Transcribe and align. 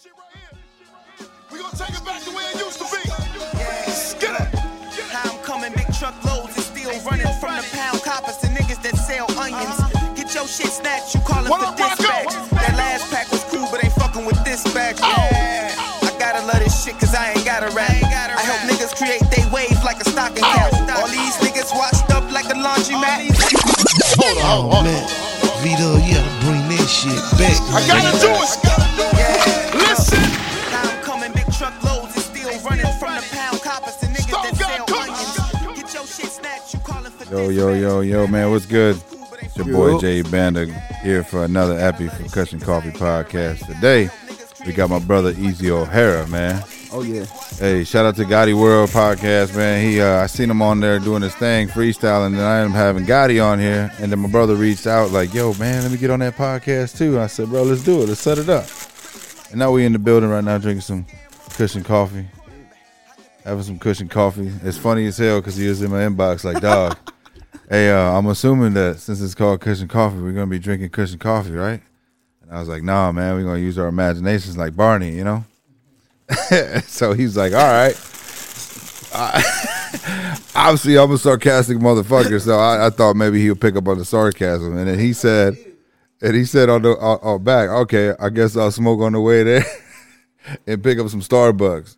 We 0.00 1.58
gonna 1.60 1.76
take 1.76 1.92
it 1.92 2.00
back 2.08 2.24
to 2.24 2.32
where 2.32 2.48
it 2.48 2.56
used 2.56 2.80
to 2.80 2.88
be. 2.88 3.04
Get 4.16 4.32
it. 4.32 4.48
How 5.12 5.28
I'm 5.28 5.36
coming, 5.44 5.76
big 5.76 5.92
truckloads 5.92 6.56
and 6.56 6.64
still 6.64 6.88
running 7.04 7.28
from 7.36 7.60
the 7.60 7.66
pound 7.76 8.00
coppers 8.00 8.40
to 8.40 8.48
niggas 8.48 8.80
that 8.80 8.96
sell 8.96 9.28
onions. 9.36 9.76
Uh-huh. 9.76 10.16
Get 10.16 10.32
your 10.32 10.48
shit 10.48 10.72
snatched, 10.72 11.12
you 11.12 11.20
callin' 11.28 11.52
What 11.52 11.60
for 11.60 11.68
up, 11.68 11.76
dispatch. 11.76 12.32
That 12.48 12.80
last 12.80 13.12
pack 13.12 13.28
was 13.28 13.44
cool, 13.52 13.68
but 13.68 13.84
ain't 13.84 13.92
fucking 13.92 14.24
with 14.24 14.40
this 14.40 14.64
batch. 14.72 15.04
Oh! 15.04 15.12
Yeah. 15.36 15.68
I 15.76 16.16
gotta 16.16 16.48
love 16.48 16.64
this 16.64 16.72
shit 16.80 16.96
cause 16.96 17.12
I 17.12 17.36
ain't 17.36 17.44
got 17.44 17.60
a 17.60 17.68
rap. 17.76 17.92
I 17.92 18.40
help 18.40 18.72
niggas 18.72 18.96
create 18.96 19.20
they 19.28 19.44
wave 19.52 19.76
like 19.84 20.00
a 20.00 20.08
stocking 20.08 20.48
oh! 20.48 20.48
cap. 20.48 20.96
All 20.96 21.12
these 21.12 21.36
niggas 21.44 21.76
washed 21.76 22.08
up 22.08 22.24
like 22.32 22.48
a 22.48 22.56
laundromat. 22.56 23.28
Oh, 24.16 24.64
oh 24.64 24.80
man, 24.80 25.04
Vito, 25.60 26.00
you 26.00 26.16
gotta 26.16 26.32
bring 26.40 26.64
that 26.72 26.88
shit 26.88 27.20
back. 27.36 27.52
I 27.76 27.84
gotta 27.84 28.16
do 28.16 28.32
it. 28.32 28.89
Yo, 37.30 37.48
yo, 37.48 37.72
yo, 37.74 38.00
yo, 38.00 38.26
man, 38.26 38.50
what's 38.50 38.66
good? 38.66 39.00
It's 39.40 39.56
your 39.56 39.66
boy 39.66 40.00
Jay 40.00 40.22
Banda 40.22 40.66
here 41.00 41.22
for 41.22 41.44
another 41.44 41.78
Epi 41.78 42.08
Kush 42.32 42.52
and 42.52 42.60
Coffee 42.60 42.90
podcast. 42.90 43.64
Today, 43.66 44.10
we 44.66 44.72
got 44.72 44.90
my 44.90 44.98
brother 44.98 45.30
Easy 45.38 45.70
O'Hare, 45.70 46.26
man. 46.26 46.64
Oh 46.90 47.02
yeah. 47.02 47.26
Hey, 47.56 47.84
shout 47.84 48.04
out 48.04 48.16
to 48.16 48.24
Gotti 48.24 48.52
World 48.52 48.90
podcast, 48.90 49.54
man. 49.54 49.88
He, 49.88 50.00
uh, 50.00 50.24
I 50.24 50.26
seen 50.26 50.50
him 50.50 50.60
on 50.60 50.80
there 50.80 50.98
doing 50.98 51.22
his 51.22 51.32
thing, 51.36 51.68
freestyling, 51.68 52.34
and 52.34 52.40
I 52.40 52.58
am 52.58 52.72
having 52.72 53.06
Gotti 53.06 53.40
on 53.44 53.60
here. 53.60 53.92
And 54.00 54.10
then 54.10 54.18
my 54.18 54.28
brother 54.28 54.56
reached 54.56 54.88
out 54.88 55.12
like, 55.12 55.32
"Yo, 55.32 55.54
man, 55.54 55.82
let 55.82 55.92
me 55.92 55.98
get 55.98 56.10
on 56.10 56.18
that 56.18 56.36
podcast 56.36 56.98
too." 56.98 57.20
I 57.20 57.28
said, 57.28 57.48
"Bro, 57.50 57.62
let's 57.62 57.84
do 57.84 58.02
it. 58.02 58.08
Let's 58.08 58.20
set 58.20 58.38
it 58.38 58.48
up." 58.48 58.66
And 59.50 59.60
now 59.60 59.70
we 59.70 59.84
in 59.84 59.92
the 59.92 60.00
building 60.00 60.30
right 60.30 60.42
now, 60.42 60.58
drinking 60.58 60.82
some 60.82 61.06
Kush 61.50 61.76
and 61.76 61.84
Coffee, 61.84 62.26
having 63.44 63.62
some 63.62 63.78
Kush 63.78 64.00
and 64.00 64.10
Coffee. 64.10 64.50
It's 64.64 64.78
funny 64.78 65.06
as 65.06 65.16
hell 65.16 65.40
because 65.40 65.54
he 65.54 65.68
was 65.68 65.80
in 65.80 65.92
my 65.92 66.00
inbox 66.00 66.42
like, 66.42 66.60
"Dog, 66.60 66.96
hey, 67.70 67.90
uh, 67.90 68.18
I'm 68.18 68.26
assuming 68.26 68.74
that 68.74 68.98
since 68.98 69.22
it's 69.22 69.34
called 69.34 69.60
Kush 69.60 69.80
and 69.80 69.88
Coffee, 69.88 70.18
we're 70.18 70.32
gonna 70.32 70.48
be 70.48 70.58
drinking 70.58 70.90
Kush 70.90 71.12
and 71.12 71.20
Coffee, 71.20 71.52
right?" 71.52 71.80
And 72.42 72.50
I 72.50 72.58
was 72.58 72.68
like, 72.68 72.82
"Nah, 72.82 73.12
man, 73.12 73.36
we're 73.36 73.44
gonna 73.44 73.60
use 73.60 73.78
our 73.78 73.86
imaginations 73.88 74.58
like 74.58 74.76
Barney, 74.76 75.12
you 75.12 75.24
know." 75.24 75.44
so 76.86 77.12
he's 77.12 77.36
like, 77.36 77.52
"All 77.52 77.58
right." 77.58 77.94
Obviously, 80.54 80.98
I'm 80.98 81.10
a 81.10 81.18
sarcastic 81.18 81.78
motherfucker, 81.78 82.40
so 82.40 82.58
I, 82.58 82.86
I 82.86 82.90
thought 82.90 83.16
maybe 83.16 83.40
he 83.40 83.48
would 83.48 83.60
pick 83.60 83.76
up 83.76 83.88
on 83.88 83.98
the 83.98 84.04
sarcasm. 84.04 84.76
And 84.76 84.86
then 84.86 84.98
he 84.98 85.12
said, 85.12 85.56
and 86.20 86.34
he 86.34 86.44
said 86.44 86.68
on 86.68 86.82
the 86.82 86.90
on, 86.90 87.18
on 87.22 87.42
back, 87.42 87.70
"Okay, 87.70 88.14
I 88.20 88.28
guess 88.28 88.56
I'll 88.56 88.70
smoke 88.70 89.00
on 89.00 89.12
the 89.12 89.20
way 89.20 89.42
there 89.44 89.64
and 90.66 90.82
pick 90.82 90.98
up 90.98 91.08
some 91.08 91.20
Starbucks." 91.22 91.96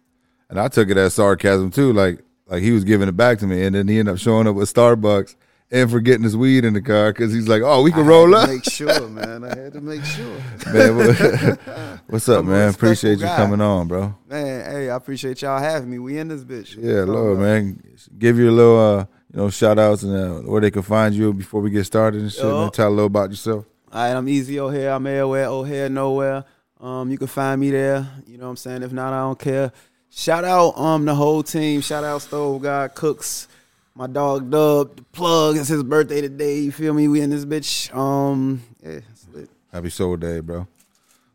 And 0.48 0.60
I 0.60 0.68
took 0.68 0.90
it 0.90 0.98
as 0.98 1.14
sarcasm 1.14 1.70
too, 1.70 1.92
like 1.94 2.20
like 2.46 2.62
he 2.62 2.72
was 2.72 2.84
giving 2.84 3.08
it 3.08 3.16
back 3.16 3.38
to 3.38 3.46
me. 3.46 3.64
And 3.64 3.74
then 3.74 3.88
he 3.88 3.98
ended 3.98 4.14
up 4.14 4.20
showing 4.20 4.46
up 4.46 4.54
with 4.54 4.72
Starbucks 4.72 5.34
and 5.72 5.90
for 5.90 6.00
getting 6.00 6.22
his 6.22 6.36
weed 6.36 6.64
in 6.64 6.74
the 6.74 6.82
car 6.82 7.12
because 7.12 7.32
he's 7.32 7.48
like, 7.48 7.62
"Oh, 7.64 7.82
we 7.82 7.90
can 7.90 8.06
roll 8.06 8.32
up." 8.34 8.48
Make 8.48 8.64
sure, 8.70 9.08
man. 9.08 9.42
I 9.42 9.48
had 9.48 9.72
to 9.72 9.80
make 9.80 10.04
sure. 10.04 10.36
Man, 10.72 10.96
what- 10.96 11.58
what's 12.08 12.28
up, 12.28 12.40
I'm 12.40 12.50
man? 12.50 12.68
Appreciate 12.74 13.18
you 13.18 13.24
guy. 13.24 13.36
coming 13.36 13.60
on, 13.60 13.88
bro. 13.88 14.14
Man, 14.28 14.70
hey, 14.70 14.90
I 14.90 14.96
appreciate 14.96 15.42
y'all 15.42 15.58
having 15.58 15.90
me. 15.90 15.98
We 15.98 16.18
in 16.18 16.28
this 16.28 16.44
bitch. 16.44 16.76
Yeah, 16.78 17.02
Lord, 17.04 17.38
man. 17.40 17.82
Give 18.18 18.38
you 18.38 18.50
a 18.50 18.52
little, 18.52 18.78
uh, 18.78 19.06
you 19.32 19.38
know, 19.40 19.50
shout 19.50 19.78
outs 19.78 20.02
and 20.02 20.14
uh, 20.14 20.48
where 20.50 20.60
they 20.60 20.70
can 20.70 20.82
find 20.82 21.14
you 21.14 21.32
before 21.32 21.60
we 21.62 21.70
get 21.70 21.84
started 21.84 22.20
and 22.20 22.30
shit. 22.30 22.44
Yo. 22.44 22.60
Man, 22.60 22.70
tell 22.70 22.88
a 22.88 22.90
little 22.90 23.06
about 23.06 23.30
yourself. 23.30 23.64
All 23.90 24.02
right, 24.04 24.16
I'm 24.16 24.28
Easy 24.28 24.60
O'Hare. 24.60 24.92
I'm 24.92 25.06
everywhere, 25.06 25.46
O'Hare 25.46 25.88
nowhere. 25.88 26.44
Um, 26.80 27.10
you 27.10 27.16
can 27.18 27.26
find 27.28 27.60
me 27.60 27.70
there. 27.70 28.06
You 28.26 28.38
know 28.38 28.44
what 28.44 28.50
I'm 28.50 28.56
saying? 28.56 28.82
If 28.82 28.92
not, 28.92 29.12
I 29.12 29.20
don't 29.20 29.38
care. 29.38 29.72
Shout 30.10 30.44
out 30.44 30.76
um 30.76 31.06
the 31.06 31.14
whole 31.14 31.42
team. 31.42 31.80
Shout 31.80 32.04
out 32.04 32.20
Stove 32.22 32.60
God 32.62 32.94
Cooks. 32.94 33.48
My 33.94 34.06
dog 34.06 34.50
Dub, 34.50 34.96
the 34.96 35.02
plug. 35.12 35.56
It's 35.58 35.68
his 35.68 35.82
birthday 35.82 36.22
today. 36.22 36.60
You 36.60 36.72
feel 36.72 36.94
me? 36.94 37.08
We 37.08 37.20
in 37.20 37.28
this 37.28 37.44
bitch. 37.44 37.94
Um, 37.94 38.62
yeah, 38.82 39.00
it's 39.10 39.26
lit. 39.32 39.50
Happy 39.70 39.90
Soul 39.90 40.16
Day, 40.16 40.40
bro. 40.40 40.66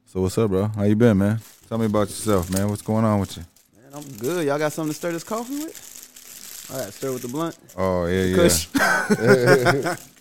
So 0.08 0.22
what's 0.22 0.38
up, 0.40 0.50
bro? 0.50 0.68
How 0.70 0.84
you 0.84 0.96
been, 0.96 1.20
man? 1.20 1.40
Tell 1.70 1.78
me 1.78 1.86
about 1.86 2.08
yourself, 2.08 2.50
man. 2.52 2.68
What's 2.70 2.82
going 2.82 3.06
on 3.06 3.20
with 3.20 3.38
you? 3.38 3.44
Man, 3.76 3.94
I'm 3.94 4.18
good. 4.18 4.48
Y'all 4.48 4.58
got 4.58 4.74
something 4.74 4.92
to 4.92 4.98
stir 4.98 5.12
this 5.12 5.24
coffee 5.24 5.66
with? 5.66 6.70
All 6.74 6.80
right, 6.84 6.92
stir 6.92 7.14
with 7.14 7.22
the 7.22 7.28
blunt. 7.28 7.56
Oh 7.78 8.06
yeah, 8.06 8.24
yeah. 8.24 8.36
Kush. 8.36 9.98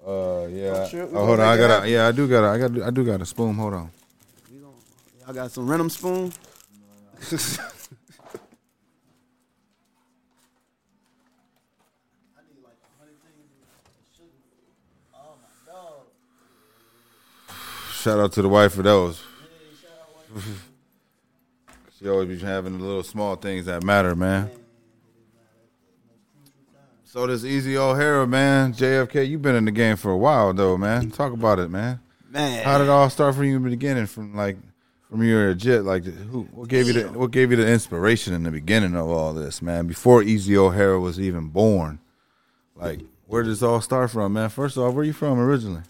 Uh, 0.00 0.48
yeah. 0.50 0.88
sure 0.88 1.08
oh, 1.12 1.26
hold 1.26 1.40
on. 1.40 1.46
I 1.46 1.56
got. 1.58 1.86
Yeah, 1.86 2.08
I 2.08 2.12
do 2.12 2.26
got. 2.26 2.42
I 2.42 2.58
got. 2.58 2.82
I 2.82 2.90
do 2.90 3.04
got 3.04 3.20
a 3.20 3.26
spoon. 3.26 3.54
Hold 3.54 3.74
on. 3.74 3.90
Y'all 5.20 5.34
got 5.34 5.52
some 5.52 5.68
Renum 5.68 5.90
spoon? 5.90 6.32
Shout 18.00 18.18
out 18.18 18.32
to 18.32 18.40
the 18.40 18.48
wife 18.48 18.72
for 18.72 18.82
those. 18.82 19.22
she 21.98 22.08
always 22.08 22.28
be 22.28 22.38
having 22.38 22.78
the 22.78 22.82
little 22.82 23.02
small 23.02 23.36
things 23.36 23.66
that 23.66 23.84
matter, 23.84 24.16
man. 24.16 24.50
So 27.04 27.26
this 27.26 27.44
Easy 27.44 27.76
O'Hare, 27.76 28.26
man, 28.26 28.72
JFK, 28.72 29.28
you've 29.28 29.42
been 29.42 29.54
in 29.54 29.66
the 29.66 29.70
game 29.70 29.96
for 29.96 30.12
a 30.12 30.16
while 30.16 30.54
though, 30.54 30.78
man. 30.78 31.10
Talk 31.10 31.34
about 31.34 31.58
it, 31.58 31.70
man. 31.70 32.00
Man. 32.30 32.64
How 32.64 32.78
did 32.78 32.84
it 32.84 32.90
all 32.90 33.10
start 33.10 33.34
for 33.34 33.44
you 33.44 33.56
in 33.56 33.64
the 33.64 33.68
beginning? 33.68 34.06
From 34.06 34.34
like, 34.34 34.56
from 35.10 35.22
your 35.22 35.52
jet, 35.52 35.84
like, 35.84 36.04
who? 36.04 36.44
What 36.52 36.70
gave 36.70 36.86
you 36.86 36.94
the 36.94 37.08
What 37.08 37.32
gave 37.32 37.50
you 37.50 37.58
the 37.58 37.68
inspiration 37.68 38.32
in 38.32 38.44
the 38.44 38.50
beginning 38.50 38.96
of 38.96 39.10
all 39.10 39.34
this, 39.34 39.60
man? 39.60 39.86
Before 39.86 40.22
Easy 40.22 40.56
O'Hare 40.56 40.98
was 40.98 41.20
even 41.20 41.48
born, 41.48 41.98
like, 42.76 43.00
where 43.26 43.42
did 43.42 43.52
this 43.52 43.62
all 43.62 43.82
start 43.82 44.10
from, 44.10 44.32
man? 44.32 44.48
First 44.48 44.78
off, 44.78 44.94
where 44.94 45.04
you 45.04 45.12
from 45.12 45.38
originally? 45.38 45.82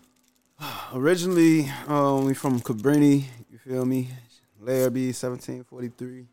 Originally, 0.95 1.71
um, 1.87 2.25
we 2.27 2.35
from 2.35 2.61
Cabrini, 2.61 3.25
you 3.51 3.59
feel 3.59 3.85
me? 3.85 4.09
Larrabee, 4.61 5.07
1743. 5.07 6.27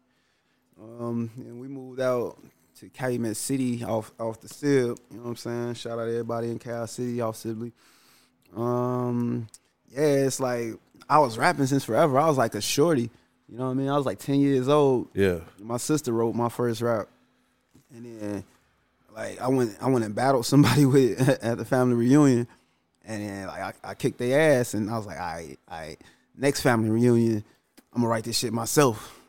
Um, 0.81 1.31
and 1.37 1.59
we 1.59 1.67
moved 1.67 2.01
out 2.01 2.37
to 2.79 2.89
Calumet 2.89 3.37
City 3.37 3.83
off 3.83 4.11
off 4.19 4.39
the 4.41 4.49
SIB. 4.49 4.69
You 4.69 4.95
know 5.11 5.23
what 5.23 5.29
I'm 5.29 5.35
saying? 5.37 5.73
Shout 5.75 5.97
out 5.97 6.05
to 6.05 6.11
everybody 6.11 6.51
in 6.51 6.59
Cal 6.59 6.85
City 6.87 7.21
off 7.21 7.37
Sibley. 7.37 7.71
Um, 8.55 9.47
yeah, 9.89 10.01
it's 10.01 10.39
like 10.39 10.73
I 11.09 11.19
was 11.19 11.37
rapping 11.37 11.65
since 11.65 11.85
forever. 11.85 12.19
I 12.19 12.27
was 12.27 12.37
like 12.37 12.53
a 12.53 12.61
shorty. 12.61 13.09
You 13.49 13.57
know 13.57 13.65
what 13.65 13.71
I 13.71 13.75
mean? 13.75 13.89
I 13.89 13.95
was 13.95 14.05
like 14.05 14.19
10 14.19 14.41
years 14.41 14.67
old. 14.67 15.07
Yeah, 15.13 15.39
my 15.59 15.77
sister 15.77 16.11
wrote 16.11 16.35
my 16.35 16.49
first 16.49 16.81
rap, 16.81 17.07
and 17.95 18.21
then 18.21 18.43
like 19.15 19.41
I 19.41 19.47
went 19.47 19.75
I 19.81 19.89
went 19.89 20.05
and 20.05 20.13
battled 20.13 20.45
somebody 20.45 20.85
with 20.85 21.19
at 21.43 21.57
the 21.57 21.65
family 21.65 21.95
reunion, 21.95 22.47
and 23.07 23.23
then 23.27 23.47
like 23.47 23.61
I, 23.83 23.89
I 23.91 23.93
kicked 23.95 24.19
their 24.19 24.59
ass, 24.59 24.75
and 24.75 24.89
I 24.91 24.97
was 24.97 25.07
like, 25.07 25.19
all 25.19 25.25
right, 25.33 25.57
all 25.69 25.79
right, 25.79 25.99
next 26.37 26.61
family 26.61 26.89
reunion, 26.91 27.43
I'm 27.93 28.01
gonna 28.01 28.09
write 28.11 28.25
this 28.25 28.37
shit 28.37 28.53
myself. 28.53 29.19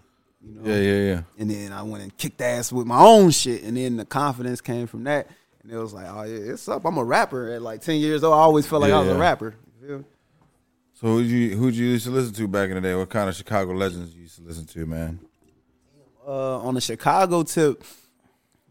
You 0.44 0.54
know? 0.60 0.70
yeah, 0.70 0.76
yeah, 0.80 1.12
yeah. 1.14 1.22
And 1.38 1.50
then 1.50 1.72
I 1.72 1.82
went 1.82 2.02
and 2.02 2.16
kicked 2.16 2.40
ass 2.42 2.70
with 2.72 2.86
my 2.86 2.98
own 3.00 3.30
shit, 3.30 3.62
and 3.62 3.76
then 3.76 3.96
the 3.96 4.04
confidence 4.04 4.60
came 4.60 4.86
from 4.86 5.04
that, 5.04 5.28
and 5.62 5.72
it 5.72 5.76
was 5.78 5.94
like, 5.94 6.06
oh 6.08 6.24
yeah, 6.24 6.52
it's 6.52 6.68
up. 6.68 6.84
I'm 6.84 6.98
a 6.98 7.04
rapper 7.04 7.52
at 7.52 7.62
like 7.62 7.80
10 7.80 7.96
years 7.96 8.22
old. 8.22 8.34
I 8.34 8.38
always 8.38 8.66
felt 8.66 8.82
like 8.82 8.90
Yeah, 8.90 8.96
I 8.96 9.00
was 9.00 9.08
yeah. 9.08 9.14
a 9.14 9.18
rapper. 9.18 9.54
You 9.80 9.88
feel 9.88 9.98
me? 9.98 10.04
So 10.94 11.06
who'd 11.06 11.26
you 11.26 11.56
who'd 11.56 11.74
you 11.76 11.86
used 11.86 12.06
to 12.06 12.10
listen 12.10 12.34
to 12.34 12.48
back 12.48 12.68
in 12.70 12.74
the 12.74 12.80
day? 12.80 12.94
What 12.94 13.08
kind 13.08 13.28
of 13.28 13.34
Chicago 13.36 13.72
legends 13.72 14.14
you 14.14 14.22
used 14.22 14.36
to 14.36 14.42
listen 14.42 14.66
to, 14.66 14.84
man? 14.86 15.20
uh, 16.26 16.58
on 16.58 16.74
the 16.74 16.80
Chicago 16.80 17.42
tip, 17.44 17.82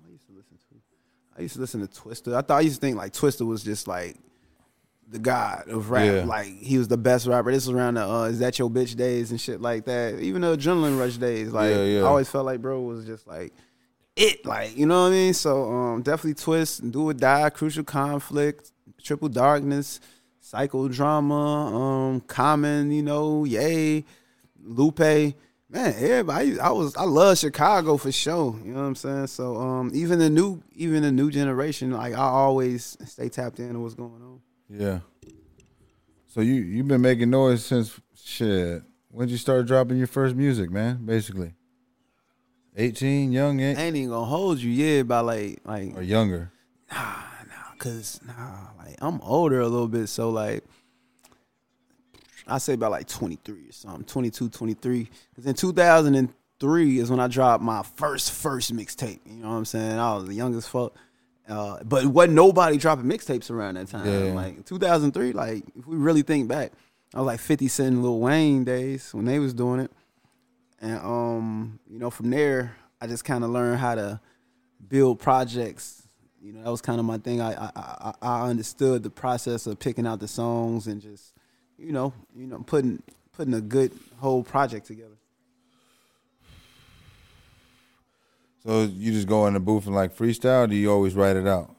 I 0.06 0.12
used 0.12 0.26
to 0.28 0.34
listen 0.34 0.58
to. 0.70 0.76
I 1.38 1.42
used 1.42 1.54
to 1.56 1.60
listen 1.62 1.88
to 1.88 2.02
Twista. 2.02 2.36
I 2.36 2.42
thought 2.42 2.58
I 2.58 2.62
used 2.62 2.76
to 2.76 2.82
think 2.82 2.98
like 2.98 3.14
Twista 3.14 3.46
was 3.46 3.64
just 3.64 3.88
like 3.88 4.18
the 5.10 5.20
god 5.20 5.70
of 5.70 5.90
rap. 5.90 6.06
Yeah. 6.06 6.26
Like 6.26 6.48
he 6.48 6.78
was 6.78 6.88
the 6.88 6.98
best 6.98 7.28
rapper. 7.28 7.52
This 7.52 7.68
was 7.68 7.76
around 7.76 7.96
the 7.96 8.08
uh, 8.08 8.24
is 8.26 8.40
that 8.40 8.60
your 8.60 8.70
bitch 8.70 8.96
days 8.96 9.32
and 9.32 9.40
shit 9.40 9.62
like 9.62 9.86
that. 9.86 10.20
Even 10.20 10.42
the 10.42 10.58
adrenaline 10.58 11.00
rush 11.00 11.18
days. 11.18 11.52
Like 11.52 11.72
Yeah, 11.72 11.84
yeah. 11.84 12.00
I 12.02 12.04
always 12.04 12.30
felt 12.30 12.46
like 12.46 12.62
bro 12.62 12.82
was 12.82 13.06
just 13.06 13.28
like 13.28 13.54
it. 14.16 14.46
Like 14.46 14.78
you 14.78 14.86
know 14.86 15.04
what 15.04 15.10
I 15.10 15.12
mean. 15.12 15.34
So 15.34 15.72
um, 15.72 16.02
definitely 16.02 16.36
Twist, 16.36 16.90
Do 16.92 17.10
or 17.10 17.14
Die, 17.14 17.50
Crucial 17.52 17.84
Conflict, 17.84 18.72
Triple 19.02 19.30
Darkness. 19.30 20.00
Psychodrama, 20.48 21.74
um, 21.74 22.22
Common, 22.22 22.90
you 22.90 23.04
know, 23.04 23.44
Yay, 23.44 24.06
Lupe, 24.64 25.00
man, 25.00 25.34
everybody. 25.70 26.60
I 26.60 26.70
was 26.70 26.96
I 26.96 27.04
love 27.04 27.38
Chicago 27.38 27.98
for 27.98 28.12
sure. 28.12 28.58
You 28.64 28.74
know 28.74 28.82
what 28.82 28.88
I'm 28.88 28.96
saying? 28.96 29.28
So 29.28 29.58
um, 29.58 29.92
even 29.94 30.20
the 30.20 30.30
new 30.30 30.62
even 30.76 31.04
the 31.04 31.12
new 31.12 31.30
generation, 31.32 31.92
like 31.92 32.14
I 32.14 32.28
always 32.28 32.98
stay 33.06 33.30
tapped 33.30 33.60
in 33.60 33.68
into 33.68 33.80
what's 33.80 33.96
going 33.96 34.12
on. 34.12 34.42
Yeah. 34.70 35.00
So 36.28 36.42
you 36.42 36.56
you've 36.56 36.88
been 36.88 37.02
making 37.02 37.30
noise 37.30 37.66
since 37.66 38.00
shit. 38.16 38.84
When'd 39.10 39.32
you 39.32 39.38
start 39.38 39.66
dropping 39.66 39.98
your 39.98 40.08
first 40.08 40.36
music, 40.36 40.70
man? 40.70 41.06
Basically, 41.06 41.54
eighteen, 42.76 43.32
young, 43.32 43.60
I 43.62 43.66
ain't, 43.66 43.80
ain't 43.80 43.96
even 43.96 44.10
gonna 44.10 44.26
hold 44.26 44.60
you, 44.60 44.72
yeah, 44.72 45.04
by 45.04 45.22
like 45.22 45.62
like 45.66 45.96
or 45.96 46.02
younger. 46.02 46.52
nah, 46.92 46.98
nah, 47.48 47.76
cause 47.80 48.20
nah, 48.26 48.68
like 48.78 48.98
I'm 49.02 49.22
older 49.22 49.62
a 49.62 49.68
little 49.68 49.88
bit, 49.88 50.08
so 50.08 50.30
like 50.30 50.64
I 52.48 52.58
say 52.60 52.74
about 52.74 52.92
like 52.92 53.08
23 53.08 53.70
or 53.70 53.72
something, 53.72 54.06
22, 54.06 54.50
23. 54.50 55.10
Because 55.30 55.46
in 55.46 55.54
2003 55.54 57.00
is 57.00 57.10
when 57.10 57.20
I 57.20 57.28
dropped 57.28 57.64
my 57.64 57.84
first 57.96 58.32
first 58.32 58.74
mixtape. 58.74 59.20
You 59.26 59.42
know 59.42 59.50
what 59.50 59.56
I'm 59.56 59.66
saying? 59.66 60.00
I 60.00 60.16
was 60.16 60.26
the 60.28 60.34
youngest 60.34 60.70
fuck. 60.70 60.96
Uh, 61.48 61.82
but 61.84 62.06
wasn't 62.06 62.34
nobody 62.34 62.78
dropping 62.78 63.06
mixtapes 63.06 63.50
around 63.50 63.76
that 63.76 63.88
time. 63.88 64.06
Yeah. 64.06 64.34
Like 64.34 64.66
2003, 64.66 65.32
like 65.32 65.64
if 65.76 65.88
we 65.88 65.96
really 65.96 66.22
think 66.22 66.48
back, 66.48 66.74
I 67.14 67.20
was 67.20 67.28
like 67.28 67.40
50 67.40 67.68
Cent 67.70 67.88
and 67.94 68.04
Lil 68.04 68.20
Wayne 68.20 68.66
days 68.66 69.14
when 69.14 69.26
they 69.26 69.40
was 69.40 69.54
doing 69.54 69.80
it. 69.80 69.92
And 70.80 71.00
um, 71.00 71.80
you 71.90 72.00
know, 72.00 72.10
from 72.10 72.30
there, 72.30 72.76
I 73.02 73.08
just 73.08 73.24
kind 73.24 73.44
of 73.44 73.50
learned 73.50 73.80
how 73.80 73.96
to 73.96 74.20
build 74.88 75.20
projects. 75.20 76.08
You 76.42 76.54
know, 76.54 76.64
that 76.64 76.70
was 76.70 76.82
kind 76.82 77.00
of 77.00 77.06
my 77.06 77.18
thing. 77.18 77.42
I, 77.42 77.54
I 77.54 77.72
I 77.76 78.14
I 78.22 78.50
understood 78.50 79.04
the 79.04 79.10
process 79.10 79.68
of 79.68 79.80
picking 79.80 80.06
out 80.06 80.20
the 80.20 80.28
songs 80.28 80.88
and 80.88 81.02
just, 81.02 81.34
you 81.78 81.92
know, 81.92 82.14
you 82.36 82.46
know, 82.46 82.60
putting 82.60 83.02
putting 83.32 83.54
a 83.54 83.62
good 83.62 83.92
whole 84.20 84.44
project 84.44 84.86
together. 84.88 85.18
So 88.68 88.82
you 88.84 89.14
just 89.14 89.30
go 89.30 89.48
in 89.48 89.54
the 89.54 89.62
booth 89.62 89.86
and 89.86 89.96
like 89.96 90.14
freestyle? 90.14 90.66
Or 90.66 90.68
do 90.68 90.76
you 90.76 90.92
always 90.92 91.16
write 91.16 91.38
it 91.38 91.48
out? 91.48 91.74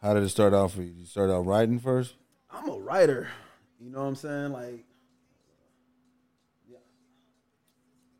How 0.00 0.14
did 0.14 0.22
it 0.22 0.30
start 0.30 0.54
out 0.54 0.70
for 0.70 0.80
you? 0.80 0.88
Did 0.88 1.00
you 1.00 1.04
start 1.04 1.28
out 1.28 1.44
writing 1.44 1.78
first? 1.78 2.14
I'm 2.50 2.66
a 2.70 2.78
writer. 2.78 3.28
You 3.78 3.90
know 3.90 3.98
what 3.98 4.06
I'm 4.06 4.14
saying? 4.14 4.52
Like, 4.52 4.86
yeah. 6.66 6.78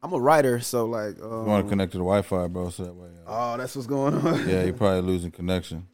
I'm 0.02 0.12
a 0.12 0.20
writer, 0.20 0.60
so 0.60 0.84
like, 0.84 1.16
You 1.16 1.26
want 1.26 1.46
to 1.46 1.64
um, 1.64 1.68
connect 1.70 1.92
to 1.92 1.98
the 1.98 2.04
Wi-Fi, 2.04 2.48
bro, 2.48 2.68
so 2.68 2.84
that 2.84 2.94
way. 2.94 3.08
Uh, 3.26 3.54
oh, 3.54 3.56
that's 3.56 3.74
what's 3.74 3.88
going 3.88 4.14
on. 4.14 4.46
yeah, 4.46 4.64
you're 4.64 4.72
probably 4.74 5.00
losing 5.00 5.30
connection. 5.30 5.86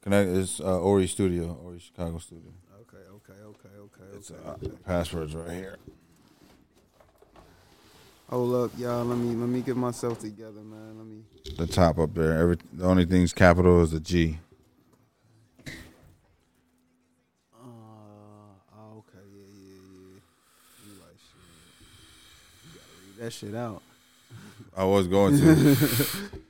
Connect. 0.00 0.30
It's 0.30 0.60
uh, 0.60 0.80
Ori 0.80 1.06
Studio, 1.06 1.60
Ori 1.62 1.80
Chicago 1.80 2.16
Studio. 2.16 2.50
Okay, 2.80 2.96
okay, 3.12 3.42
okay, 3.42 3.68
okay, 3.78 4.16
It's 4.16 4.30
okay. 4.30 4.68
uh, 4.72 4.76
passwords 4.86 5.34
right 5.34 5.50
here. 5.54 5.76
Hold 8.30 8.54
up, 8.54 8.70
y'all. 8.78 9.04
Let 9.04 9.18
me 9.18 9.34
let 9.34 9.48
me 9.48 9.60
get 9.60 9.76
myself 9.76 10.20
together, 10.20 10.60
man. 10.60 10.96
Let 10.96 11.04
me. 11.04 11.24
The 11.56 11.66
top 11.66 11.98
up 11.98 12.14
there. 12.14 12.38
Every 12.38 12.58
the 12.72 12.86
only 12.86 13.04
thing's 13.04 13.32
capital 13.32 13.82
is 13.82 13.90
the 13.90 13.98
G. 13.98 14.38
Uh, 15.66 15.72
oh, 17.58 18.98
okay, 18.98 19.18
yeah, 19.34 19.42
yeah, 19.42 19.80
yeah. 19.90 20.20
You 20.86 20.92
like 21.00 21.18
shit. 21.18 21.42
You 22.62 22.70
gotta 22.78 22.92
read 23.04 23.16
that 23.24 23.32
shit 23.32 23.54
out. 23.56 23.82
I 24.76 24.84
was 24.84 25.08
going 25.08 25.36
to. 25.36 26.40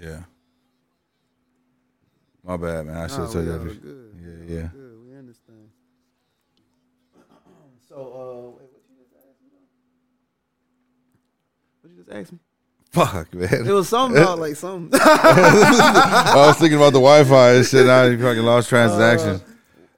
yeah. 0.00 0.20
My 2.42 2.56
bad, 2.56 2.86
man. 2.86 2.96
I 2.96 3.06
should 3.06 3.20
have 3.20 3.32
told 3.32 3.44
you 3.44 3.52
that. 3.52 3.82
good. 3.82 4.14
Yeah, 4.48 4.54
yeah. 4.56 4.68
Good. 4.72 4.96
We 5.06 5.16
understand. 5.18 5.68
So, 7.88 7.96
uh, 7.96 8.50
wait, 8.56 8.70
what 8.70 8.82
you 8.88 8.96
just 9.02 9.12
asked 9.18 9.42
me? 9.42 9.48
What 11.80 11.90
you 11.90 11.96
just 12.04 12.10
asked 12.16 12.32
me? 12.32 12.38
Fuck, 12.92 13.34
man. 13.34 13.66
It 13.68 13.72
was 13.72 13.88
something 13.88 14.20
about 14.22 14.38
like 14.38 14.54
something. 14.56 14.98
I 15.02 16.32
was 16.46 16.56
thinking 16.56 16.76
about 16.78 16.92
the 16.92 17.00
Wi-Fi 17.00 17.50
and 17.54 17.66
shit. 17.66 17.86
Now 17.86 18.04
you 18.04 18.16
fucking 18.20 18.42
lost 18.44 18.68
transaction. 18.68 19.40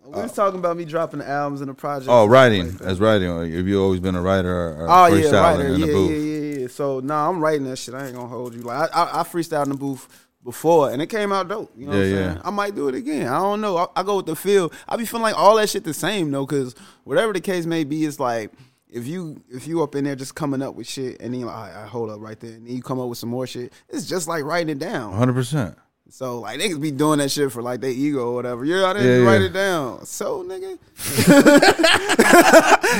we 0.06 0.22
was 0.22 0.32
talking 0.32 0.58
about 0.58 0.76
me 0.76 0.84
dropping 0.86 1.18
the 1.20 1.28
albums 1.28 1.60
and 1.60 1.68
the 1.70 1.74
project. 1.74 2.08
oh, 2.10 2.26
writing 2.26 2.76
as 2.82 2.98
writing. 2.98 3.28
Have 3.54 3.68
you 3.68 3.82
always 3.82 4.00
been 4.00 4.14
a 4.16 4.22
writer 4.22 4.50
or, 4.50 4.86
or 4.86 4.86
Oh 4.90 5.06
yeah, 5.06 5.30
writer. 5.38 5.66
in 5.66 5.80
Yeah, 5.80 5.86
the 5.86 5.92
booth? 5.92 6.10
yeah, 6.10 6.16
yeah, 6.16 6.22
yeah. 6.31 6.31
So 6.72 7.00
nah, 7.00 7.28
I'm 7.28 7.40
writing 7.40 7.64
that 7.64 7.76
shit. 7.76 7.94
I 7.94 8.06
ain't 8.06 8.14
gonna 8.14 8.28
hold 8.28 8.54
you. 8.54 8.62
Like 8.62 8.90
I, 8.94 9.02
I, 9.02 9.20
I 9.20 9.22
freestyled 9.22 9.64
in 9.64 9.68
the 9.70 9.76
booth 9.76 10.08
before, 10.44 10.90
and 10.90 11.00
it 11.00 11.06
came 11.06 11.32
out 11.32 11.48
dope. 11.48 11.70
You 11.76 11.86
know 11.86 11.92
what 11.92 11.98
I'm 11.98 12.04
Yeah, 12.10 12.16
saying? 12.16 12.36
yeah. 12.36 12.42
I 12.44 12.50
might 12.50 12.74
do 12.74 12.88
it 12.88 12.94
again. 12.96 13.28
I 13.28 13.38
don't 13.38 13.60
know. 13.60 13.76
I, 13.76 13.86
I 13.96 14.02
go 14.02 14.16
with 14.16 14.26
the 14.26 14.34
feel. 14.36 14.72
I 14.88 14.96
be 14.96 15.04
feeling 15.06 15.22
like 15.22 15.38
all 15.38 15.56
that 15.56 15.68
shit 15.68 15.84
the 15.84 15.94
same 15.94 16.30
though, 16.30 16.44
because 16.46 16.74
whatever 17.04 17.32
the 17.32 17.40
case 17.40 17.64
may 17.66 17.84
be, 17.84 18.04
it's 18.04 18.18
like 18.18 18.50
if 18.88 19.06
you 19.06 19.42
if 19.48 19.66
you 19.66 19.82
up 19.82 19.94
in 19.94 20.04
there 20.04 20.16
just 20.16 20.34
coming 20.34 20.60
up 20.62 20.74
with 20.74 20.86
shit, 20.88 21.20
and 21.20 21.32
then 21.32 21.40
you're 21.40 21.48
like, 21.48 21.74
right, 21.74 21.86
hold 21.88 22.10
up 22.10 22.20
right 22.20 22.38
there, 22.40 22.52
and 22.52 22.66
then 22.66 22.74
you 22.74 22.82
come 22.82 22.98
up 23.00 23.08
with 23.08 23.18
some 23.18 23.28
more 23.30 23.46
shit. 23.46 23.72
It's 23.88 24.06
just 24.06 24.26
like 24.26 24.44
writing 24.44 24.70
it 24.70 24.78
down. 24.78 25.10
100. 25.10 25.32
percent 25.32 25.78
So 26.10 26.40
like 26.40 26.58
they 26.58 26.68
could 26.68 26.82
be 26.82 26.90
doing 26.90 27.18
that 27.20 27.30
shit 27.30 27.50
for 27.52 27.62
like 27.62 27.80
their 27.80 27.90
ego 27.90 28.28
or 28.30 28.34
whatever. 28.34 28.64
Yeah, 28.66 28.84
I 28.84 28.92
didn't 28.92 29.08
Yeah, 29.22 29.26
write 29.30 29.40
yeah. 29.40 29.46
it 29.46 29.52
down. 29.54 30.04
So 30.04 30.42
nigga, 30.44 30.78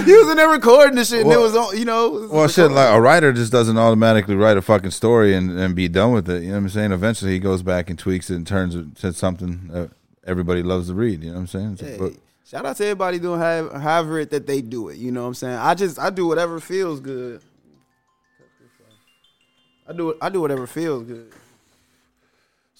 you 0.07 0.19
was 0.21 0.31
in 0.31 0.37
there 0.39 0.49
recording 0.49 0.95
the 0.97 1.05
shit, 1.05 1.21
and 1.23 1.31
it 1.33 1.39
was 1.39 1.55
on. 1.55 1.77
You 1.79 1.85
know, 1.85 2.27
Well, 2.33 2.49
shit, 2.49 2.71
like 2.71 2.89
a 2.95 3.01
writer 3.01 3.33
just 3.35 3.53
doesn't 3.53 3.77
automatically 3.77 4.35
write 4.35 4.57
a 4.57 4.63
fucking 4.63 4.93
story 4.93 5.35
and, 5.35 5.51
and 5.59 5.75
be 5.75 5.89
done 5.89 6.13
with 6.13 6.31
it. 6.31 6.43
You 6.43 6.49
know 6.49 6.55
what 6.55 6.59
I'm 6.63 6.69
saying? 6.71 6.93
Eventually, 6.93 7.33
he 7.33 7.39
goes 7.39 7.63
back 7.63 7.91
and 7.91 7.99
tweaks 7.99 8.31
it 8.31 8.37
and 8.37 8.47
turns 8.47 8.75
it 8.75 8.97
to 8.97 9.13
something 9.13 9.69
that 9.69 9.91
everybody 10.27 10.63
loves 10.63 10.89
to 10.89 10.95
read. 10.95 11.23
You 11.23 11.31
know 11.31 11.35
what 11.35 11.41
I'm 11.41 11.47
saying? 11.49 11.77
Hey, 11.81 11.99
book. 11.99 12.15
shout 12.47 12.65
out 12.65 12.77
to 12.77 12.85
everybody 12.85 13.19
doing 13.19 13.41
however, 13.41 13.79
however 13.79 14.21
it 14.21 14.31
that 14.31 14.47
they 14.47 14.63
do 14.63 14.89
it. 14.89 14.97
You 14.97 15.13
know 15.13 15.23
what 15.23 15.29
I'm 15.29 15.35
saying? 15.35 15.57
I 15.59 15.75
just 15.75 15.99
I 15.99 16.09
do 16.09 16.27
whatever 16.29 16.61
feels 16.61 16.99
good. 17.01 17.43
I 19.87 19.93
do 19.93 20.17
I 20.23 20.31
do 20.31 20.41
whatever 20.41 20.67
feels 20.67 21.03
good. 21.05 21.31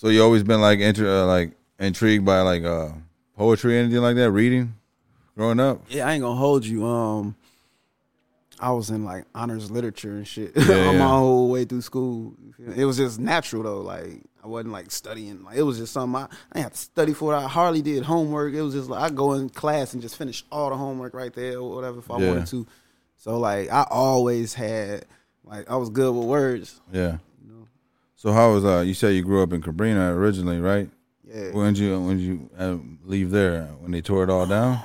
So 0.03 0.09
you 0.09 0.21
always 0.21 0.43
been 0.43 0.61
like 0.61 0.81
inter- 0.81 1.23
uh, 1.23 1.27
like 1.27 1.53
intrigued 1.79 2.25
by 2.25 2.41
like 2.41 2.65
uh, 2.65 2.89
poetry, 3.37 3.79
anything 3.79 4.03
like 4.03 4.17
that, 4.17 4.33
reading, 4.33 4.75
growing 5.37 5.61
up. 5.61 5.83
Yeah, 5.91 6.09
I 6.09 6.15
ain't 6.15 6.23
gonna 6.23 6.35
hold 6.35 6.67
you. 6.67 6.85
Um, 6.85 7.37
I 8.59 8.73
was 8.73 8.91
in 8.91 9.05
like 9.05 9.27
honors 9.33 9.71
literature 9.71 10.11
and 10.17 10.27
shit 10.27 10.51
Yeah, 10.57 10.63
on 10.89 10.95
yeah. 10.95 10.99
my 10.99 11.07
whole 11.07 11.49
way 11.51 11.65
through 11.67 11.83
school. 11.83 12.35
It 12.75 12.85
was 12.85 12.97
just 12.97 13.21
natural 13.21 13.63
though. 13.63 13.81
Like 13.83 14.23
I 14.43 14.49
wasn't 14.49 14.73
like 14.73 14.91
studying. 14.91 15.45
Like 15.45 15.57
it 15.57 15.63
was 15.63 15.79
just 15.79 15.93
something 15.93 16.21
I, 16.21 16.25
I 16.25 16.29
didn't 16.55 16.63
have 16.65 16.73
to 16.73 16.79
study 16.79 17.15
for. 17.15 17.33
It. 17.33 17.37
I 17.37 17.47
hardly 17.47 17.81
did 17.81 18.03
homework. 18.03 18.55
It 18.55 18.63
was 18.63 18.75
just 18.75 18.91
like 18.91 19.09
I 19.09 19.15
go 19.15 19.35
in 19.35 19.51
class 19.51 19.93
and 19.93 20.03
just 20.03 20.17
finish 20.17 20.45
all 20.51 20.71
the 20.71 20.77
homework 20.77 21.15
right 21.15 21.33
there 21.33 21.59
or 21.61 21.77
whatever 21.77 22.01
if 22.01 22.11
I 22.11 22.19
Yeah. 22.19 22.27
wanted 22.29 22.49
to. 22.49 22.67
So 23.19 23.39
like 23.39 23.71
I 23.71 23.87
always 23.89 24.53
had 24.55 25.05
like 25.45 25.71
I 25.71 25.77
was 25.77 25.91
good 25.91 26.13
with 26.13 26.27
words. 26.27 26.81
Yeah. 26.93 27.19
So 28.23 28.31
how 28.31 28.53
was 28.53 28.65
uh? 28.65 28.83
You 28.87 28.95
said 28.95 29.17
you 29.17 29.23
grew 29.25 29.43
up 29.43 29.53
in 29.53 29.61
Cabrini 29.61 30.15
originally, 30.15 30.61
right? 30.61 30.89
Yeah. 31.25 31.51
When 31.51 31.75
did 31.75 31.81
you 31.83 32.01
when 32.01 32.19
did 32.19 32.23
you 32.25 32.51
uh, 32.57 32.77
leave 33.05 33.33
there? 33.33 33.65
When 33.81 33.91
they 33.91 34.01
tore 34.01 34.23
it 34.23 34.31
all 34.31 34.47
down? 34.47 34.79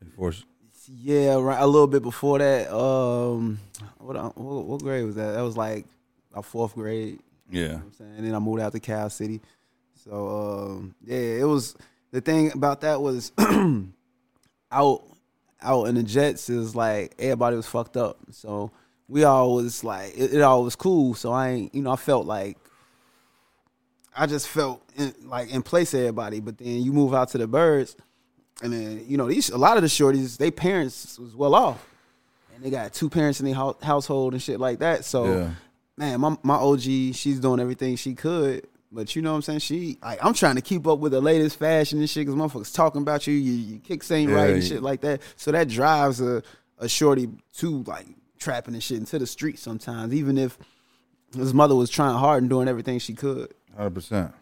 They 0.00 0.08
forced- 0.16 0.46
Yeah, 0.86 1.34
right. 1.34 1.60
A 1.60 1.66
little 1.66 1.86
bit 1.86 2.02
before 2.02 2.38
that. 2.38 2.74
Um, 2.74 3.58
what 3.98 4.16
what, 4.34 4.64
what 4.64 4.82
grade 4.82 5.04
was 5.04 5.14
that? 5.16 5.32
That 5.32 5.42
was 5.42 5.58
like 5.58 5.84
our 6.32 6.42
fourth 6.42 6.74
grade. 6.74 7.18
You 7.50 7.60
know 7.60 7.66
Yeah. 7.66 7.74
what 7.74 7.82
I'm 7.82 7.92
saying? 7.92 8.14
And 8.16 8.26
then 8.26 8.34
I 8.34 8.38
moved 8.38 8.62
out 8.62 8.72
to 8.72 8.80
Cal 8.80 9.10
City. 9.10 9.42
So 10.02 10.28
um, 10.70 10.94
yeah, 11.04 11.18
it 11.18 11.44
was 11.44 11.76
the 12.12 12.22
thing 12.22 12.50
about 12.52 12.80
that 12.80 13.02
was 13.02 13.30
out 14.72 15.02
out 15.60 15.84
in 15.84 15.96
the 15.96 16.02
Jets 16.02 16.48
is 16.48 16.74
like 16.74 17.14
everybody 17.18 17.56
was 17.56 17.66
fucked 17.66 17.98
up. 17.98 18.16
So 18.30 18.70
we 19.06 19.24
all 19.24 19.54
was 19.56 19.84
like 19.84 20.16
it, 20.16 20.32
it 20.32 20.40
all 20.40 20.64
was 20.64 20.76
cool. 20.76 21.12
So 21.12 21.30
I 21.30 21.50
ain't 21.50 21.74
you 21.74 21.82
know 21.82 21.90
I 21.92 21.96
felt 21.96 22.24
like 22.24 22.56
I 24.20 24.26
just 24.26 24.48
felt 24.48 24.82
in, 24.96 25.14
like 25.24 25.50
in 25.50 25.62
place 25.62 25.94
of 25.94 26.00
everybody. 26.00 26.40
But 26.40 26.58
then 26.58 26.82
you 26.82 26.92
move 26.92 27.14
out 27.14 27.30
to 27.30 27.38
the 27.38 27.46
birds, 27.46 27.96
and 28.62 28.72
then 28.72 29.04
you 29.08 29.16
know 29.16 29.26
these 29.26 29.48
a 29.50 29.58
lot 29.58 29.76
of 29.76 29.82
the 29.82 29.88
shorties, 29.88 30.36
they 30.36 30.50
parents 30.50 31.18
was 31.18 31.34
well 31.34 31.54
off, 31.54 31.84
and 32.54 32.62
they 32.64 32.70
got 32.70 32.92
two 32.92 33.08
parents 33.08 33.40
in 33.40 33.46
their 33.46 33.54
hou- 33.54 33.76
household 33.82 34.34
and 34.34 34.42
shit 34.42 34.60
like 34.60 34.80
that. 34.80 35.04
So 35.04 35.24
Yeah. 35.24 35.50
man, 35.96 36.20
my 36.20 36.36
my 36.42 36.56
OG, 36.56 37.12
she's 37.14 37.40
doing 37.40 37.60
everything 37.60 37.96
she 37.96 38.14
could. 38.14 38.66
But 38.92 39.14
you 39.14 39.22
know 39.22 39.30
what 39.30 39.36
I'm 39.36 39.42
saying? 39.42 39.58
She 39.60 39.98
like 40.02 40.18
I'm 40.22 40.34
trying 40.34 40.56
to 40.56 40.60
keep 40.62 40.86
up 40.86 40.98
with 40.98 41.12
the 41.12 41.20
latest 41.20 41.58
fashion 41.58 42.00
and 42.00 42.10
shit 42.10 42.26
because 42.26 42.38
motherfuckers 42.38 42.74
talking 42.74 43.02
about 43.02 43.26
you, 43.26 43.34
you, 43.34 43.52
you 43.52 43.78
kicks 43.78 44.10
ain't 44.10 44.30
Yeah, 44.30 44.36
right 44.36 44.50
and 44.50 44.62
you- 44.62 44.68
shit 44.68 44.82
like 44.82 45.00
that. 45.02 45.22
So 45.36 45.52
that 45.52 45.68
drives 45.68 46.20
a, 46.20 46.42
a 46.78 46.88
shorty 46.88 47.28
to 47.58 47.82
like 47.84 48.06
trapping 48.38 48.74
and 48.74 48.82
shit 48.82 48.98
into 48.98 49.18
the 49.18 49.26
street 49.26 49.58
sometimes, 49.60 50.12
even 50.12 50.36
if 50.36 50.58
his 51.36 51.54
mother 51.54 51.76
was 51.76 51.88
trying 51.88 52.16
hard 52.18 52.42
and 52.42 52.50
doing 52.50 52.66
everything 52.68 52.98
she 52.98 53.14
could. 53.14 53.54
Hundred 53.80 53.94
percent. 53.94 54.34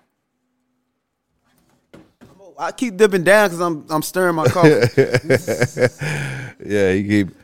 I 2.59 2.73
keep 2.73 2.97
dipping 2.97 3.23
down 3.23 3.47
because 3.47 3.61
I'm 3.61 3.87
I'm 3.89 4.03
stirring 4.03 4.35
my 4.35 4.49
coffee. 4.49 4.71
Yeah, 6.67 6.91
you 6.91 7.09
keep 7.09 7.37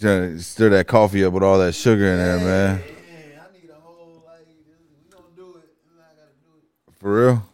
trying 0.00 0.38
to 0.38 0.42
stir 0.42 0.70
that 0.70 0.88
coffee 0.88 1.24
up 1.24 1.32
with 1.32 1.44
all 1.44 1.60
that 1.60 1.72
sugar 1.72 2.04
in 2.04 2.18
there, 2.18 2.38
man. 2.38 2.82
I 2.82 3.52
need 3.56 3.70
a 3.70 3.74
whole 3.74 4.24
like 4.26 4.44
we 4.48 5.08
gonna 5.08 5.22
do 5.36 5.58
it. 5.58 5.70
I 5.96 6.16
gotta 6.16 6.32
do 6.42 6.56
it. 6.58 6.94
For 6.98 7.26
real? 7.26 7.48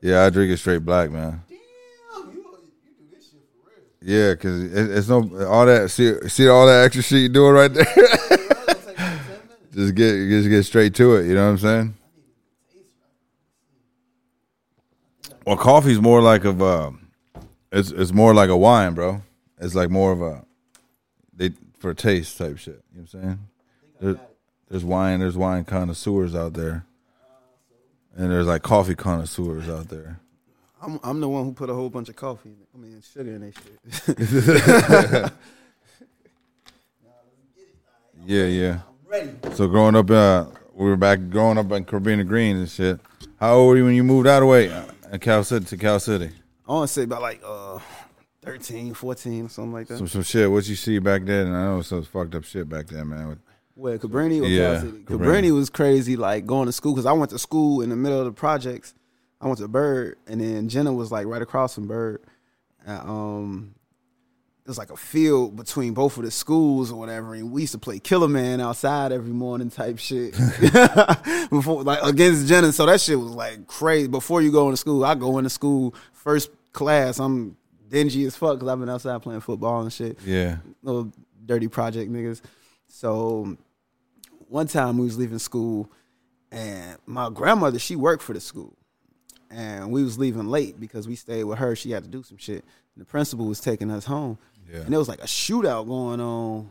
Yeah, 0.00 0.24
I 0.24 0.30
drink 0.30 0.50
it 0.50 0.56
straight 0.56 0.82
black, 0.82 1.10
man. 1.10 1.42
Damn, 1.50 1.58
you 2.32 2.46
you 2.82 2.92
do 2.98 3.14
this 3.14 3.30
shit 3.30 3.40
for 3.52 3.68
real. 3.68 3.84
Yeah, 4.00 4.34
cause 4.36 4.62
it, 4.62 4.90
it's 4.96 5.08
no 5.10 5.46
all 5.46 5.66
that. 5.66 5.90
See, 5.90 6.14
see 6.30 6.48
all 6.48 6.66
that 6.66 6.86
extra 6.86 7.02
shit 7.02 7.20
you 7.20 7.28
doing 7.28 7.52
right 7.52 7.74
there. 7.74 7.84
just 9.74 9.94
get 9.94 10.30
just 10.30 10.48
get 10.48 10.62
straight 10.62 10.94
to 10.94 11.16
it. 11.16 11.26
You 11.26 11.34
know 11.34 11.44
what 11.44 11.50
I'm 11.50 11.58
saying? 11.58 11.94
Well, 15.46 15.56
coffee's 15.56 16.00
more 16.00 16.20
like 16.22 16.44
of 16.44 16.62
uh, 16.62 16.90
it's 17.70 17.90
it's 17.90 18.12
more 18.12 18.34
like 18.34 18.48
a 18.50 18.56
wine, 18.56 18.94
bro. 18.94 19.22
it's 19.60 19.74
like 19.74 19.90
more 19.90 20.12
of 20.12 20.22
a 20.22 20.44
they 21.32 21.50
for 21.78 21.94
taste 21.94 22.38
type 22.38 22.58
shit. 22.58 22.82
You 22.94 23.00
know 23.00 23.06
what 23.10 23.14
I'm 23.14 23.22
saying? 23.22 23.38
There, 24.00 24.20
there's 24.68 24.84
wine. 24.84 25.20
There's 25.20 25.36
wine 25.36 25.64
connoisseurs 25.64 26.34
out 26.34 26.52
there, 26.54 26.86
and 28.14 28.30
there's 28.30 28.46
like 28.46 28.62
coffee 28.62 28.94
connoisseurs 28.94 29.68
out 29.68 29.88
there. 29.88 30.20
I'm 30.80 31.00
I'm 31.02 31.20
the 31.20 31.28
one 31.28 31.44
who 31.44 31.52
put 31.52 31.70
a 31.70 31.74
whole 31.74 31.90
bunch 31.90 32.08
of 32.08 32.16
coffee. 32.16 32.50
in 32.50 32.56
it. 32.60 32.68
I 32.74 32.78
mean 32.78 33.02
sugar 33.02 33.34
in 33.34 33.40
that 33.40 35.22
shit. 35.24 35.32
Yeah, 38.24 38.44
yeah. 38.44 38.78
So 39.54 39.66
growing 39.66 39.96
up, 39.96 40.08
uh, 40.08 40.46
we 40.74 40.88
were 40.88 40.96
back 40.96 41.18
growing 41.28 41.58
up 41.58 41.72
in 41.72 41.84
Cabrini 41.84 42.24
Green 42.26 42.56
and 42.56 42.70
shit. 42.70 43.00
How 43.40 43.54
old 43.54 43.70
were 43.70 43.76
you 43.78 43.84
when 43.84 43.94
you 43.94 44.04
moved 44.04 44.28
out 44.28 44.42
of 44.42 44.48
way 44.48 44.68
in 45.12 45.20
Cal 45.20 45.44
City 45.44 45.64
to 45.66 45.76
Cal 45.76 46.00
City? 46.00 46.30
I 46.68 46.72
want 46.72 46.88
to 46.88 46.92
say 46.92 47.02
about 47.04 47.22
like 47.22 47.40
uh 47.44 47.78
13, 48.42 48.94
14, 48.94 49.48
something 49.48 49.72
like 49.72 49.86
that. 49.86 49.98
Some 49.98 50.08
some 50.08 50.22
shit. 50.22 50.50
What 50.50 50.66
you 50.68 50.74
see 50.74 50.98
back 50.98 51.24
then? 51.24 51.46
And 51.48 51.56
I 51.56 51.64
know 51.66 51.82
some 51.82 52.02
fucked 52.02 52.34
up 52.34 52.44
shit 52.44 52.68
back 52.68 52.86
then, 52.88 53.08
man. 53.10 53.28
With- 53.28 53.38
Where 53.74 53.98
Cabrini 53.98 54.42
or 54.42 54.46
Yeah, 54.46 54.72
Cal 54.72 54.80
City? 54.80 54.98
Cabrini. 55.04 55.18
Cabrini 55.18 55.54
was 55.54 55.70
crazy, 55.70 56.16
like 56.16 56.46
going 56.46 56.66
to 56.66 56.72
school 56.72 56.92
because 56.94 57.06
I 57.06 57.12
went 57.12 57.30
to 57.30 57.38
school 57.38 57.82
in 57.82 57.90
the 57.90 57.96
middle 57.96 58.18
of 58.18 58.24
the 58.24 58.32
projects. 58.32 58.94
I 59.40 59.46
went 59.46 59.58
to 59.58 59.68
Byrd, 59.68 60.18
and 60.26 60.40
then 60.40 60.68
Jenner 60.68 60.92
was 60.92 61.10
like 61.12 61.26
right 61.26 61.42
across 61.42 61.74
from 61.74 61.86
Byrd. 61.88 62.22
And, 62.86 63.00
um, 63.08 63.74
it 64.64 64.68
was 64.68 64.78
like 64.78 64.90
a 64.90 64.96
field 64.96 65.56
between 65.56 65.92
both 65.92 66.16
of 66.16 66.24
the 66.24 66.30
schools 66.30 66.92
or 66.92 66.98
whatever, 66.98 67.34
and 67.34 67.50
we 67.50 67.62
used 67.62 67.72
to 67.72 67.78
play 67.78 67.98
Killer 67.98 68.28
Man 68.28 68.60
outside 68.60 69.12
every 69.12 69.32
morning 69.32 69.70
type 69.70 69.98
shit. 69.98 70.32
Before 71.50 71.82
like 71.82 72.02
against 72.02 72.46
Jenner, 72.46 72.72
so 72.72 72.86
that 72.86 73.00
shit 73.00 73.18
was 73.18 73.32
like 73.32 73.66
crazy. 73.66 74.08
Before 74.08 74.40
you 74.40 74.52
go 74.52 74.68
into 74.68 74.76
school, 74.76 75.04
I 75.04 75.14
go 75.14 75.38
into 75.38 75.50
school 75.50 75.94
first 76.12 76.50
class. 76.72 77.18
I'm 77.18 77.56
dingy 77.88 78.24
as 78.24 78.36
fuck 78.36 78.54
because 78.54 78.68
I've 78.68 78.78
been 78.78 78.88
outside 78.88 79.20
playing 79.22 79.40
football 79.40 79.82
and 79.82 79.92
shit 79.92 80.18
yeah, 80.24 80.58
little 80.82 81.12
dirty 81.44 81.68
project 81.68 82.10
niggas. 82.10 82.40
So 82.86 83.56
one 84.48 84.68
time 84.68 84.98
we 84.98 85.04
was 85.04 85.18
leaving 85.18 85.38
school 85.38 85.90
and 86.52 86.98
my 87.06 87.30
grandmother, 87.30 87.78
she 87.78 87.96
worked 87.96 88.22
for 88.22 88.34
the 88.34 88.40
school. 88.40 88.76
And 89.50 89.90
we 89.90 90.02
was 90.02 90.18
leaving 90.18 90.46
late 90.48 90.78
because 90.78 91.08
we 91.08 91.16
stayed 91.16 91.44
with 91.44 91.58
her. 91.58 91.74
She 91.74 91.90
had 91.90 92.04
to 92.04 92.08
do 92.08 92.22
some 92.22 92.36
shit. 92.36 92.64
And 92.94 93.00
the 93.00 93.04
principal 93.04 93.46
was 93.46 93.60
taking 93.60 93.90
us 93.90 94.04
home. 94.04 94.38
Yeah. 94.70 94.80
And 94.80 94.92
there 94.92 94.98
was 94.98 95.08
like 95.08 95.20
a 95.20 95.26
shootout 95.26 95.86
going 95.86 96.20
on 96.20 96.68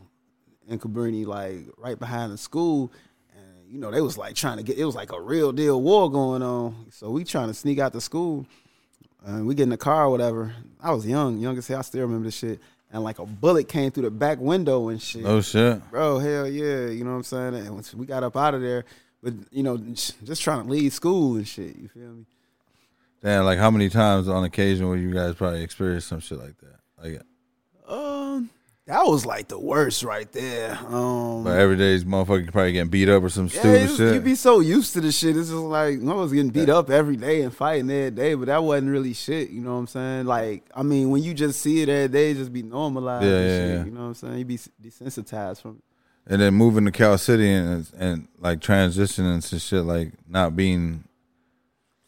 in 0.68 0.78
Cabrini, 0.78 1.26
like 1.26 1.66
right 1.78 1.98
behind 1.98 2.32
the 2.32 2.38
school. 2.38 2.92
And 3.36 3.72
you 3.72 3.78
know, 3.78 3.90
they 3.90 4.00
was 4.00 4.18
like 4.18 4.34
trying 4.34 4.58
to 4.58 4.62
get 4.62 4.78
it 4.78 4.84
was 4.84 4.94
like 4.94 5.12
a 5.12 5.20
real 5.20 5.52
deal 5.52 5.80
war 5.80 6.10
going 6.10 6.42
on. 6.42 6.86
So 6.90 7.10
we 7.10 7.24
trying 7.24 7.48
to 7.48 7.54
sneak 7.54 7.78
out 7.78 7.92
the 7.92 8.00
school. 8.00 8.46
And 9.24 9.46
we 9.46 9.54
get 9.54 9.64
in 9.64 9.68
the 9.68 9.76
car 9.76 10.06
or 10.06 10.10
whatever. 10.10 10.52
I 10.80 10.92
was 10.92 11.06
young, 11.06 11.38
young 11.38 11.56
as 11.56 11.68
hell. 11.68 11.78
I 11.78 11.82
still 11.82 12.02
remember 12.02 12.24
this 12.24 12.36
shit. 12.36 12.60
And 12.90 13.04
like 13.04 13.18
a 13.20 13.26
bullet 13.26 13.68
came 13.68 13.90
through 13.90 14.02
the 14.02 14.10
back 14.10 14.38
window 14.38 14.88
and 14.88 15.00
shit. 15.00 15.24
oh 15.24 15.40
shit. 15.40 15.88
Bro, 15.90 16.18
hell 16.18 16.48
yeah. 16.48 16.88
You 16.88 17.04
know 17.04 17.10
what 17.12 17.16
I'm 17.18 17.22
saying? 17.22 17.54
And 17.54 17.70
once 17.70 17.94
we 17.94 18.04
got 18.04 18.24
up 18.24 18.36
out 18.36 18.54
of 18.54 18.60
there, 18.60 18.84
but 19.22 19.34
you 19.50 19.62
know, 19.62 19.76
just 19.78 20.42
trying 20.42 20.64
to 20.64 20.68
leave 20.68 20.92
school 20.92 21.36
and 21.36 21.46
shit. 21.46 21.76
You 21.76 21.88
feel 21.88 22.10
me? 22.10 22.26
Damn, 23.22 23.44
like 23.44 23.58
how 23.58 23.70
many 23.70 23.88
times 23.88 24.28
on 24.28 24.42
occasion 24.42 24.88
where 24.88 24.98
you 24.98 25.14
guys 25.14 25.36
probably 25.36 25.62
experienced 25.62 26.08
some 26.08 26.18
shit 26.18 26.38
like 26.38 26.58
that? 26.58 26.80
Like, 27.00 27.22
that 28.86 29.04
was 29.06 29.24
like 29.24 29.46
the 29.48 29.58
worst 29.58 30.02
right 30.02 30.30
there. 30.32 30.76
Um, 30.88 31.44
but 31.44 31.56
every 31.58 31.76
day's 31.76 32.04
motherfucker 32.04 32.50
probably 32.50 32.72
getting 32.72 32.90
beat 32.90 33.08
up 33.08 33.22
or 33.22 33.28
some 33.28 33.44
yeah, 33.46 33.50
stupid 33.60 33.74
it's- 33.82 33.96
shit. 33.96 34.14
You'd 34.14 34.24
be 34.24 34.34
so 34.34 34.58
used 34.60 34.92
to 34.94 35.00
the 35.00 35.12
shit. 35.12 35.36
It's 35.36 35.48
just 35.50 35.60
like 35.60 36.00
I 36.00 36.12
was 36.14 36.32
getting 36.32 36.50
beat 36.50 36.68
up 36.68 36.90
every 36.90 37.16
day 37.16 37.42
and 37.42 37.54
fighting 37.54 37.88
every 37.90 38.10
day, 38.10 38.34
but 38.34 38.46
that 38.46 38.62
wasn't 38.62 38.90
really 38.90 39.12
shit. 39.12 39.50
You 39.50 39.60
know 39.60 39.74
what 39.74 39.78
I'm 39.80 39.86
saying? 39.86 40.26
Like, 40.26 40.64
I 40.74 40.82
mean, 40.82 41.10
when 41.10 41.22
you 41.22 41.32
just 41.32 41.60
see 41.60 41.82
it 41.82 41.88
every 41.88 42.08
day, 42.08 42.34
just 42.34 42.52
be 42.52 42.62
normalized. 42.62 43.24
Yeah, 43.24 43.30
and 43.38 43.44
yeah, 43.48 43.56
shit, 43.58 43.68
yeah. 43.78 43.84
You 43.84 43.90
know 43.92 44.00
what 44.00 44.06
I'm 44.08 44.14
saying? 44.14 44.38
You'd 44.38 44.48
be 44.48 44.58
desensitized 44.58 45.62
from 45.62 45.76
it. 45.76 46.32
and 46.32 46.42
then 46.42 46.54
moving 46.54 46.84
to 46.84 46.90
Cal 46.90 47.18
City 47.18 47.50
and 47.52 47.88
and 47.96 48.26
like 48.38 48.58
transitioning 48.60 49.48
to 49.48 49.58
shit 49.60 49.84
like 49.84 50.12
not 50.28 50.56
being 50.56 51.04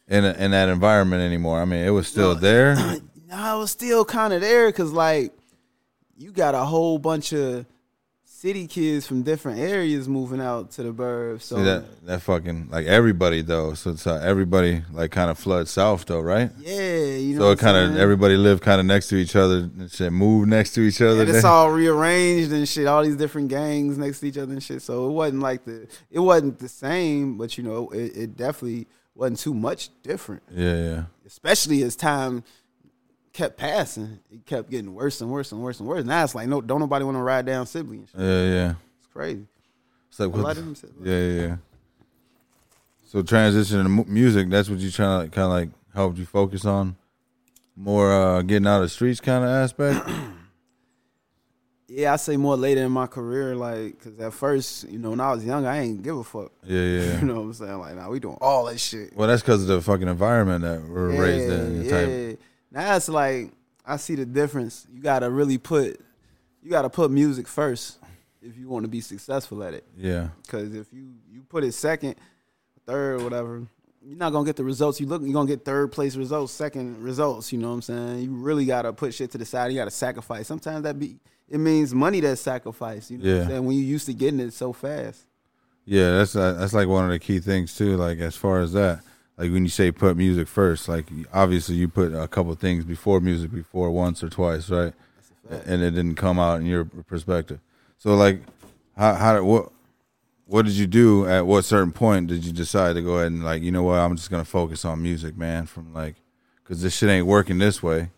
in 0.08 0.24
a, 0.24 0.32
in 0.32 0.50
that 0.50 0.68
environment 0.68 1.22
anymore. 1.22 1.60
I 1.60 1.64
mean, 1.66 1.86
it 1.86 1.90
was 1.90 2.08
still 2.08 2.34
No, 2.34 2.40
there. 2.40 2.76
No, 3.26 3.36
I 3.36 3.54
was 3.54 3.70
still 3.70 4.04
kind 4.04 4.34
of 4.34 4.42
there 4.42 4.68
because 4.68 4.92
like 4.92 5.32
you 6.16 6.32
got 6.32 6.54
a 6.54 6.64
whole 6.64 6.98
bunch 6.98 7.32
of 7.32 7.66
city 8.44 8.66
kids 8.66 9.06
from 9.06 9.22
different 9.22 9.58
areas 9.58 10.06
moving 10.06 10.38
out 10.40 10.70
to 10.70 10.82
the 10.82 10.92
burbs. 10.92 11.42
So 11.42 11.56
See 11.56 11.62
that 11.62 12.04
that 12.04 12.20
fucking 12.20 12.68
like 12.70 12.84
everybody 12.86 13.40
though. 13.40 13.72
So 13.72 13.90
it's 13.92 14.06
uh, 14.06 14.20
everybody 14.22 14.82
like 14.92 15.10
kind 15.12 15.30
of 15.30 15.38
flood 15.38 15.66
south 15.66 16.04
though, 16.04 16.20
right? 16.20 16.50
yeah, 16.58 17.04
you 17.16 17.36
know. 17.36 17.40
so 17.40 17.50
it 17.52 17.58
kind 17.58 17.76
of 17.76 17.96
everybody 17.96 18.36
lived 18.36 18.62
kind 18.62 18.80
of 18.80 18.86
next 18.86 19.08
to 19.08 19.16
each 19.16 19.34
other 19.34 19.70
and 19.78 19.90
shit, 19.90 20.12
moved 20.12 20.48
next 20.50 20.74
to 20.74 20.82
each 20.82 21.00
other. 21.00 21.22
And 21.22 21.30
it's 21.30 21.44
all 21.44 21.70
rearranged 21.70 22.52
and 22.52 22.68
shit. 22.68 22.86
All 22.86 23.02
these 23.02 23.16
different 23.16 23.48
gangs 23.48 23.96
next 23.96 24.20
to 24.20 24.26
each 24.26 24.36
other 24.36 24.52
and 24.52 24.62
shit. 24.62 24.82
So 24.82 25.08
it 25.08 25.12
wasn't 25.12 25.40
like 25.40 25.64
the 25.64 25.88
it 26.10 26.20
wasn't 26.20 26.58
the 26.58 26.68
same, 26.68 27.38
but 27.38 27.56
you 27.56 27.64
know, 27.64 27.88
it, 27.90 28.14
it 28.16 28.36
definitely 28.36 28.86
wasn't 29.14 29.38
too 29.38 29.54
much 29.54 29.88
different. 30.02 30.42
yeah, 30.52 30.76
yeah. 30.76 31.04
Especially 31.24 31.82
as 31.82 31.96
time 31.96 32.44
kept 33.34 33.58
passing, 33.58 34.18
it 34.32 34.46
kept 34.46 34.70
getting 34.70 34.94
worse 34.94 35.20
and 35.20 35.30
worse 35.30 35.52
and 35.52 35.60
worse 35.60 35.78
and 35.80 35.86
worse. 35.88 36.04
Now 36.06 36.24
it's 36.24 36.34
like 36.34 36.48
no, 36.48 36.62
don't 36.62 36.80
nobody 36.80 37.04
want 37.04 37.16
to 37.18 37.22
ride 37.22 37.44
down 37.44 37.66
Sibley 37.66 37.98
and 37.98 38.08
shit. 38.08 38.18
Yeah, 38.20 38.44
yeah. 38.44 38.74
It's 38.98 39.12
crazy. 39.12 39.44
It's 40.08 40.18
like 40.20 40.28
A 40.28 40.30
what 40.30 40.40
lot 40.42 40.56
of 40.56 40.64
them 40.64 40.74
said- 40.74 40.90
yeah, 41.02 41.18
yeah, 41.18 41.40
yeah. 41.48 41.56
So 43.04 43.22
transitioning 43.22 43.84
to 44.04 44.10
music, 44.10 44.48
that's 44.48 44.70
what 44.70 44.78
you 44.78 44.90
trying 44.90 45.28
to 45.28 45.30
kind 45.34 45.44
of 45.44 45.50
like 45.50 45.68
helped 45.94 46.16
you 46.18 46.24
focus 46.24 46.64
on 46.64 46.96
more 47.76 48.10
uh 48.12 48.42
getting 48.42 48.66
out 48.66 48.76
of 48.76 48.82
the 48.84 48.88
streets 48.88 49.20
kind 49.20 49.44
of 49.44 49.50
aspect. 49.50 50.08
Yeah, 51.86 52.14
I 52.14 52.16
say 52.16 52.36
more 52.38 52.56
later 52.56 52.82
in 52.82 52.90
my 52.90 53.06
career, 53.06 53.54
like, 53.54 54.00
cause 54.02 54.18
at 54.18 54.32
first, 54.32 54.88
you 54.90 54.98
know, 54.98 55.10
when 55.10 55.20
I 55.20 55.32
was 55.32 55.44
young, 55.44 55.66
I 55.66 55.80
ain't 55.82 56.02
give 56.02 56.16
a 56.16 56.24
fuck. 56.24 56.50
yeah, 56.64 56.80
yeah. 56.80 57.18
You 57.20 57.26
know 57.26 57.34
what 57.34 57.40
I'm 57.42 57.52
saying? 57.52 57.78
Like, 57.78 57.94
now 57.96 58.10
we 58.10 58.18
doing 58.20 58.38
all 58.40 58.64
that 58.64 58.80
shit. 58.80 59.14
Well, 59.14 59.28
that's 59.28 59.42
because 59.42 59.62
of 59.62 59.68
the 59.68 59.82
fucking 59.82 60.08
environment 60.08 60.62
that 60.62 60.82
we're 60.82 61.10
raised 61.20 61.52
in. 61.52 61.88
type- 61.88 62.08
yeah. 62.08 62.32
Now 62.74 62.96
it's 62.96 63.08
like 63.08 63.52
I 63.86 63.96
see 63.96 64.14
the 64.16 64.26
difference. 64.26 64.86
You 64.92 65.00
gotta 65.00 65.30
really 65.30 65.58
put, 65.58 66.00
you 66.62 66.70
gotta 66.70 66.90
put 66.90 67.10
music 67.10 67.46
first 67.46 67.98
if 68.42 68.58
you 68.58 68.68
want 68.68 68.84
to 68.84 68.88
be 68.88 69.00
successful 69.00 69.62
at 69.62 69.72
it. 69.74 69.84
yeah, 69.96 70.28
Cause 70.48 70.74
if 70.74 70.92
you 70.92 71.14
you 71.30 71.42
put 71.48 71.64
it 71.64 71.72
second, 71.72 72.16
third, 72.86 73.22
whatever, 73.22 73.62
you're 74.04 74.18
not 74.18 74.30
gonna 74.32 74.44
get 74.44 74.56
the 74.56 74.64
results 74.64 75.00
you 75.00 75.06
look. 75.06 75.22
You're 75.22 75.32
gonna 75.32 75.48
get 75.48 75.64
third 75.64 75.92
place 75.92 76.16
results, 76.16 76.52
second 76.52 77.02
results. 77.02 77.52
You 77.52 77.58
know 77.60 77.68
what 77.68 77.74
I'm 77.74 77.82
saying? 77.82 78.18
You 78.24 78.30
really 78.34 78.66
gotta 78.66 78.92
put 78.92 79.14
shit 79.14 79.30
to 79.32 79.38
the 79.38 79.44
side. 79.46 79.72
You 79.72 79.78
gotta 79.78 79.90
sacrifice. 79.90 80.46
Sometimes 80.46 80.82
that 80.82 80.98
be 80.98 81.16
it 81.48 81.58
means 81.58 81.94
money 81.94 82.20
that's 82.20 82.40
sacrificed. 82.40 83.10
You 83.10 83.18
know 83.18 83.24
what 83.24 83.30
Yeah. 83.36 83.42
I'm 83.42 83.48
saying? 83.48 83.64
When 83.66 83.76
you 83.76 83.82
used 83.84 84.06
to 84.06 84.14
getting 84.14 84.40
it 84.40 84.52
so 84.52 84.72
fast. 84.72 85.22
yeah. 85.84 86.16
That's 86.18 86.34
uh, 86.34 86.54
that's 86.54 86.72
like 86.72 86.88
one 86.88 87.04
of 87.04 87.10
the 87.10 87.18
key 87.18 87.38
things 87.40 87.76
too. 87.76 87.96
Like 87.96 88.18
as 88.18 88.34
far 88.36 88.60
as 88.60 88.72
that, 88.72 89.00
like 89.36 89.50
when 89.50 89.64
you 89.64 89.70
say 89.70 89.90
put 89.90 90.16
music 90.16 90.46
first, 90.46 90.88
like 90.88 91.06
obviously 91.32 91.74
you 91.74 91.88
put 91.88 92.14
a 92.14 92.28
couple 92.28 92.54
things 92.54 92.84
before 92.84 93.20
music 93.20 93.52
before 93.52 93.90
once 93.90 94.22
or 94.22 94.28
twice, 94.28 94.70
right? 94.70 94.92
And 95.66 95.82
it 95.82 95.90
didn't 95.90 96.14
come 96.14 96.38
out 96.38 96.60
in 96.60 96.66
your 96.66 96.84
perspective. 96.84 97.60
So 97.98 98.14
like, 98.14 98.40
how 98.96 99.14
how 99.14 99.34
did 99.34 99.42
what 99.42 99.72
what 100.46 100.64
did 100.64 100.74
you 100.74 100.86
do 100.86 101.26
at 101.26 101.46
what 101.46 101.64
certain 101.64 101.92
point 101.92 102.28
did 102.28 102.44
you 102.44 102.52
decide 102.52 102.94
to 102.94 103.02
go 103.02 103.14
ahead 103.14 103.28
and 103.28 103.44
like 103.44 103.62
you 103.62 103.72
know 103.72 103.82
what 103.82 103.98
I'm 103.98 104.16
just 104.16 104.30
gonna 104.30 104.44
focus 104.44 104.84
on 104.84 105.02
music, 105.02 105.36
man? 105.36 105.66
From 105.66 105.92
like, 105.92 106.14
cause 106.64 106.80
this 106.80 106.96
shit 106.96 107.10
ain't 107.10 107.26
working 107.26 107.58
this 107.58 107.82
way. 107.82 108.10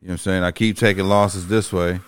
You 0.00 0.08
know 0.08 0.12
what 0.12 0.12
I'm 0.12 0.18
saying? 0.18 0.44
I 0.44 0.52
keep 0.52 0.76
taking 0.76 1.04
losses 1.04 1.48
this 1.48 1.72
way. 1.72 2.00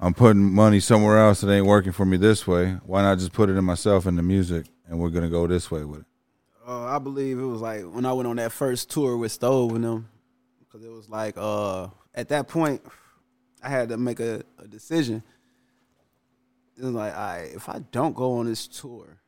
I'm 0.00 0.14
putting 0.14 0.42
money 0.42 0.80
somewhere 0.80 1.18
else 1.18 1.40
that 1.42 1.52
ain't 1.52 1.66
working 1.66 1.92
for 1.92 2.04
me 2.06 2.16
this 2.16 2.46
way. 2.46 2.78
Why 2.86 3.02
not 3.02 3.18
just 3.18 3.32
put 3.32 3.50
it 3.50 3.56
in 3.56 3.64
myself 3.64 4.06
in 4.06 4.16
the 4.16 4.22
music 4.22 4.66
and 4.88 4.98
we're 4.98 5.10
gonna 5.10 5.28
go 5.28 5.46
this 5.46 5.70
way 5.70 5.84
with 5.84 6.00
it? 6.00 6.06
Uh, 6.68 6.84
I 6.84 6.98
believe 6.98 7.38
it 7.38 7.44
was 7.44 7.62
like 7.62 7.82
when 7.84 8.04
I 8.04 8.12
went 8.12 8.28
on 8.28 8.36
that 8.36 8.52
first 8.52 8.90
tour 8.90 9.16
with 9.16 9.32
Stove 9.32 9.74
and 9.74 9.84
them, 9.84 10.08
because 10.60 10.84
it 10.84 10.90
was 10.90 11.08
like 11.08 11.34
uh, 11.38 11.86
at 12.14 12.28
that 12.28 12.46
point 12.46 12.82
I 13.62 13.70
had 13.70 13.88
to 13.88 13.96
make 13.96 14.20
a, 14.20 14.42
a 14.58 14.68
decision. 14.68 15.22
It 16.76 16.84
was 16.84 16.92
like, 16.92 17.14
all 17.16 17.20
right, 17.20 17.50
if 17.54 17.70
I 17.70 17.78
don't 17.90 18.14
go 18.14 18.34
on 18.34 18.44
this 18.46 18.68
tour, 18.68 19.18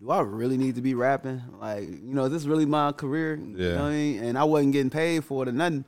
do 0.00 0.10
I 0.10 0.22
really 0.22 0.56
need 0.56 0.74
to 0.74 0.82
be 0.82 0.94
rapping? 0.94 1.40
Like, 1.60 1.88
you 1.88 2.14
know, 2.14 2.24
is 2.24 2.32
this 2.32 2.44
really 2.46 2.66
my 2.66 2.90
career? 2.90 3.36
You 3.36 3.54
Yeah. 3.56 3.74
know 3.76 3.82
what 3.84 3.88
I 3.90 3.92
mean? 3.92 4.24
And 4.24 4.36
I 4.36 4.42
wasn't 4.42 4.72
getting 4.72 4.90
paid 4.90 5.24
for 5.24 5.44
it 5.44 5.48
or 5.50 5.52
nothing. 5.52 5.84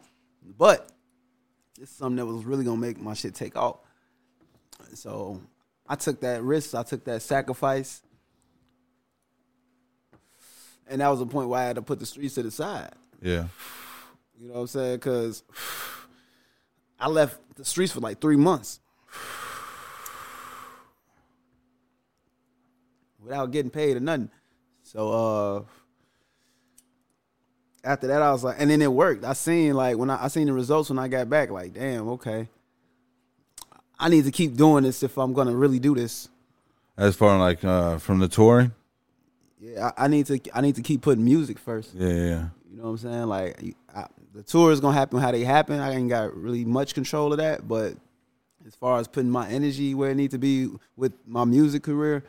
But 0.57 0.93
it's 1.81 1.91
something 1.91 2.17
that 2.17 2.27
was 2.27 2.45
really 2.45 2.65
gonna 2.65 2.77
make 2.81 3.01
my 3.01 3.15
shit 3.15 3.35
take 3.35 3.57
off. 3.57 3.79
So 4.95 5.43
I 5.89 5.97
took 5.97 6.21
that 6.21 6.45
risk, 6.45 6.77
I 6.77 6.85
took 6.85 7.05
that 7.07 7.21
sacrifice. 7.21 8.04
And 10.89 11.01
that 11.01 11.09
was 11.09 11.19
the 11.19 11.27
point 11.27 11.49
where 11.49 11.61
I 11.61 11.65
had 11.65 11.77
to 11.77 11.83
put 11.83 11.99
the 11.99 12.07
streets 12.07 12.35
to 12.35 12.43
the 12.43 12.51
side. 12.51 12.93
Yeah. 13.23 13.47
You 14.39 14.49
know 14.49 14.55
what 14.55 14.61
I'm 14.61 14.67
saying? 14.67 14.97
Because 14.97 15.43
I 17.01 17.09
left 17.09 17.39
the 17.57 17.65
streets 17.65 17.93
for 17.93 18.01
like 18.01 18.21
three 18.21 18.37
months 18.37 18.81
without 23.23 23.51
getting 23.51 23.71
paid 23.71 23.97
or 23.97 24.01
nothing. 24.01 24.31
So 24.83 25.13
uh 25.13 25.63
after 27.85 28.07
that, 28.07 28.23
I 28.23 28.33
was 28.33 28.43
like, 28.43 28.57
and 28.59 28.71
then 28.71 28.81
it 28.81 28.91
worked. 28.91 29.25
I 29.25 29.35
seen 29.35 29.75
like 29.75 29.97
when 29.97 30.11
I, 30.11 30.25
I 30.25 30.29
seen 30.29 30.47
the 30.47 30.53
results 30.53 30.89
when 30.89 30.99
I 30.99 31.09
got 31.09 31.29
back. 31.29 31.51
Like, 31.51 31.75
damn, 31.75 32.09
okay. 32.11 32.49
I 33.99 34.09
need 34.09 34.25
to 34.25 34.33
keep 34.33 34.57
doing 34.57 34.85
this 34.85 35.03
if 35.03 35.19
I'm 35.19 35.33
gonna 35.33 35.55
really 35.55 35.79
do 35.79 35.95
this. 35.95 36.29
As 36.97 37.15
far 37.15 37.39
like 37.39 37.65
uh, 37.65 37.99
from 37.99 38.21
the 38.21 38.29
touring. 38.29 38.73
Yeah, 39.65 39.91
I, 39.97 40.05
I 40.05 40.09
need 40.09 40.27
to 40.27 40.39
I 40.53 40.61
need 40.61 40.75
to 40.77 40.83
keep 40.83 41.01
putting 41.01 41.25
music 41.25 41.59
first. 41.59 41.95
Yeah, 41.95 42.09
yeah. 42.09 42.45
You 42.71 42.77
know 42.79 42.83
what 42.85 42.89
I'm 42.91 42.99
saying? 42.99 43.23
Like 43.27 43.77
I, 43.95 44.07
the 44.35 44.43
tour 44.43 44.73
is 44.73 44.81
gonna 44.81 44.97
happen 44.97 45.19
how 45.21 45.31
they 45.31 45.45
happen. 45.45 45.81
I 45.81 45.95
ain't 45.95 46.09
got 46.09 46.37
really 46.37 46.65
much 46.65 46.93
control 46.95 47.33
of 47.33 47.39
that, 47.39 47.67
but 47.67 47.95
as 48.67 48.75
far 48.75 48.99
as 48.99 49.09
putting 49.09 49.31
my 49.31 49.49
energy 49.49 49.95
where 49.95 50.11
it 50.11 50.17
need 50.17 50.33
to 50.33 50.39
be 50.39 50.69
with 50.97 51.13
my 51.27 51.45
music 51.45 51.83
career, 51.83 52.25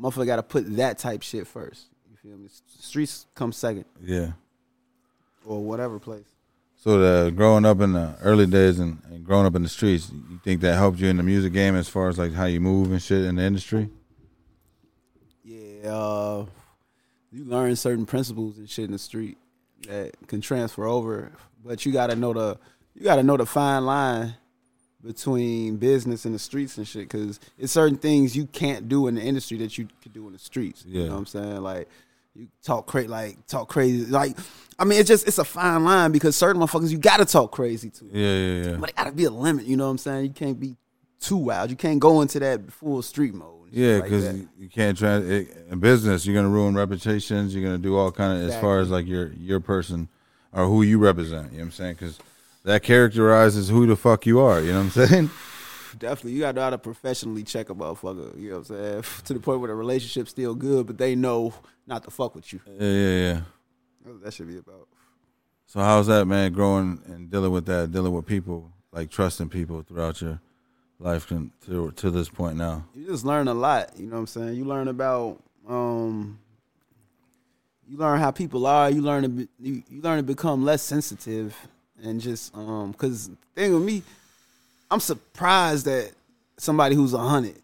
motherfucker 0.00 0.26
got 0.26 0.36
to 0.36 0.42
put 0.42 0.76
that 0.76 0.98
type 0.98 1.22
shit 1.22 1.46
first. 1.46 1.86
You 2.10 2.16
feel 2.16 2.38
me? 2.38 2.48
Streets 2.80 3.26
come 3.34 3.52
second 3.52 3.84
Yeah. 4.02 4.32
or 5.44 5.62
whatever 5.62 5.98
place. 5.98 6.24
So 6.76 6.98
the 6.98 7.30
growing 7.30 7.64
up 7.64 7.80
in 7.80 7.92
the 7.92 8.14
early 8.22 8.46
days 8.46 8.78
and, 8.78 8.98
and 9.10 9.24
growing 9.24 9.46
up 9.46 9.54
in 9.56 9.62
the 9.62 9.68
streets, 9.68 10.10
you 10.12 10.38
think 10.42 10.60
that 10.62 10.74
helped 10.76 10.98
you 10.98 11.08
in 11.08 11.16
the 11.16 11.22
music 11.22 11.52
game 11.52 11.76
as 11.76 11.88
far 11.88 12.08
as 12.08 12.18
like 12.18 12.32
how 12.32 12.44
you 12.46 12.60
move 12.60 12.90
and 12.90 13.00
shit 13.02 13.24
in 13.24 13.36
the 13.36 13.42
industry? 13.42 13.88
Yeah, 15.44 15.90
uh, 15.92 16.46
you 17.34 17.44
learn 17.44 17.74
certain 17.74 18.06
principles 18.06 18.58
and 18.58 18.70
shit 18.70 18.84
in 18.84 18.92
the 18.92 18.98
street 18.98 19.38
that 19.88 20.12
can 20.28 20.40
transfer 20.40 20.84
over, 20.86 21.32
but 21.64 21.84
you 21.84 21.92
gotta 21.92 22.14
know 22.14 22.32
the 22.32 22.58
you 22.94 23.02
gotta 23.02 23.22
know 23.24 23.36
the 23.36 23.44
fine 23.46 23.84
line 23.84 24.34
between 25.02 25.76
business 25.76 26.24
and 26.24 26.34
the 26.34 26.38
streets 26.38 26.78
and 26.78 26.86
shit. 26.86 27.08
Because 27.08 27.40
it's 27.58 27.72
certain 27.72 27.98
things 27.98 28.36
you 28.36 28.46
can't 28.46 28.88
do 28.88 29.06
in 29.08 29.16
the 29.16 29.22
industry 29.22 29.58
that 29.58 29.76
you 29.76 29.88
could 30.02 30.12
do 30.12 30.26
in 30.26 30.32
the 30.32 30.38
streets. 30.38 30.84
You 30.86 31.00
Yeah. 31.00 31.06
know 31.08 31.12
what 31.14 31.18
I'm 31.18 31.26
saying? 31.26 31.62
Like 31.62 31.88
you 32.34 32.48
talk 32.62 32.86
crazy, 32.86 33.08
like 33.08 33.46
talk 33.46 33.68
crazy. 33.68 34.06
Like 34.06 34.36
I 34.78 34.84
mean, 34.84 35.00
it's 35.00 35.08
just 35.08 35.26
it's 35.26 35.38
a 35.38 35.44
fine 35.44 35.84
line 35.84 36.12
because 36.12 36.36
certain 36.36 36.62
motherfuckers 36.62 36.90
you 36.90 36.98
gotta 36.98 37.24
talk 37.24 37.50
crazy 37.52 37.90
to. 37.90 38.04
Yeah, 38.12 38.36
yeah, 38.36 38.70
yeah. 38.70 38.76
But 38.76 38.90
it 38.90 38.96
gotta 38.96 39.12
be 39.12 39.24
a 39.24 39.30
limit. 39.30 39.66
You 39.66 39.76
know 39.76 39.84
what 39.86 39.90
I'm 39.90 39.98
saying? 39.98 40.24
You 40.26 40.32
can't 40.32 40.58
be 40.58 40.76
too 41.20 41.36
wild. 41.36 41.70
You 41.70 41.76
can't 41.76 42.00
go 42.00 42.20
into 42.22 42.38
that 42.40 42.72
full 42.72 43.02
street 43.02 43.34
mode. 43.34 43.63
Yeah, 43.74 44.00
because 44.00 44.24
that. 44.24 44.46
you, 44.58 44.68
can't 44.68 44.96
try 44.96 45.16
it, 45.16 45.48
in 45.70 45.78
business. 45.80 46.24
You're 46.24 46.34
gonna 46.34 46.48
ruin 46.48 46.74
reputations. 46.74 47.54
You're 47.54 47.64
gonna 47.64 47.78
do 47.78 47.96
all 47.96 48.12
kind 48.12 48.42
of 48.42 48.48
as 48.48 48.56
far 48.60 48.80
as 48.80 48.90
like 48.90 49.06
your 49.06 49.32
your 49.32 49.60
person 49.60 50.08
or 50.52 50.66
who 50.66 50.82
you 50.82 50.98
represent. 50.98 51.52
You 51.52 51.58
know 51.58 51.64
what 51.64 51.66
I'm 51.66 51.72
saying? 51.72 51.94
Because 51.94 52.18
that 52.64 52.82
characterizes 52.82 53.68
who 53.68 53.86
the 53.86 53.96
fuck 53.96 54.26
you 54.26 54.40
are. 54.40 54.60
You 54.60 54.72
know 54.72 54.84
what 54.84 54.96
I'm 54.96 55.06
saying? 55.08 55.30
Definitely, 55.98 56.32
you 56.32 56.40
got 56.40 56.52
to 56.52 56.56
know 56.56 56.62
how 56.62 56.70
to 56.70 56.78
professionally 56.78 57.44
check 57.44 57.70
a 57.70 57.74
motherfucker. 57.74 58.38
You 58.40 58.50
know 58.50 58.58
what 58.58 58.70
I'm 58.70 59.02
saying? 59.02 59.04
To 59.24 59.34
the 59.34 59.40
point 59.40 59.60
where 59.60 59.68
the 59.68 59.74
relationship's 59.74 60.30
still 60.30 60.54
good, 60.54 60.86
but 60.86 60.98
they 60.98 61.14
know 61.14 61.54
not 61.86 62.02
to 62.04 62.10
fuck 62.10 62.34
with 62.34 62.52
you. 62.52 62.60
Yeah, 62.66 62.88
yeah, 62.88 63.32
yeah. 63.32 63.40
That 64.22 64.34
should 64.34 64.48
be 64.48 64.58
about. 64.58 64.88
So 65.66 65.80
how's 65.80 66.06
that, 66.08 66.26
man? 66.26 66.52
Growing 66.52 67.00
and 67.06 67.30
dealing 67.30 67.52
with 67.52 67.66
that, 67.66 67.90
dealing 67.90 68.12
with 68.12 68.26
people, 68.26 68.72
like 68.92 69.10
trusting 69.10 69.48
people 69.48 69.82
throughout 69.82 70.20
your 70.20 70.40
life 70.98 71.28
con- 71.28 71.52
to 71.66 71.90
to 71.92 72.10
this 72.10 72.28
point 72.28 72.56
now. 72.56 72.84
You 72.94 73.06
just 73.06 73.24
learn 73.24 73.48
a 73.48 73.54
lot. 73.54 73.90
You 73.96 74.06
know 74.06 74.14
what 74.14 74.20
I'm 74.20 74.26
saying? 74.26 74.54
You 74.54 74.64
learn 74.64 74.88
about, 74.88 75.42
um, 75.68 76.38
you 77.88 77.96
learn 77.96 78.18
how 78.18 78.30
people 78.30 78.66
are. 78.66 78.90
You 78.90 79.02
learn 79.02 79.22
to 79.22 79.28
be, 79.28 79.48
you, 79.60 79.82
you 79.88 80.02
learn 80.02 80.18
to 80.18 80.22
become 80.22 80.64
less 80.64 80.82
sensitive 80.82 81.56
and 82.02 82.20
just 82.20 82.54
um, 82.56 82.92
because 82.92 83.30
thing 83.54 83.74
with 83.74 83.82
me, 83.82 84.02
I'm 84.90 85.00
surprised 85.00 85.86
that 85.86 86.12
somebody 86.56 86.94
who's 86.94 87.14
a 87.14 87.18
hundred. 87.18 87.56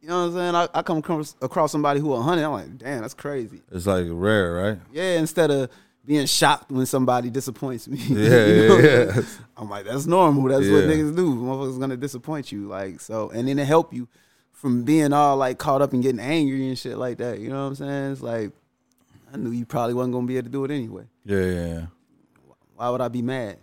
You 0.00 0.08
know 0.08 0.28
what 0.28 0.28
I'm 0.28 0.32
saying? 0.34 0.54
I, 0.54 0.78
I 0.78 0.82
come 0.82 0.98
across, 0.98 1.34
across 1.42 1.72
somebody 1.72 2.00
who 2.00 2.12
a 2.14 2.22
hundred. 2.22 2.44
I'm 2.44 2.52
like, 2.52 2.78
damn, 2.78 3.02
that's 3.02 3.14
crazy. 3.14 3.60
It's 3.70 3.86
like 3.86 4.06
rare, 4.08 4.54
right? 4.54 4.78
Yeah, 4.92 5.18
instead 5.18 5.50
of 5.50 5.70
being 6.10 6.26
shocked 6.26 6.72
when 6.72 6.84
somebody 6.86 7.30
disappoints 7.30 7.86
me. 7.86 7.96
Yeah, 8.08 8.46
You 8.46 8.68
know? 8.68 8.78
yeah, 8.78 9.14
yeah. 9.14 9.22
I'm 9.56 9.70
like, 9.70 9.84
that's 9.84 10.06
normal. 10.06 10.42
That's 10.48 10.68
what 10.68 10.82
niggas 10.90 11.14
do. 11.14 11.36
Motherfuckers 11.36 11.78
gonna 11.78 11.96
disappoint 11.96 12.50
you. 12.50 12.66
Like, 12.66 12.98
so 13.00 13.30
and 13.30 13.46
then 13.46 13.60
it 13.60 13.64
help 13.66 13.94
you 13.94 14.08
from 14.52 14.82
being 14.82 15.12
all 15.12 15.36
like 15.36 15.58
caught 15.58 15.82
up 15.82 15.92
and 15.92 16.02
getting 16.02 16.18
angry 16.18 16.66
and 16.66 16.76
shit 16.76 16.98
like 16.98 17.18
that. 17.18 17.38
You 17.38 17.48
know 17.50 17.62
what 17.62 17.68
I'm 17.68 17.74
saying? 17.76 18.12
It's 18.12 18.22
like 18.22 18.50
I 19.32 19.36
knew 19.36 19.52
you 19.52 19.64
probably 19.64 19.94
wasn't 19.94 20.14
gonna 20.14 20.26
be 20.26 20.36
able 20.36 20.46
to 20.46 20.50
do 20.52 20.64
it 20.64 20.72
anyway. 20.72 21.04
Yeah, 21.24 21.44
yeah, 21.44 21.66
yeah. 21.74 21.86
Why 22.74 22.88
would 22.90 23.00
I 23.00 23.06
be 23.08 23.22
mad? 23.22 23.58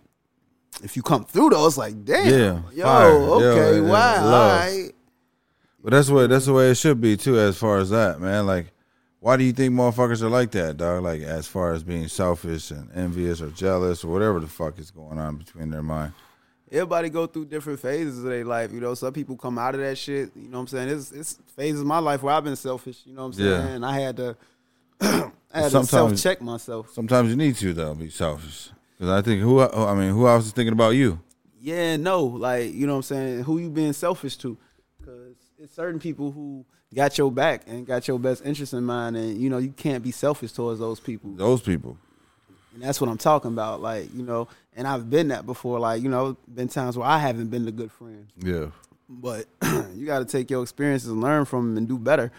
If 0.82 0.96
you 0.96 1.02
come 1.02 1.26
through 1.26 1.50
though, 1.50 1.66
it's 1.66 1.76
like, 1.76 2.02
damn, 2.02 2.26
Yeah, 2.26 2.60
yo, 2.72 2.84
fire. 2.84 3.10
okay, 3.10 3.76
Yo, 3.76 3.84
yeah, 3.84 3.90
wow, 3.90 4.24
all 4.24 4.48
right. 4.58 4.90
But 5.84 5.90
that's 5.90 6.08
what 6.08 6.30
that's 6.30 6.46
the 6.46 6.54
way 6.54 6.70
it 6.70 6.76
should 6.76 6.98
be 6.98 7.18
too, 7.18 7.38
as 7.38 7.58
far 7.58 7.76
as 7.76 7.90
that, 7.90 8.20
man. 8.22 8.46
Like, 8.46 8.72
why 9.20 9.36
do 9.36 9.44
you 9.44 9.52
think 9.52 9.74
motherfuckers 9.74 10.22
are 10.22 10.28
like 10.28 10.50
that, 10.52 10.76
dog? 10.76 11.02
Like, 11.02 11.22
as 11.22 11.46
far 11.46 11.72
as 11.72 11.82
being 11.82 12.06
selfish 12.08 12.70
and 12.70 12.88
envious 12.94 13.40
or 13.42 13.50
jealous 13.50 14.04
or 14.04 14.12
whatever 14.12 14.38
the 14.40 14.46
fuck 14.46 14.78
is 14.78 14.90
going 14.90 15.18
on 15.18 15.36
between 15.36 15.70
their 15.70 15.82
mind. 15.82 16.12
everybody 16.70 17.08
go 17.08 17.26
through 17.26 17.46
different 17.46 17.80
phases 17.80 18.18
of 18.18 18.24
their 18.24 18.44
life. 18.44 18.72
You 18.72 18.80
know, 18.80 18.94
some 18.94 19.12
people 19.12 19.36
come 19.36 19.58
out 19.58 19.74
of 19.74 19.80
that 19.80 19.96
shit. 19.98 20.30
You 20.36 20.48
know 20.48 20.58
what 20.58 20.62
I'm 20.62 20.66
saying? 20.68 20.88
It's, 20.90 21.10
it's 21.12 21.38
phases 21.56 21.80
of 21.80 21.86
my 21.86 21.98
life 21.98 22.22
where 22.22 22.34
I've 22.34 22.44
been 22.44 22.56
selfish. 22.56 23.00
You 23.06 23.14
know 23.14 23.22
what 23.22 23.26
I'm 23.28 23.32
saying? 23.34 23.48
Yeah. 23.50 23.66
And 23.68 23.84
I 23.86 23.98
had 23.98 24.16
to, 24.18 24.36
I 25.00 25.06
had 25.52 25.64
to 25.64 25.70
Sometimes- 25.70 25.90
self 25.90 26.16
check 26.16 26.40
myself. 26.42 26.92
Sometimes 26.92 27.30
you 27.30 27.36
need 27.36 27.56
to 27.56 27.72
though 27.72 27.94
be 27.94 28.10
selfish, 28.10 28.70
because 28.96 29.10
I 29.10 29.22
think 29.22 29.40
who 29.42 29.60
I 29.60 29.94
mean 29.94 30.10
who 30.12 30.28
else 30.28 30.46
is 30.46 30.52
thinking 30.52 30.72
about 30.74 30.90
you? 30.90 31.18
Yeah, 31.60 31.96
no, 31.96 32.22
like 32.24 32.72
you 32.72 32.86
know 32.86 32.92
what 32.94 32.98
I'm 32.98 33.02
saying. 33.02 33.44
Who 33.44 33.58
you 33.58 33.70
being 33.70 33.92
selfish 33.92 34.36
to? 34.38 34.56
Because 35.56 35.64
it's 35.64 35.74
certain 35.74 36.00
people 36.00 36.30
who 36.32 36.64
got 36.94 37.18
your 37.18 37.30
back 37.30 37.62
and 37.66 37.86
got 37.86 38.08
your 38.08 38.18
best 38.18 38.44
interest 38.44 38.72
in 38.72 38.84
mind, 38.84 39.16
and 39.16 39.38
you 39.38 39.50
know 39.50 39.58
you 39.58 39.70
can't 39.70 40.02
be 40.02 40.10
selfish 40.10 40.52
towards 40.52 40.80
those 40.80 41.00
people. 41.00 41.30
Those 41.32 41.60
people. 41.60 41.96
And 42.74 42.82
that's 42.82 43.00
what 43.00 43.10
I'm 43.10 43.18
talking 43.18 43.52
about. 43.52 43.80
Like 43.80 44.12
you 44.14 44.22
know, 44.22 44.48
and 44.76 44.86
I've 44.86 45.10
been 45.10 45.28
that 45.28 45.46
before. 45.46 45.78
Like 45.80 46.02
you 46.02 46.08
know, 46.08 46.36
been 46.52 46.68
times 46.68 46.96
where 46.96 47.08
I 47.08 47.18
haven't 47.18 47.48
been 47.48 47.64
the 47.64 47.72
good 47.72 47.90
friend. 47.90 48.26
Yeah. 48.36 48.66
but 49.08 49.46
you 49.94 50.06
got 50.06 50.20
to 50.20 50.24
take 50.24 50.50
your 50.50 50.62
experiences 50.62 51.08
and 51.08 51.20
learn 51.20 51.44
from 51.44 51.68
them 51.70 51.78
and 51.78 51.88
do 51.88 51.98
better. 51.98 52.30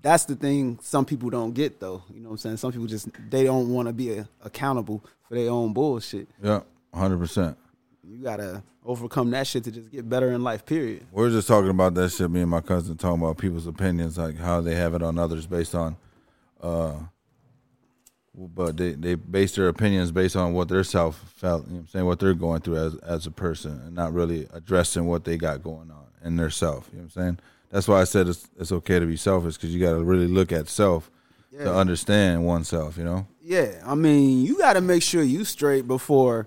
That's 0.00 0.26
the 0.26 0.36
thing 0.36 0.78
some 0.80 1.04
people 1.04 1.28
don't 1.30 1.54
get 1.54 1.80
though. 1.80 2.04
You 2.14 2.20
know 2.20 2.28
what 2.28 2.34
I'm 2.34 2.38
saying? 2.38 2.56
Some 2.58 2.70
people 2.72 2.86
just 2.86 3.08
they 3.30 3.42
don't 3.44 3.70
want 3.72 3.88
to 3.88 3.92
be 3.92 4.20
uh 4.20 4.24
accountable 4.42 5.04
for 5.28 5.34
their 5.34 5.50
own 5.50 5.72
bullshit. 5.72 6.28
Yeah. 6.42 6.60
Hundred 6.94 7.18
percent. 7.18 7.58
You 8.08 8.22
got 8.22 8.36
to 8.36 8.62
overcome 8.84 9.30
that 9.32 9.46
shit 9.46 9.64
to 9.64 9.70
just 9.70 9.90
get 9.90 10.08
better 10.08 10.32
in 10.32 10.42
life, 10.42 10.64
period. 10.64 11.06
We 11.12 11.26
are 11.26 11.30
just 11.30 11.46
talking 11.46 11.68
about 11.68 11.94
that 11.94 12.10
shit. 12.10 12.30
Me 12.30 12.40
and 12.40 12.50
my 12.50 12.62
cousin 12.62 12.96
talking 12.96 13.22
about 13.22 13.36
people's 13.36 13.66
opinions, 13.66 14.16
like 14.16 14.38
how 14.38 14.62
they 14.62 14.74
have 14.74 14.94
it 14.94 15.02
on 15.02 15.18
others 15.18 15.46
based 15.46 15.74
on, 15.74 15.96
uh, 16.62 16.94
but 18.34 18.78
they 18.78 18.92
they 18.92 19.14
base 19.14 19.54
their 19.56 19.68
opinions 19.68 20.10
based 20.10 20.36
on 20.36 20.54
what 20.54 20.68
their 20.68 20.84
self 20.84 21.18
felt. 21.36 21.66
You 21.66 21.72
know 21.72 21.74
what 21.74 21.80
I'm 21.80 21.88
saying 21.88 22.06
what 22.06 22.18
they're 22.18 22.34
going 22.34 22.62
through 22.62 22.76
as 22.76 22.94
as 22.96 23.26
a 23.26 23.30
person, 23.30 23.72
and 23.84 23.94
not 23.94 24.14
really 24.14 24.48
addressing 24.54 25.06
what 25.06 25.24
they 25.24 25.36
got 25.36 25.62
going 25.62 25.90
on 25.90 26.06
in 26.24 26.36
their 26.36 26.50
self. 26.50 26.88
You 26.90 26.98
know 26.98 27.04
what 27.04 27.16
I'm 27.16 27.22
saying? 27.22 27.38
That's 27.70 27.88
why 27.88 28.00
I 28.00 28.04
said 28.04 28.26
it's 28.26 28.48
it's 28.58 28.72
okay 28.72 28.98
to 28.98 29.06
be 29.06 29.16
selfish 29.16 29.56
because 29.56 29.74
you 29.74 29.80
got 29.80 29.92
to 29.92 30.02
really 30.02 30.28
look 30.28 30.50
at 30.50 30.68
self 30.68 31.10
to 31.52 31.74
understand 31.74 32.46
oneself. 32.46 32.96
You 32.96 33.04
know? 33.04 33.26
Yeah, 33.42 33.82
I 33.84 33.94
mean, 33.94 34.44
you 34.44 34.56
got 34.58 34.74
to 34.74 34.80
make 34.80 35.02
sure 35.02 35.22
you 35.22 35.44
straight 35.44 35.86
before 35.86 36.46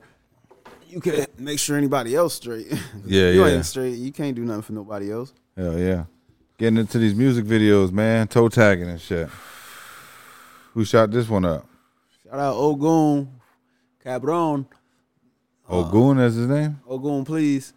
you 0.91 0.99
can 0.99 1.25
make 1.37 1.59
sure 1.59 1.77
anybody 1.77 2.15
else 2.15 2.35
straight. 2.35 2.67
Yeah, 3.05 3.31
you 3.31 3.45
yeah. 3.45 3.55
ain't 3.55 3.65
straight. 3.65 3.95
You 3.97 4.11
can't 4.11 4.35
do 4.35 4.43
nothing 4.43 4.61
for 4.61 4.73
nobody 4.73 5.11
else. 5.11 5.33
Hell 5.57 5.77
yeah. 5.77 6.05
Getting 6.57 6.77
into 6.77 6.99
these 6.99 7.15
music 7.15 7.45
videos, 7.45 7.91
man, 7.91 8.27
toe 8.27 8.47
tagging 8.47 8.87
and 8.87 9.01
shit. 9.01 9.29
Who 10.73 10.85
shot 10.85 11.09
this 11.11 11.27
one 11.27 11.43
up? 11.45 11.67
Shout 12.23 12.39
out 12.39 12.55
Ogun, 12.55 13.27
Cabron, 14.03 14.67
Ogun, 15.67 16.19
is 16.19 16.35
his 16.35 16.47
name. 16.47 16.79
Ogun, 16.87 17.25
please. 17.25 17.73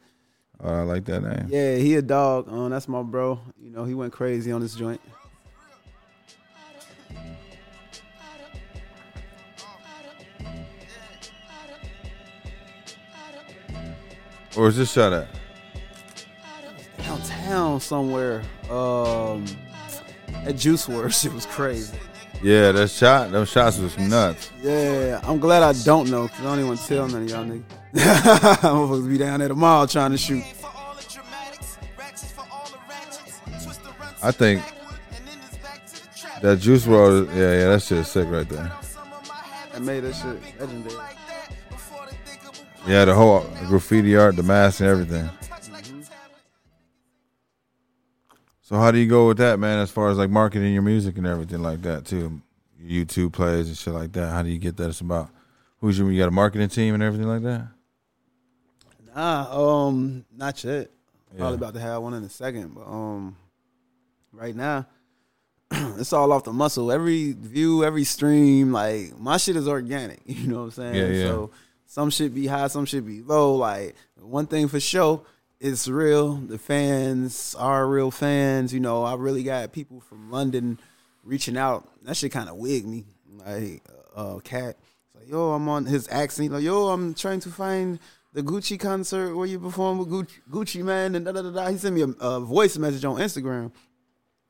Oh, 0.63 0.73
I 0.73 0.83
like 0.83 1.05
that 1.07 1.23
name. 1.23 1.49
Yeah, 1.49 1.77
he 1.77 1.97
a 1.97 2.03
dog. 2.03 2.49
Um, 2.49 2.71
that's 2.71 2.87
my 2.87 3.03
bro. 3.03 3.41
You 3.61 3.71
know, 3.71 3.85
he 3.85 3.95
went 3.95 4.13
crazy 4.13 4.53
on 4.53 4.61
this 4.61 4.75
joint. 4.75 5.01
Or 14.57 14.69
is 14.69 14.77
this 14.77 14.93
shot 14.93 15.13
at? 15.13 15.29
Downtown 16.99 17.81
somewhere. 17.81 18.43
Um, 18.71 19.47
at 20.45 20.57
Juice 20.57 20.87
WRLD, 20.87 21.13
shit 21.23 21.33
was 21.33 21.47
crazy. 21.47 21.97
Yeah, 22.43 22.73
that 22.73 22.91
shot, 22.91 23.31
those 23.31 23.51
shots 23.51 23.79
was 23.79 23.97
nuts. 23.97 24.51
Yeah, 24.63 25.21
I'm 25.25 25.39
glad 25.39 25.63
I 25.63 25.73
don't 25.85 26.11
know 26.11 26.25
because 26.25 26.41
I 26.41 26.45
don't 26.45 26.59
even 26.59 26.69
want 26.69 26.81
to 26.81 26.87
tell 26.87 27.09
none 27.09 27.23
of 27.23 27.31
y'all 27.31 27.45
niggas. 27.45 27.65
I'm 27.97 28.57
supposed 28.61 29.05
to 29.05 29.09
be 29.09 29.19
down 29.19 29.41
at 29.41 29.49
the 29.49 29.55
mall 29.55 29.87
trying 29.87 30.11
to 30.11 30.19
shoot. 30.19 30.45
I 34.23 34.31
think 34.31 34.63
that 36.43 36.59
Juice 36.59 36.87
WRLD, 36.87 37.29
yeah, 37.29 37.35
yeah, 37.35 37.69
that 37.69 37.83
shit 37.83 37.99
is 37.99 38.09
sick 38.09 38.29
right 38.29 38.49
there. 38.49 38.73
I 39.75 39.79
made 39.79 40.01
that 40.01 40.15
shit 40.15 40.61
legendary. 40.61 40.97
Yeah, 42.87 43.07
the 43.07 43.15
whole 43.15 43.41
graffiti 43.67 44.15
art, 44.15 44.37
the 44.37 44.43
mask, 44.43 44.81
and 44.81 44.89
everything. 44.89 45.31
So 48.61 48.77
how 48.77 48.91
do 48.91 48.99
you 48.99 49.07
go 49.09 49.29
with 49.29 49.39
that, 49.39 49.59
man? 49.59 49.79
As 49.79 49.91
far 49.91 50.11
as 50.11 50.19
like 50.19 50.31
marketing 50.31 50.73
your 50.73 50.83
music 50.83 51.17
and 51.17 51.27
everything 51.27 51.63
like 51.63 51.83
that 51.83 52.05
too, 52.05 52.41
YouTube 52.83 53.33
plays 53.33 53.69
and 53.69 53.77
shit 53.77 53.95
like 53.95 54.13
that. 54.13 54.31
How 54.31 54.43
do 54.43 54.51
you 54.51 54.59
get 54.59 54.77
that? 54.77 54.89
It's 54.89 55.01
about 55.01 55.31
who's 55.81 55.99
your 55.99 56.11
you 56.11 56.19
got 56.19 56.29
a 56.29 56.33
marketing 56.33 56.69
team 56.69 56.95
and 56.95 57.03
everything 57.03 57.29
like 57.29 57.43
that. 57.43 57.69
Nah, 59.15 59.87
um, 59.87 60.25
not 60.35 60.63
yet. 60.65 60.91
Probably 61.37 61.57
about 61.57 61.75
to 61.75 61.81
have 61.81 62.03
one 62.03 62.15
in 62.15 62.23
a 62.23 62.29
second, 62.29 62.75
but 62.75 62.87
um, 62.87 63.37
right 64.33 64.55
now 64.55 64.87
it's 65.71 66.13
all 66.13 66.33
off 66.33 66.45
the 66.45 66.53
muscle. 66.53 66.93
Every 66.93 67.33
view, 67.33 67.85
every 67.85 68.05
stream, 68.05 68.73
like 68.73 69.19
my 69.19 69.37
shit 69.37 69.57
is 69.57 69.69
organic. 69.69 70.21
You 70.27 70.49
know 70.49 70.59
what 70.59 70.65
I'm 70.65 70.71
saying? 70.71 70.95
Yeah, 70.95 71.07
yeah. 71.09 71.27
So 71.27 71.51
some 71.95 72.11
shit 72.11 72.35
be 72.35 72.49
high, 72.49 72.67
some 72.67 72.87
shit 72.87 73.07
be 73.07 73.23
low. 73.23 73.55
Like 73.55 73.95
one 74.17 74.49
thing 74.49 74.67
for 74.67 74.81
sure, 74.81 75.23
it's 75.61 75.87
real. 75.87 76.35
The 76.35 76.59
fans 76.59 77.55
are 77.57 77.87
real 77.87 78.11
fans. 78.11 78.75
You 78.75 78.81
know, 78.81 79.05
I 79.05 79.15
really 79.15 79.45
got 79.45 79.71
people 79.71 80.01
from 80.01 80.29
London 80.29 80.81
reaching 81.23 81.57
out. 81.57 81.89
That 82.03 82.17
shit 82.17 82.33
kind 82.33 82.49
of 82.49 82.57
wigged 82.57 82.89
me. 82.89 83.05
Like 83.37 83.83
uh, 84.17 84.41
cat, 84.41 84.77
it's 85.05 85.15
like 85.15 85.29
yo, 85.29 85.53
I'm 85.53 85.69
on 85.69 85.87
his 85.87 86.09
accent. 86.09 86.51
Like 86.51 86.65
yo, 86.65 86.89
I'm 86.89 87.15
trying 87.15 87.39
to 87.39 87.49
find 87.49 88.01
the 88.33 88.43
Gucci 88.43 88.79
concert 88.79 89.37
where 89.37 89.47
you 89.47 89.61
perform 89.61 89.99
with 89.99 90.09
Gucci, 90.09 90.41
Gucci 90.51 90.83
Mane, 90.83 91.15
and 91.15 91.25
da 91.25 91.31
da 91.31 91.43
da 91.43 91.51
da. 91.51 91.69
He 91.69 91.79
sent 91.79 91.95
me 91.95 92.03
a, 92.03 92.09
a 92.27 92.41
voice 92.41 92.77
message 92.77 93.05
on 93.05 93.19
Instagram 93.19 93.71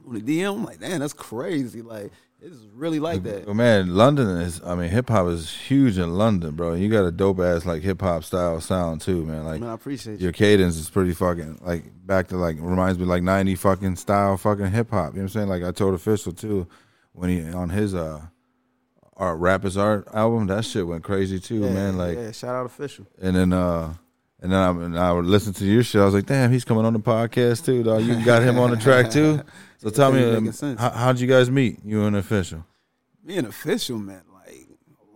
on 0.07 0.15
the 0.15 0.21
DM. 0.23 0.55
I'm 0.55 0.65
like, 0.65 0.81
damn, 0.81 1.01
that's 1.01 1.13
crazy. 1.13 1.83
Like 1.83 2.11
it's 2.45 2.67
really 2.75 3.01
like 3.01 3.23
that. 3.25 3.47
Well, 3.47 3.55
man, 3.55 3.95
London 3.95 4.29
is. 4.41 4.61
I 4.65 4.75
mean, 4.75 4.91
hip 4.91 5.09
hop 5.09 5.27
is 5.29 5.51
huge 5.51 5.97
in 5.99 6.15
London, 6.19 6.55
bro. 6.55 6.75
You 6.75 6.89
got 6.89 7.05
a 7.05 7.11
dope 7.11 7.41
ass 7.41 7.65
like 7.65 7.83
hip 7.83 8.01
hop 8.01 8.23
style 8.25 8.61
sound 8.61 9.01
too, 9.01 9.25
man. 9.25 9.45
Like 9.45 9.61
Man, 9.61 9.71
I 9.71 9.75
appreciate 9.75 10.21
you. 10.21 10.25
your 10.25 10.33
cadence 10.33 10.77
is 10.77 10.91
pretty 10.91 11.15
fucking 11.15 11.61
like 11.63 11.85
back 12.07 12.29
to 12.29 12.37
like 12.37 12.57
reminds 12.61 12.99
me 12.99 13.07
like 13.07 13.23
ninety 13.23 13.55
fucking 13.55 13.97
style 13.97 14.37
fucking 14.37 14.71
hip 14.71 14.91
hop. 14.91 15.15
You 15.15 15.19
know 15.19 15.23
what 15.23 15.23
I'm 15.23 15.29
saying? 15.31 15.49
Like 15.49 15.63
I 15.65 15.73
told 15.73 15.95
official 15.95 16.33
too 16.33 16.67
when 17.13 17.31
he 17.31 17.51
on 17.53 17.71
his 17.71 17.95
uh 17.95 18.21
our 19.17 19.37
rappers 19.37 19.77
art 19.77 20.09
album 20.13 20.49
that 20.49 20.65
shit 20.65 20.87
went 20.87 21.05
crazy 21.05 21.39
too, 21.39 21.61
Yeah, 21.61 21.71
man. 21.73 21.97
Like 21.97 22.17
yeah, 22.17 22.33
shout 22.33 22.55
out 22.55 22.67
official. 22.67 23.07
and 23.23 23.37
then 23.37 23.53
uh 23.53 23.95
and 24.45 24.53
then 24.53 24.61
I, 24.61 24.69
and 24.69 24.99
I 24.99 25.11
would 25.11 25.25
listen 25.25 25.55
to 25.55 25.65
your 25.65 25.83
shit. 25.83 26.03
I 26.03 26.05
was 26.05 26.13
like, 26.13 26.27
damn, 26.27 26.53
he's 26.53 26.67
coming 26.67 26.85
on 26.85 26.93
the 26.93 26.99
podcast 27.01 27.65
too, 27.65 27.83
dog. 27.83 28.03
You 28.03 28.23
got 28.23 28.43
him 28.43 28.59
on 28.59 28.71
the 28.71 28.77
track 28.77 29.11
too. 29.11 29.41
So 29.79 29.91
tell 29.91 30.13
me, 30.13 30.25
um, 30.25 30.77
how, 30.79 30.89
how'd 30.89 31.21
you 31.21 31.27
guys 31.27 31.51
meet? 31.51 31.79
You 31.85 32.05
and 32.05 32.17
official? 32.17 32.65
Me 33.23 33.37
and 33.37 33.47
official 33.47 33.99
met 33.99 34.23
like 34.33 34.67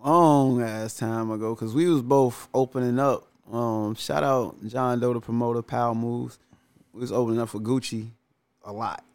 a 0.04 0.06
long 0.06 0.60
ass 0.60 0.92
time 0.92 1.30
ago 1.30 1.54
because 1.54 1.72
we 1.72 1.88
was 1.88 2.02
both 2.02 2.50
opening 2.52 2.98
up. 2.98 3.26
Um, 3.50 3.94
shout 3.94 4.22
out 4.22 4.56
John 4.66 5.00
Doe, 5.00 5.14
the 5.14 5.20
promoter, 5.20 5.62
Power 5.62 5.94
Moves. 5.94 6.38
We 6.92 7.00
was 7.00 7.10
opening 7.10 7.40
up 7.40 7.48
for 7.48 7.60
Gucci 7.60 8.10
a 8.68 8.72
lot. 8.72 9.02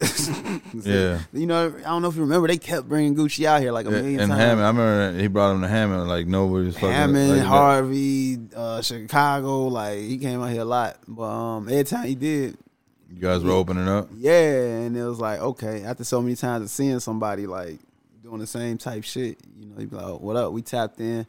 Yeah. 0.82 1.20
you 1.32 1.46
know, 1.46 1.72
I 1.78 1.82
don't 1.82 2.02
know 2.02 2.08
if 2.08 2.16
you 2.16 2.22
remember, 2.22 2.48
they 2.48 2.58
kept 2.58 2.88
bringing 2.88 3.14
Gucci 3.14 3.44
out 3.46 3.60
here 3.62 3.70
like 3.72 3.86
a 3.86 3.90
million 3.90 4.20
and 4.20 4.30
times. 4.30 4.40
Hammond, 4.40 4.64
I 4.64 4.68
remember 4.68 5.18
he 5.20 5.28
brought 5.28 5.54
him 5.54 5.60
to 5.62 5.68
Hammond. 5.68 6.08
Like 6.08 6.26
nobody 6.26 6.66
was 6.66 6.74
fucking. 6.74 6.90
Hammond, 6.90 7.30
like, 7.38 7.46
Harvey, 7.46 8.38
uh, 8.54 8.82
Chicago, 8.82 9.68
like 9.68 10.00
he 10.00 10.18
came 10.18 10.42
out 10.42 10.50
here 10.50 10.62
a 10.62 10.64
lot. 10.66 10.98
But 11.06 11.22
um, 11.22 11.68
every 11.68 11.84
time 11.84 12.06
he 12.06 12.14
did, 12.16 12.58
You 13.10 13.20
guys 13.20 13.42
were 13.44 13.52
opening 13.52 13.88
up. 13.88 14.08
yeah, 14.16 14.82
and 14.84 14.96
it 14.96 15.04
was 15.04 15.20
like 15.20 15.40
okay. 15.40 15.82
After 15.84 16.04
so 16.04 16.20
many 16.20 16.34
times 16.36 16.64
of 16.64 16.70
seeing 16.70 16.98
somebody 17.00 17.46
like 17.46 17.78
doing 18.22 18.40
the 18.40 18.46
same 18.46 18.76
type 18.78 19.04
shit, 19.04 19.38
you 19.56 19.66
know, 19.66 19.80
you 19.80 19.86
be 19.86 19.96
like, 19.96 20.06
oh, 20.06 20.18
"What 20.20 20.36
up?" 20.36 20.52
We 20.52 20.62
tapped 20.62 21.00
in. 21.00 21.26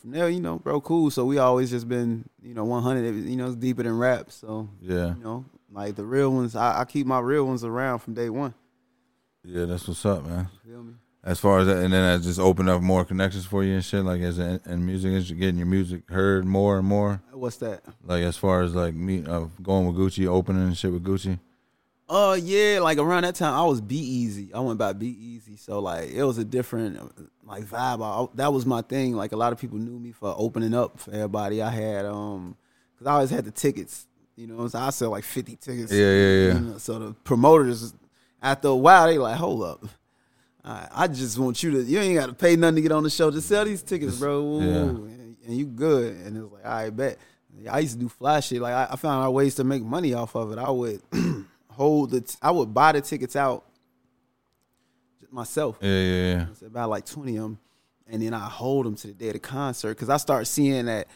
From 0.00 0.12
there, 0.12 0.28
you 0.28 0.40
know, 0.40 0.60
bro, 0.60 0.80
cool. 0.80 1.10
So 1.10 1.24
we 1.24 1.38
always 1.38 1.70
just 1.70 1.88
been, 1.88 2.24
you 2.42 2.54
know, 2.54 2.64
one 2.64 2.82
hundred. 2.84 3.12
You 3.16 3.36
know, 3.36 3.46
it's 3.48 3.56
deeper 3.56 3.82
than 3.82 3.98
rap. 3.98 4.30
So 4.30 4.68
Yeah, 4.80 5.14
you 5.16 5.24
know, 5.24 5.44
like 5.70 5.94
the 5.96 6.04
real 6.04 6.30
ones, 6.30 6.56
I, 6.56 6.80
I 6.80 6.84
keep 6.84 7.06
my 7.06 7.20
real 7.20 7.44
ones 7.44 7.64
around 7.64 8.00
from 8.00 8.14
day 8.14 8.30
one. 8.30 8.54
yeah, 9.44 9.64
that's 9.64 9.86
what's 9.88 10.04
up, 10.06 10.24
man. 10.24 10.48
Feel 10.66 10.82
me? 10.82 10.94
As 11.24 11.38
far 11.40 11.58
as 11.58 11.66
that, 11.66 11.78
and 11.78 11.92
then 11.92 12.14
I 12.14 12.22
just 12.22 12.38
opened 12.38 12.70
up 12.70 12.80
more 12.80 13.04
connections 13.04 13.44
for 13.44 13.62
you 13.62 13.74
and 13.74 13.84
shit. 13.84 14.04
Like 14.04 14.20
as 14.22 14.38
in, 14.38 14.60
in 14.66 14.86
music, 14.86 15.12
is 15.12 15.30
getting 15.32 15.58
your 15.58 15.66
music 15.66 16.08
heard 16.08 16.44
more 16.46 16.78
and 16.78 16.86
more. 16.86 17.20
What's 17.32 17.56
that? 17.56 17.82
Like 18.04 18.22
as 18.22 18.36
far 18.36 18.62
as 18.62 18.74
like 18.74 18.94
me 18.94 19.24
uh, 19.26 19.46
going 19.62 19.86
with 19.86 19.96
Gucci, 19.96 20.26
opening 20.26 20.62
and 20.62 20.76
shit 20.76 20.92
with 20.92 21.04
Gucci. 21.04 21.38
Uh 22.08 22.38
yeah, 22.40 22.78
like 22.80 22.96
around 22.96 23.24
that 23.24 23.34
time 23.34 23.52
I 23.52 23.64
was 23.64 23.82
Be 23.82 23.98
Easy. 23.98 24.54
I 24.54 24.60
went 24.60 24.78
by 24.78 24.94
Be 24.94 25.08
Easy, 25.08 25.56
so 25.56 25.80
like 25.80 26.08
it 26.10 26.24
was 26.24 26.38
a 26.38 26.44
different 26.44 26.98
like 27.44 27.64
vibe. 27.64 28.02
I, 28.02 28.34
that 28.36 28.50
was 28.50 28.64
my 28.64 28.80
thing. 28.80 29.14
Like 29.14 29.32
a 29.32 29.36
lot 29.36 29.52
of 29.52 29.58
people 29.58 29.76
knew 29.76 29.98
me 29.98 30.12
for 30.12 30.34
opening 30.38 30.72
up 30.72 30.98
for 30.98 31.10
everybody. 31.10 31.60
I 31.60 31.68
had 31.68 32.06
um, 32.06 32.56
cause 32.98 33.06
I 33.06 33.12
always 33.12 33.30
had 33.30 33.44
the 33.44 33.50
tickets. 33.50 34.06
You 34.38 34.46
know, 34.46 34.68
so 34.68 34.78
I 34.78 34.90
sell 34.90 35.10
like 35.10 35.24
fifty 35.24 35.56
tickets. 35.56 35.90
Yeah, 35.92 35.98
yeah, 35.98 36.12
yeah. 36.46 36.54
You 36.54 36.60
know, 36.60 36.78
so 36.78 36.98
the 37.00 37.12
promoters, 37.12 37.92
after 38.40 38.68
a 38.68 38.76
while, 38.76 39.08
they 39.08 39.18
like, 39.18 39.36
hold 39.36 39.64
up. 39.64 39.84
I, 40.64 40.88
I 40.92 41.06
just 41.08 41.36
want 41.38 41.60
you 41.62 41.72
to. 41.72 41.82
You 41.82 41.98
ain't 41.98 42.14
got 42.18 42.26
to 42.26 42.34
pay 42.34 42.54
nothing 42.54 42.76
to 42.76 42.82
get 42.82 42.92
on 42.92 43.02
the 43.02 43.10
show. 43.10 43.32
Just 43.32 43.48
sell 43.48 43.64
these 43.64 43.82
tickets, 43.82 44.18
bro. 44.20 44.38
Ooh, 44.40 44.60
Yeah. 44.64 44.76
and, 44.82 45.36
and 45.44 45.56
you 45.56 45.66
good. 45.66 46.14
And 46.18 46.36
it 46.36 46.40
was 46.42 46.52
like, 46.52 46.64
I 46.66 46.90
bet. 46.90 47.18
I 47.68 47.80
used 47.80 47.94
to 47.94 47.98
do 47.98 48.08
fly 48.08 48.38
shit. 48.38 48.60
Like 48.62 48.74
I, 48.74 48.92
I 48.92 48.96
found 48.96 49.24
out 49.24 49.32
ways 49.32 49.56
to 49.56 49.64
make 49.64 49.82
money 49.82 50.14
off 50.14 50.36
of 50.36 50.52
it. 50.52 50.58
I 50.58 50.70
would 50.70 51.02
hold 51.70 52.10
the. 52.12 52.20
T- 52.20 52.36
I 52.40 52.52
would 52.52 52.72
buy 52.72 52.92
the 52.92 53.00
tickets 53.00 53.34
out 53.34 53.64
myself. 55.30 55.78
Yeah, 55.80 55.88
yeah, 55.90 56.34
yeah. 56.34 56.46
It's 56.50 56.62
about 56.62 56.90
like 56.90 57.04
20 57.06 57.36
of 57.36 57.42
them. 57.42 57.58
And 58.06 58.22
then 58.22 58.32
I 58.32 58.48
hold 58.48 58.86
them 58.86 58.94
to 58.96 59.08
the 59.08 59.12
day 59.12 59.26
of 59.28 59.32
the 59.34 59.38
concert 59.40 59.90
because 59.94 60.08
I 60.08 60.16
start 60.16 60.46
seeing 60.46 60.86
that 60.86 61.08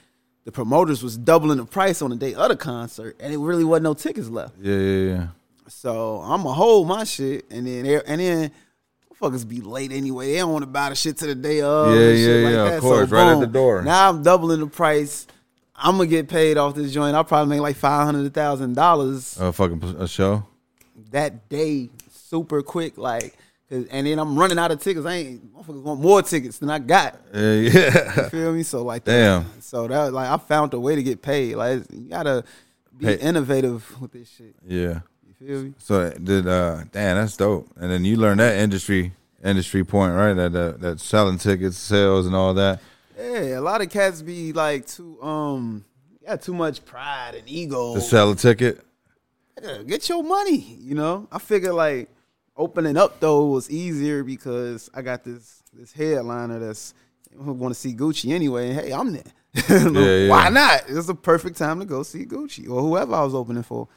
the 0.44 0.52
promoters 0.52 1.02
was 1.02 1.16
doubling 1.16 1.59
the 1.59 1.64
price 1.64 2.02
on 2.02 2.11
the 2.11 2.16
day 2.16 2.35
of 2.35 2.48
the 2.48 2.57
concert 2.57 3.16
and 3.20 3.33
it 3.33 3.38
really 3.38 3.64
wasn't 3.64 3.85
no 3.85 3.94
tickets 3.94 4.28
left. 4.28 4.55
Yeah, 4.61 4.76
yeah, 4.76 5.14
yeah. 5.14 5.26
So 5.68 6.18
I'm 6.18 6.42
going 6.42 6.52
to 6.55 6.59
hold 6.59 6.88
my 6.88 7.05
shit 7.05 7.44
and 7.50 7.66
then, 7.66 7.87
and 8.07 8.20
then 8.20 8.50
motherfuckers 9.20 9.48
be 9.48 9.61
late 9.61 9.92
anyway. 9.92 10.33
They 10.33 10.38
don't 10.38 10.52
want 10.52 10.62
to 10.64 10.66
buy 10.66 10.88
the 10.90 10.94
shit 10.96 11.16
to 11.18 11.26
the 11.26 11.35
day 11.37 11.61
of. 11.61 11.94
Yeah, 11.94 12.11
yeah, 12.11 12.44
like 12.44 12.52
yeah, 12.55 12.64
of 12.64 12.70
that. 12.72 12.81
course, 12.81 13.09
So, 13.09 13.16
right 13.16 13.33
at 13.33 13.40
the 13.40 13.46
door. 13.46 13.83
Now 13.83 14.09
I'm 14.11 14.22
doubling 14.22 14.61
the 14.61 14.66
price. 14.66 15.26
I'm 15.74 15.98
to 15.98 16.07
get 16.07 16.28
paid 16.28 16.59
off 16.59 16.74
this 16.74 16.92
joint. 16.92 17.14
I'll 17.16 17.24
probably 17.24 17.57
make 17.57 17.62
like 17.62 17.76
$500,000 17.76 19.40
A 19.40 19.52
fucking 19.52 19.83
a 19.98 20.07
show. 20.09 20.44
that 21.11 21.48
day 21.48 21.90
super 22.11 22.62
quick. 22.62 22.98
Like, 22.98 23.37
and 23.90 24.06
then 24.06 24.18
I'm 24.18 24.38
running 24.38 24.58
out 24.58 24.70
of 24.70 24.80
tickets. 24.80 25.06
I 25.06 25.14
ain't 25.14 25.54
motherfuckers 25.56 25.82
want 25.82 26.00
more 26.00 26.22
tickets 26.22 26.58
than 26.58 26.68
I 26.70 26.78
got. 26.78 27.20
Yeah, 27.35 27.52
yeah. 27.54 28.16
You 28.24 28.28
feel 28.30 28.52
me? 28.52 28.62
So 28.62 28.82
like, 28.85 29.04
Damn. 29.04 29.44
That, 29.44 29.62
so 29.64 29.88
that 29.88 30.12
like 30.12 30.28
I 30.28 30.37
found 30.37 30.74
a 30.74 30.80
way 30.80 30.94
to 30.96 31.02
get 31.02 31.22
paid. 31.22 31.56
Like 31.56 31.82
you 31.90 32.08
gotta 32.11 32.44
be 32.96 33.06
Hey. 33.06 33.16
innovative 33.18 34.00
with 34.00 34.12
this 34.12 34.28
shit. 34.30 34.54
yeah. 34.66 35.00
You 35.26 35.35
feel 35.46 35.62
me? 35.62 35.74
So 35.78 36.11
did 36.11 36.46
uh 36.46 36.85
damn 36.92 37.16
that's 37.16 37.37
dope. 37.37 37.68
And 37.80 37.90
then 37.90 38.04
you 38.04 38.16
learned 38.16 38.40
that 38.40 38.56
industry 38.58 39.12
industry 39.42 39.82
point, 39.85 40.14
right? 40.14 40.35
That 40.35 40.52
that, 40.52 40.80
that 40.80 41.00
selling 41.00 41.38
tickets, 41.38 41.76
sales 41.78 42.26
and 42.26 42.35
all 42.37 42.54
that. 42.54 42.80
Yeah, 43.18 43.58
a 43.58 43.61
lot 43.61 43.80
of 43.80 43.90
cats 43.90 44.20
be 44.22 44.52
like 44.52 44.87
too 44.87 45.20
um 45.22 45.85
got 46.26 46.42
too 46.42 46.54
much 46.54 46.85
pride 46.85 47.35
and 47.37 47.48
ego. 47.48 47.94
To 47.94 48.00
sell 48.00 48.30
a 48.32 48.37
ticket. 48.37 48.85
Yeah, 49.62 49.78
Get 49.87 50.08
your 50.08 50.22
money. 50.22 50.76
You 50.80 50.94
know, 50.94 51.28
I 51.32 51.38
figure 51.38 51.72
like 51.72 52.08
opening 52.62 52.96
up 52.96 53.18
though 53.18 53.46
was 53.46 53.70
easier 53.70 54.22
because 54.22 54.88
I 54.94 55.03
got 55.03 55.25
this 55.25 55.62
this 55.72 55.92
headliner 55.92 56.61
that's 56.61 56.94
want 57.35 57.75
to 57.75 57.81
see 57.81 57.94
Gucci 57.94 58.33
anyway. 58.33 58.70
And 58.70 58.81
hey, 58.81 58.92
I'm 58.92 59.12
there. 59.12 59.33
yeah. 59.68 60.29
Why 60.29 60.48
not? 60.48 60.85
It's 60.88 61.09
a 61.09 61.14
perfect 61.14 61.59
time 61.59 61.81
to 61.81 61.85
go 61.85 62.03
see 62.03 62.25
Gucci 62.25 62.70
or 62.70 62.81
whoever 62.81 63.14
I 63.14 63.25
was 63.25 63.35
opening 63.35 63.64
for. 63.64 63.88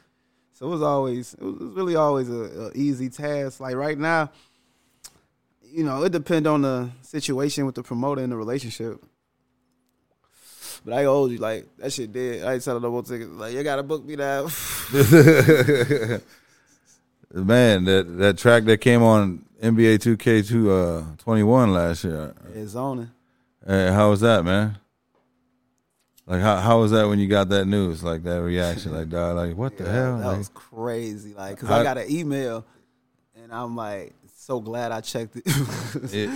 So 0.54 0.66
it 0.66 0.70
was 0.70 0.82
always 0.82 1.34
it 1.34 1.42
was 1.42 1.54
it 1.54 1.60
was 1.60 1.74
really 1.74 1.96
always 1.96 2.28
a, 2.28 2.68
a 2.68 2.72
easy 2.74 3.08
task. 3.08 3.60
Like 3.60 3.76
right 3.76 3.96
now, 3.96 4.30
you 5.62 5.84
know, 5.84 6.02
it 6.02 6.12
depend 6.12 6.46
on 6.46 6.62
the 6.62 6.90
situation 7.02 7.66
with 7.66 7.76
the 7.76 7.82
promoter 7.82 8.22
and 8.22 8.32
the 8.32 8.36
relationship. 8.36 9.02
But 10.84 10.94
I 10.94 11.04
hold 11.04 11.30
you 11.30 11.38
like 11.38 11.66
that 11.78 11.92
shit 11.92 12.12
did. 12.12 12.44
I 12.44 12.54
ain't 12.54 12.62
selling 12.62 12.82
no 12.82 12.90
more 12.90 13.02
tickets. 13.02 13.30
Like 13.30 13.54
you 13.54 13.62
gotta 13.62 13.82
book 13.82 14.04
me 14.04 14.16
that. 14.16 16.22
Man, 17.44 17.84
that 17.84 18.16
that 18.18 18.38
track 18.38 18.64
that 18.64 18.78
came 18.80 19.02
on 19.02 19.44
NBA 19.62 19.98
2K2 19.98 21.12
uh 21.12 21.16
21 21.18 21.72
last 21.72 22.04
year. 22.04 22.34
it's 22.54 22.70
zoning. 22.72 23.10
Hey, 23.66 23.90
how 23.92 24.10
was 24.10 24.20
that, 24.20 24.44
man? 24.44 24.78
Like 26.26 26.40
how 26.40 26.56
how 26.56 26.80
was 26.80 26.90
that 26.92 27.06
when 27.08 27.18
you 27.18 27.28
got 27.28 27.48
that 27.50 27.66
news? 27.66 28.02
Like 28.02 28.22
that 28.24 28.42
reaction, 28.42 28.92
like 28.92 29.08
dog, 29.10 29.36
like 29.36 29.56
what 29.56 29.76
the 29.76 29.88
hell? 29.88 30.18
That 30.18 30.26
Like, 30.26 30.38
was 30.38 30.48
crazy. 30.48 31.34
Like, 31.34 31.58
cause 31.58 31.68
How- 31.68 31.80
I 31.80 31.82
got 31.82 31.98
an 31.98 32.10
email, 32.10 32.64
and 33.42 33.52
I'm 33.52 33.76
like, 33.76 34.12
so 34.36 34.60
glad 34.60 34.90
I 34.92 35.00
checked 35.02 35.36
it. 35.36 35.42
it- 36.12 36.30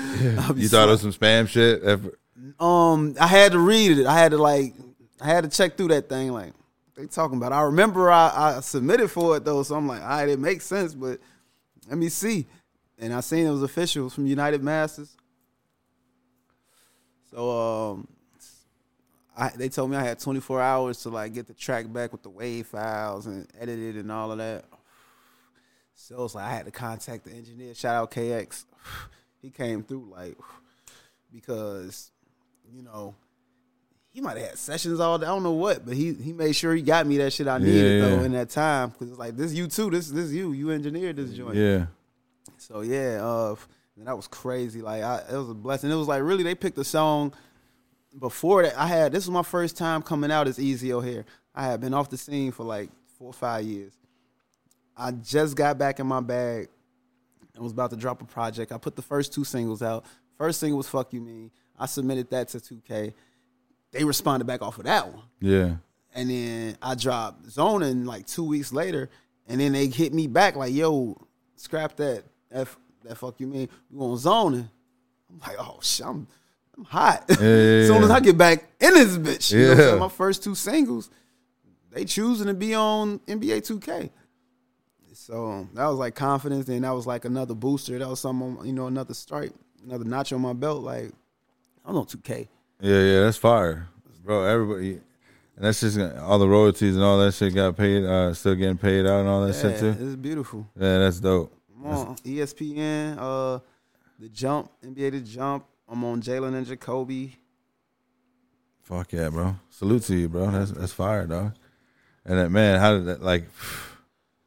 you 0.56 0.68
thought 0.68 0.88
it 0.88 0.92
was 0.92 1.00
some 1.00 1.12
spam 1.12 1.48
shit? 1.48 1.82
Ever- 1.82 2.18
um, 2.58 3.16
I 3.20 3.26
had 3.26 3.52
to 3.52 3.58
read 3.58 3.98
it. 3.98 4.06
I 4.06 4.18
had 4.18 4.30
to 4.32 4.38
like, 4.38 4.74
I 5.20 5.26
had 5.26 5.44
to 5.44 5.50
check 5.50 5.76
through 5.76 5.88
that 5.88 6.08
thing. 6.08 6.32
Like, 6.32 6.52
they 7.00 7.06
talking 7.06 7.38
about. 7.38 7.52
I 7.52 7.62
remember 7.62 8.10
I, 8.10 8.56
I 8.56 8.60
submitted 8.60 9.08
for 9.08 9.36
it 9.36 9.44
though, 9.44 9.62
so 9.62 9.74
I'm 9.74 9.86
like, 9.86 10.02
all 10.02 10.08
right, 10.08 10.28
it 10.28 10.38
makes 10.38 10.66
sense, 10.66 10.94
but 10.94 11.18
let 11.88 11.98
me 11.98 12.08
see. 12.08 12.46
And 12.98 13.14
I 13.14 13.20
seen 13.20 13.46
it 13.46 13.50
was 13.50 13.62
official 13.62 14.10
from 14.10 14.26
UnitedMasters. 14.26 15.08
So 17.30 17.92
um, 17.92 18.08
I, 19.36 19.48
they 19.50 19.68
told 19.68 19.90
me 19.90 19.96
I 19.96 20.02
had 20.02 20.18
24 20.18 20.60
hours 20.60 21.02
to 21.02 21.08
like 21.08 21.32
get 21.32 21.46
the 21.46 21.54
track 21.54 21.90
back 21.90 22.12
with 22.12 22.22
the 22.22 22.30
wave 22.30 22.66
files 22.66 23.26
and 23.26 23.48
edit 23.58 23.78
it 23.78 23.96
and 23.96 24.12
all 24.12 24.32
of 24.32 24.38
that. 24.38 24.64
So 25.94 26.24
it's 26.24 26.34
like 26.34 26.44
I 26.44 26.52
had 26.52 26.66
to 26.66 26.72
contact 26.72 27.24
the 27.24 27.32
engineer. 27.32 27.74
Shout 27.74 27.96
out 27.96 28.10
KX. 28.10 28.64
He 29.42 29.48
came 29.48 29.82
through 29.82 30.12
like 30.14 30.36
because 31.32 32.10
you 32.70 32.82
know 32.82 33.14
he 34.12 34.20
might 34.20 34.36
have 34.36 34.48
had 34.48 34.58
sessions 34.58 34.98
all 35.00 35.18
day. 35.18 35.26
I 35.26 35.30
don't 35.30 35.42
know 35.42 35.52
what, 35.52 35.86
but 35.86 35.94
he 35.94 36.12
he 36.14 36.32
made 36.32 36.54
sure 36.54 36.74
he 36.74 36.82
got 36.82 37.06
me 37.06 37.18
that 37.18 37.32
shit 37.32 37.46
I 37.46 37.58
needed 37.58 38.02
Yeah, 38.02 38.08
though 38.08 38.24
in 38.24 38.32
that 38.32 38.50
time 38.50 38.90
because 38.90 39.10
it's 39.10 39.18
like 39.18 39.36
this 39.36 39.54
you 39.54 39.66
too. 39.68 39.90
This 39.90 40.08
this 40.08 40.30
you. 40.32 40.52
You 40.52 40.70
engineered 40.70 41.16
this 41.16 41.32
joint. 41.32 41.54
Yeah. 41.54 41.86
So 42.58 42.80
yeah, 42.80 43.20
uh, 43.22 43.54
and 43.96 44.06
that 44.06 44.16
was 44.16 44.26
crazy. 44.26 44.82
Like 44.82 45.02
I, 45.02 45.22
it 45.30 45.36
was 45.36 45.50
a 45.50 45.54
blessing. 45.54 45.90
It 45.90 45.94
was 45.94 46.08
like 46.08 46.22
really 46.22 46.42
they 46.42 46.54
picked 46.54 46.78
a 46.78 46.84
song 46.84 47.32
before 48.18 48.64
that. 48.64 48.76
I 48.76 48.86
had 48.86 49.12
this 49.12 49.26
was 49.26 49.30
my 49.30 49.42
first 49.42 49.76
time 49.76 50.02
coming 50.02 50.32
out 50.32 50.48
as 50.48 50.58
Easy 50.58 50.92
O'Hare. 50.92 51.24
I 51.54 51.64
had 51.64 51.80
been 51.80 51.94
off 51.94 52.10
the 52.10 52.18
scene 52.18 52.52
for 52.52 52.64
like 52.64 52.90
four 53.18 53.28
or 53.28 53.32
five 53.32 53.64
years. 53.64 53.92
I 54.96 55.12
just 55.12 55.56
got 55.56 55.78
back 55.78 56.00
in 56.00 56.06
my 56.06 56.20
bag 56.20 56.68
and 57.54 57.62
was 57.62 57.72
about 57.72 57.90
to 57.90 57.96
drop 57.96 58.22
a 58.22 58.24
project. 58.24 58.72
I 58.72 58.78
put 58.78 58.96
the 58.96 59.02
first 59.02 59.32
two 59.32 59.44
singles 59.44 59.82
out. 59.82 60.04
First 60.36 60.60
single 60.60 60.78
was 60.78 60.88
"Fuck 60.88 61.12
You 61.12 61.20
Mean." 61.20 61.50
I 61.78 61.86
submitted 61.86 62.28
that 62.30 62.48
to 62.48 62.58
2K. 62.58 63.14
They 63.92 64.04
responded 64.04 64.46
back 64.46 64.62
off 64.62 64.78
of 64.78 64.84
that 64.84 65.12
one. 65.12 65.24
Yeah. 65.40 65.76
And 66.14 66.30
then 66.30 66.76
I 66.82 66.94
dropped 66.94 67.50
zoning 67.50 68.04
like 68.04 68.26
two 68.26 68.44
weeks 68.44 68.72
later, 68.72 69.10
and 69.48 69.60
then 69.60 69.72
they 69.72 69.86
hit 69.86 70.12
me 70.12 70.26
back 70.26 70.56
like, 70.56 70.72
"Yo, 70.72 71.16
scrap 71.56 71.96
that. 71.96 72.24
That, 72.50 72.68
that 73.04 73.16
fuck 73.16 73.38
you 73.40 73.46
mean? 73.46 73.68
We 73.90 73.98
want 73.98 74.20
zoning." 74.20 74.68
I'm 75.30 75.38
like, 75.38 75.56
"Oh 75.58 75.78
shit, 75.82 76.06
I'm, 76.06 76.26
I'm 76.76 76.84
hot." 76.84 77.24
yeah, 77.28 77.34
as 77.40 77.86
soon 77.88 78.02
as. 78.02 78.10
I 78.10 78.20
get 78.20 78.36
back 78.36 78.64
in 78.80 78.94
this 78.94 79.16
bitch, 79.18 79.52
you 79.52 79.58
know 79.66 79.70
Yeah. 79.70 79.76
saying? 79.76 79.98
my 80.00 80.08
first 80.08 80.42
two 80.42 80.54
singles, 80.56 81.10
they 81.92 82.04
choosing 82.04 82.46
to 82.48 82.54
be 82.54 82.74
on 82.74 83.20
NBA 83.20 83.58
2K. 83.66 84.10
So 85.12 85.68
that 85.74 85.86
was 85.86 85.98
like 85.98 86.14
confidence, 86.14 86.68
and 86.68 86.82
that 86.84 86.90
was 86.90 87.06
like 87.06 87.24
another 87.24 87.54
booster. 87.54 87.98
That 87.98 88.08
was 88.08 88.20
something, 88.20 88.66
you 88.66 88.72
know, 88.72 88.86
another 88.86 89.14
stripe, 89.14 89.54
another 89.84 90.04
notch 90.04 90.32
on 90.32 90.40
my 90.40 90.52
belt. 90.54 90.82
Like 90.82 91.12
I'm 91.84 91.96
on 91.96 92.06
2K. 92.06 92.48
Yeah, 92.80 93.00
yeah, 93.02 93.20
that's 93.22 93.36
fire, 93.36 93.88
bro. 94.24 94.42
Everybody, 94.44 94.92
and 94.92 95.64
that's 95.64 95.80
just 95.80 95.98
all 95.98 96.38
the 96.38 96.48
royalties 96.48 96.94
and 96.96 97.04
all 97.04 97.18
that 97.18 97.32
shit 97.34 97.54
got 97.54 97.76
paid. 97.76 98.04
Uh, 98.04 98.32
still 98.34 98.54
getting 98.54 98.78
paid 98.78 99.06
out 99.06 99.20
and 99.20 99.28
all 99.28 99.46
that 99.46 99.54
Yeah, 99.54 99.62
shit 99.62 99.80
too. 99.80 99.96
it's 100.06 100.16
beautiful. 100.16 100.66
Yeah, 100.78 100.98
that's 100.98 101.20
dope. 101.20 101.52
I'm 101.78 101.86
on 101.92 102.16
E 102.24 102.36
ESPN, 102.36 103.16
uh, 103.18 103.58
the 104.18 104.28
Jump, 104.28 104.70
NBA 104.84 105.10
The 105.12 105.20
Jump. 105.20 105.64
I'm 105.88 106.04
on 106.04 106.22
Jalen 106.22 106.54
and 106.54 106.66
Jacoby. 106.66 107.36
Fuck 108.82 109.12
yeah, 109.12 109.28
bro. 109.28 109.56
Salute 109.70 110.02
to 110.04 110.14
you, 110.16 110.28
bro. 110.28 110.50
That's 110.50 110.70
that's 110.72 110.92
fire, 110.92 111.26
dog. 111.26 111.54
And 112.24 112.38
that 112.38 112.50
man, 112.50 112.78
how 112.80 112.94
did 112.94 113.06
that 113.06 113.22
like? 113.22 113.44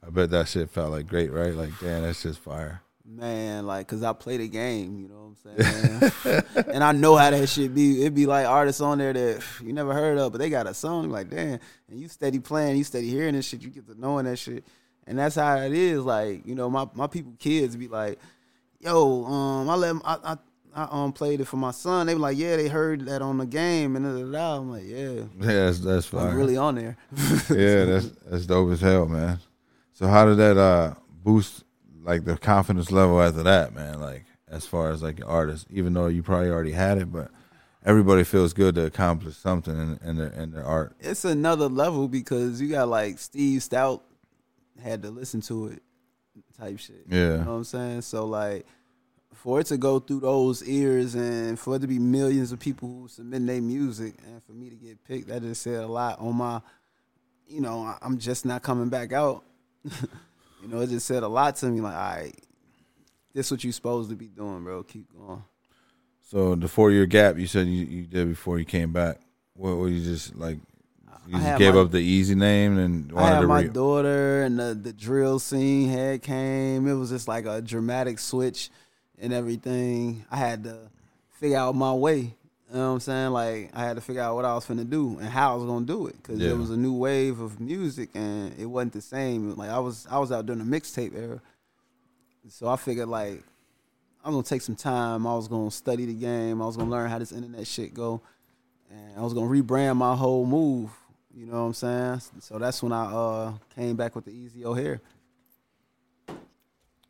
I 0.05 0.09
bet 0.09 0.29
that 0.31 0.47
shit 0.49 0.69
felt 0.69 0.91
like 0.91 1.07
great, 1.07 1.31
right? 1.31 1.53
Like, 1.53 1.71
damn, 1.79 2.01
that's 2.03 2.21
just 2.23 2.39
fire. 2.39 2.81
Man, 3.05 3.65
like, 3.65 3.85
cause 3.87 4.01
I 4.01 4.13
play 4.13 4.37
the 4.37 4.47
game, 4.47 4.97
you 4.97 5.09
know 5.09 5.33
what 5.43 5.59
I'm 5.59 6.11
saying? 6.23 6.65
and 6.73 6.81
I 6.83 6.93
know 6.93 7.17
how 7.17 7.31
that 7.31 7.47
shit 7.49 7.75
be. 7.75 7.99
It'd 8.01 8.15
be 8.15 8.25
like 8.25 8.45
artists 8.47 8.79
on 8.79 8.97
there 8.97 9.11
that 9.11 9.43
you 9.61 9.73
never 9.73 9.93
heard 9.93 10.17
of, 10.17 10.31
but 10.31 10.37
they 10.37 10.49
got 10.49 10.67
a 10.67 10.73
song 10.73 11.09
like, 11.09 11.29
damn, 11.29 11.59
and 11.89 11.99
you 11.99 12.07
steady 12.07 12.39
playing, 12.39 12.77
you 12.77 12.85
steady 12.85 13.09
hearing 13.09 13.35
this 13.35 13.45
shit, 13.45 13.61
you 13.61 13.69
get 13.69 13.87
to 13.87 13.99
knowing 13.99 14.23
that 14.25 14.37
shit. 14.37 14.63
And 15.05 15.19
that's 15.19 15.35
how 15.35 15.57
it 15.57 15.73
is. 15.73 15.99
Like, 16.05 16.47
you 16.47 16.55
know, 16.55 16.69
my, 16.69 16.87
my 16.93 17.07
people 17.07 17.33
kids 17.39 17.75
be 17.75 17.89
like, 17.89 18.19
yo, 18.79 19.25
um, 19.25 19.69
I 19.69 19.75
let 19.75 19.89
'em- 19.89 20.01
I, 20.05 20.17
I 20.23 20.37
I 20.75 20.87
um 21.03 21.11
played 21.11 21.41
it 21.41 21.45
for 21.45 21.57
my 21.57 21.71
son. 21.71 22.07
They 22.07 22.13
be 22.13 22.19
like, 22.19 22.37
yeah, 22.37 22.55
they 22.55 22.69
heard 22.69 23.05
that 23.07 23.21
on 23.21 23.37
the 23.37 23.45
game, 23.45 23.97
and 23.97 24.05
da, 24.05 24.13
da, 24.13 24.31
da. 24.31 24.57
I'm 24.59 24.71
like, 24.71 24.85
yeah, 24.85 25.23
Yeah, 25.41 25.65
that's 25.65 25.79
that's 25.79 26.05
fire. 26.05 26.29
I'm 26.29 26.35
really 26.37 26.55
on 26.57 26.75
there. 26.75 26.97
yeah, 27.49 27.83
that's 27.85 28.07
that's 28.25 28.45
dope 28.45 28.71
as 28.71 28.79
hell, 28.81 29.05
man. 29.07 29.39
So 29.91 30.07
how 30.07 30.25
did 30.25 30.37
that 30.37 30.57
uh 30.57 30.93
boost 31.21 31.65
like 32.03 32.25
the 32.25 32.37
confidence 32.37 32.91
level 32.91 33.21
after 33.21 33.43
that, 33.43 33.73
man? 33.73 33.99
Like 33.99 34.25
as 34.47 34.65
far 34.65 34.91
as 34.91 35.01
like 35.01 35.17
an 35.17 35.25
artist, 35.25 35.67
even 35.69 35.93
though 35.93 36.07
you 36.07 36.23
probably 36.23 36.49
already 36.49 36.71
had 36.71 36.97
it, 36.97 37.11
but 37.11 37.31
everybody 37.85 38.23
feels 38.23 38.53
good 38.53 38.75
to 38.75 38.85
accomplish 38.85 39.35
something 39.35 39.73
in, 39.75 39.99
in 40.07 40.17
their 40.17 40.29
in 40.29 40.51
their 40.51 40.65
art. 40.65 40.95
it's 40.99 41.25
another 41.25 41.67
level 41.67 42.07
because 42.07 42.61
you 42.61 42.69
got 42.69 42.87
like 42.87 43.19
Steve 43.19 43.61
Stoute 43.61 44.01
had 44.81 45.01
to 45.03 45.11
listen 45.11 45.41
to 45.41 45.67
it 45.67 45.81
type 46.57 46.79
shit. 46.79 47.05
Yeah. 47.07 47.19
You 47.19 47.37
know 47.39 47.43
what 47.45 47.51
I'm 47.51 47.63
saying? 47.63 48.01
So 48.01 48.25
like 48.25 48.65
for 49.33 49.59
it 49.59 49.65
to 49.67 49.77
go 49.77 49.99
through 49.99 50.21
those 50.21 50.63
ears 50.63 51.15
and 51.15 51.59
for 51.59 51.75
it 51.75 51.79
to 51.79 51.87
be 51.87 51.99
millions 51.99 52.51
of 52.51 52.59
people 52.59 52.87
who 52.87 53.07
submit 53.07 53.45
their 53.45 53.61
music 53.61 54.15
and 54.25 54.41
for 54.43 54.53
me 54.53 54.69
to 54.69 54.75
get 54.75 55.03
picked, 55.03 55.27
that 55.27 55.41
just 55.41 55.61
said 55.61 55.83
a 55.83 55.87
lot 55.87 56.19
on 56.19 56.35
my 56.35 56.61
you 57.47 57.61
know, 57.61 57.93
I'm 58.01 58.17
just 58.17 58.45
not 58.45 58.63
coming 58.63 58.89
back 58.89 59.11
out. 59.11 59.43
you 60.63 60.69
know, 60.69 60.79
it 60.81 60.89
just 60.89 61.05
said 61.05 61.23
a 61.23 61.27
lot 61.27 61.55
to 61.57 61.65
me 61.67 61.81
like, 61.81 61.93
all 61.93 62.15
right, 62.15 62.35
this 63.33 63.51
what 63.51 63.63
you 63.63 63.71
supposed 63.71 64.09
to 64.09 64.15
be 64.15 64.27
doing, 64.27 64.63
bro. 64.63 64.83
Keep 64.83 65.07
going. 65.17 65.43
So 66.21 66.55
the 66.55 66.67
four 66.67 66.89
year 66.91 67.05
gap 67.05 67.37
you 67.37 67.45
said 67.47 67.67
you, 67.67 67.85
you 67.85 68.03
did 68.05 68.29
before 68.29 68.57
you 68.57 68.65
came 68.65 68.91
back. 68.93 69.19
What 69.55 69.77
were 69.77 69.89
you 69.89 70.03
just 70.03 70.35
like? 70.35 70.57
You 71.27 71.37
just 71.37 71.57
gave 71.57 71.75
my- 71.75 71.81
up 71.81 71.91
the 71.91 71.99
easy 71.99 72.35
name 72.35 72.77
and 72.77 73.11
wanted 73.11 73.25
I 73.25 73.35
had 73.35 73.41
to 73.41 73.47
my 73.47 73.61
re- 73.61 73.67
daughter 73.69 74.43
and 74.43 74.59
the, 74.59 74.73
the 74.73 74.91
drill 74.91 75.39
scene 75.39 75.89
had 75.89 76.21
came. 76.21 76.87
It 76.87 76.95
was 76.95 77.11
just 77.11 77.27
like 77.27 77.45
a 77.45 77.61
dramatic 77.61 78.19
switch 78.19 78.69
and 79.19 79.31
everything. 79.31 80.25
I 80.29 80.37
had 80.37 80.63
to 80.65 80.79
figure 81.39 81.57
out 81.57 81.75
my 81.75 81.93
way. 81.93 82.35
You 82.73 82.79
know 82.79 82.87
what 82.87 82.93
I'm 82.95 82.99
saying? 83.01 83.31
Like 83.31 83.69
I 83.75 83.81
had 83.85 83.97
to 83.97 84.01
figure 84.01 84.23
out 84.23 84.33
what 84.33 84.45
I 84.45 84.55
was 84.55 84.65
finna 84.65 84.89
do 84.89 85.19
and 85.19 85.29
how 85.29 85.53
I 85.53 85.55
was 85.55 85.65
gonna 85.65 85.85
do 85.85 86.07
it 86.07 86.15
because 86.17 86.39
Yeah. 86.39 86.49
it 86.49 86.57
was 86.57 86.71
a 86.71 86.75
new 86.77 86.93
wave 86.93 87.39
of 87.39 87.59
music 87.59 88.09
and 88.15 88.51
it 88.59 88.65
wasn't 88.65 88.93
the 88.93 89.01
same. 89.01 89.55
Like 89.55 89.69
I 89.69 89.77
was 89.77 90.07
I 90.09 90.17
was 90.17 90.31
out 90.31 90.47
during 90.47 90.57
the 90.67 90.79
mixtape 90.79 91.15
era, 91.15 91.39
so 92.49 92.67
I 92.67 92.75
figured 92.75 93.07
like 93.09 93.43
I 94.25 94.29
was 94.29 94.33
gonna 94.35 94.43
take 94.43 94.63
some 94.63 94.75
time. 94.75 95.27
I 95.27 95.35
was 95.35 95.47
gonna 95.47 95.69
study 95.69 96.05
the 96.07 96.15
game. 96.15 96.63
I 96.63 96.65
was 96.65 96.75
gonna 96.75 96.89
learn 96.89 97.11
how 97.11 97.19
this 97.19 97.31
internet 97.31 97.67
shit 97.67 97.93
go, 97.93 98.21
and 98.89 99.19
I 99.19 99.21
was 99.21 99.33
gonna 99.35 99.49
rebrand 99.49 99.97
my 99.97 100.15
whole 100.15 100.45
move. 100.47 100.89
You 101.35 101.45
know 101.45 101.53
what 101.53 101.67
I'm 101.67 101.73
saying? 101.75 102.21
So 102.39 102.57
that's 102.57 102.81
when 102.81 102.91
I 102.91 103.03
uh 103.05 103.53
came 103.75 103.95
back 103.95 104.15
with 104.15 104.25
the 104.25 104.31
Easy 104.31 104.65
O'Hare. 104.65 104.99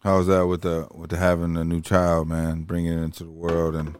How 0.03 0.17
was 0.17 0.27
that 0.27 0.45
with 0.45 0.61
the 0.63 0.87
with 0.93 1.09
the 1.11 1.17
having 1.17 1.55
a 1.55 1.63
new 1.63 1.79
child, 1.79 2.27
man? 2.27 2.63
Bringing 2.63 2.91
it 2.97 3.01
into 3.01 3.23
the 3.23 3.31
world 3.31 3.75
and 3.75 3.95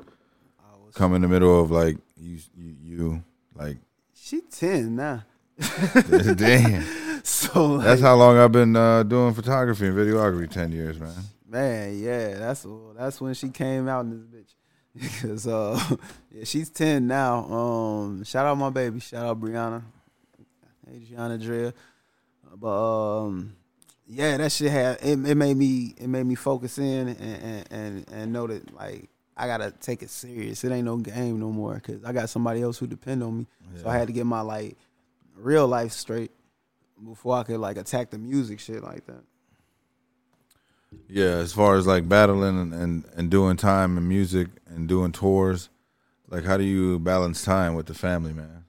come 0.94 1.14
in 1.16 1.22
the 1.22 1.28
middle 1.28 1.62
of 1.62 1.72
like 1.72 1.98
you 2.18 2.40
you, 2.56 2.76
you 2.84 3.24
like 3.56 3.78
she 4.14 4.42
ten 4.42 4.96
now, 4.96 5.24
damn. 6.36 6.84
so 7.24 7.66
like, 7.66 7.86
That's 7.86 8.02
how 8.02 8.16
long 8.16 8.38
I've 8.38 8.52
been 8.52 8.76
uh, 8.76 9.04
doing 9.04 9.34
photography 9.34 9.88
and 9.88 9.96
videography. 9.98 10.50
Ten 10.50 10.72
years, 10.72 11.00
man. 11.00 11.14
man, 11.48 12.00
yeah, 12.00 12.36
that's 12.36 12.66
that's 12.96 13.20
when 13.22 13.34
she 13.34 13.50
came 13.50 13.88
out 13.88 14.06
in 14.06 14.12
this 14.12 14.22
bitch. 14.22 14.54
Because 15.22 15.48
uh, 15.48 15.80
yeah, 16.32 16.44
she's 16.44 16.70
ten 16.70 17.08
now. 17.08 17.46
Um, 17.46 18.24
shout 18.24 18.46
out 18.46 18.58
my 18.58 18.70
baby. 18.70 19.00
Shout 19.00 19.26
out 19.26 19.42
Brianna, 19.42 19.82
Hey, 20.88 20.98
Adriana 20.98 21.38
Drea. 21.40 21.74
But 22.56 23.24
um, 23.24 23.56
yeah, 24.08 24.38
that 24.38 24.52
shit 24.52 24.72
had 24.72 25.00
it, 25.02 25.28
it 25.28 25.36
made 25.36 25.58
me 25.58 25.96
it 25.98 26.08
made 26.08 26.26
me 26.26 26.36
focus 26.36 26.78
in 26.78 27.08
and, 27.08 27.20
and 27.20 27.68
and 27.72 28.06
and 28.12 28.34
know 28.34 28.46
that 28.46 28.74
like 28.76 29.10
I 29.36 29.48
gotta 29.48 29.72
take 29.72 30.04
it 30.04 30.10
serious. 30.10 30.64
It 30.64 30.72
ain't 30.72 30.86
no 30.86 30.98
game 30.98 31.40
no 31.40 31.50
more 31.52 31.76
because 31.76 32.04
I 32.04 32.14
got 32.14 32.30
somebody 32.30 32.62
else 32.62 32.78
who 32.78 32.88
depend 32.88 33.24
on 33.24 33.40
me. 33.40 33.48
So 33.82 33.90
I 33.90 33.98
had 33.98 34.08
to 34.08 34.14
get 34.14 34.26
my 34.26 34.42
like 34.42 34.78
real 35.36 35.68
life 35.68 35.92
straight 35.92 36.32
before 37.04 37.38
I 37.38 37.44
could 37.44 37.60
like 37.60 37.78
attack 37.78 38.12
the 38.12 38.18
music 38.18 38.60
shit 38.60 38.84
like 38.84 39.06
that. 39.08 39.24
Yeah, 41.08 41.38
as 41.38 41.54
far 41.54 41.76
as 41.76 41.88
like 41.88 42.08
battling 42.08 42.60
and, 42.60 42.74
and, 42.74 43.06
and 43.16 43.32
doing 43.32 43.58
time 43.58 43.98
and 43.98 44.08
music 44.08 44.48
and 44.68 44.88
doing 44.88 45.12
tours, 45.12 45.70
like 46.30 46.44
how 46.44 46.58
do 46.58 46.64
you 46.64 47.00
balance 47.00 47.44
time 47.44 47.74
with 47.74 47.88
the 47.88 47.96
family, 47.96 48.32
man? 48.32 48.64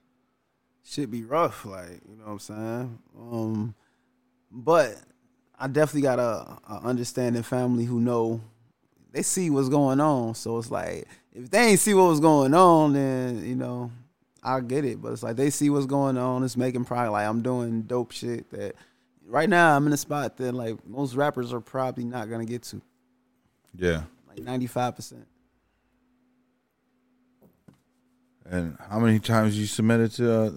shit 0.84 1.10
be 1.10 1.24
rough, 1.24 1.64
like 1.64 2.00
you 2.08 2.16
know 2.16 2.24
what 2.24 2.32
I'm 2.32 2.38
saying. 2.38 2.98
Um, 3.18 3.74
but 4.50 4.96
I 5.58 5.66
definitely 5.66 6.02
got 6.02 6.18
a, 6.18 6.58
a 6.68 6.80
understanding 6.84 7.42
family 7.42 7.84
who 7.84 8.00
know 8.00 8.40
they 9.14 9.22
see 9.22 9.48
what's 9.48 9.68
going 9.68 10.00
on. 10.00 10.34
So 10.34 10.58
it's 10.58 10.70
like 10.70 11.06
if 11.32 11.48
they 11.48 11.68
ain't 11.70 11.80
see 11.80 11.94
what 11.94 12.08
was 12.08 12.20
going 12.20 12.52
on, 12.52 12.92
then 12.92 13.46
you 13.46 13.54
know 13.54 13.90
I 14.42 14.60
get 14.60 14.84
it. 14.84 15.00
But 15.00 15.12
it's 15.12 15.22
like 15.22 15.36
they 15.36 15.50
see 15.50 15.70
what's 15.70 15.86
going 15.86 16.18
on. 16.18 16.42
It's 16.42 16.56
making 16.56 16.84
probably 16.84 17.10
like 17.10 17.26
I'm 17.26 17.40
doing 17.40 17.82
dope 17.82 18.10
shit 18.10 18.50
that 18.50 18.74
right 19.24 19.48
now 19.48 19.76
I'm 19.76 19.86
in 19.86 19.92
a 19.92 19.96
spot 19.96 20.36
that 20.38 20.52
like 20.52 20.84
most 20.86 21.14
rappers 21.14 21.52
are 21.52 21.60
probably 21.60 22.04
not 22.04 22.28
gonna 22.28 22.44
get 22.44 22.64
to, 22.64 22.82
Yeah. 23.76 24.02
like 24.28 24.40
95 24.40 24.96
percent. 24.96 25.26
And 28.46 28.76
how 28.90 28.98
many 28.98 29.20
times 29.20 29.58
you 29.58 29.66
submitted 29.66 30.10
to 30.12 30.32
uh, 30.40 30.50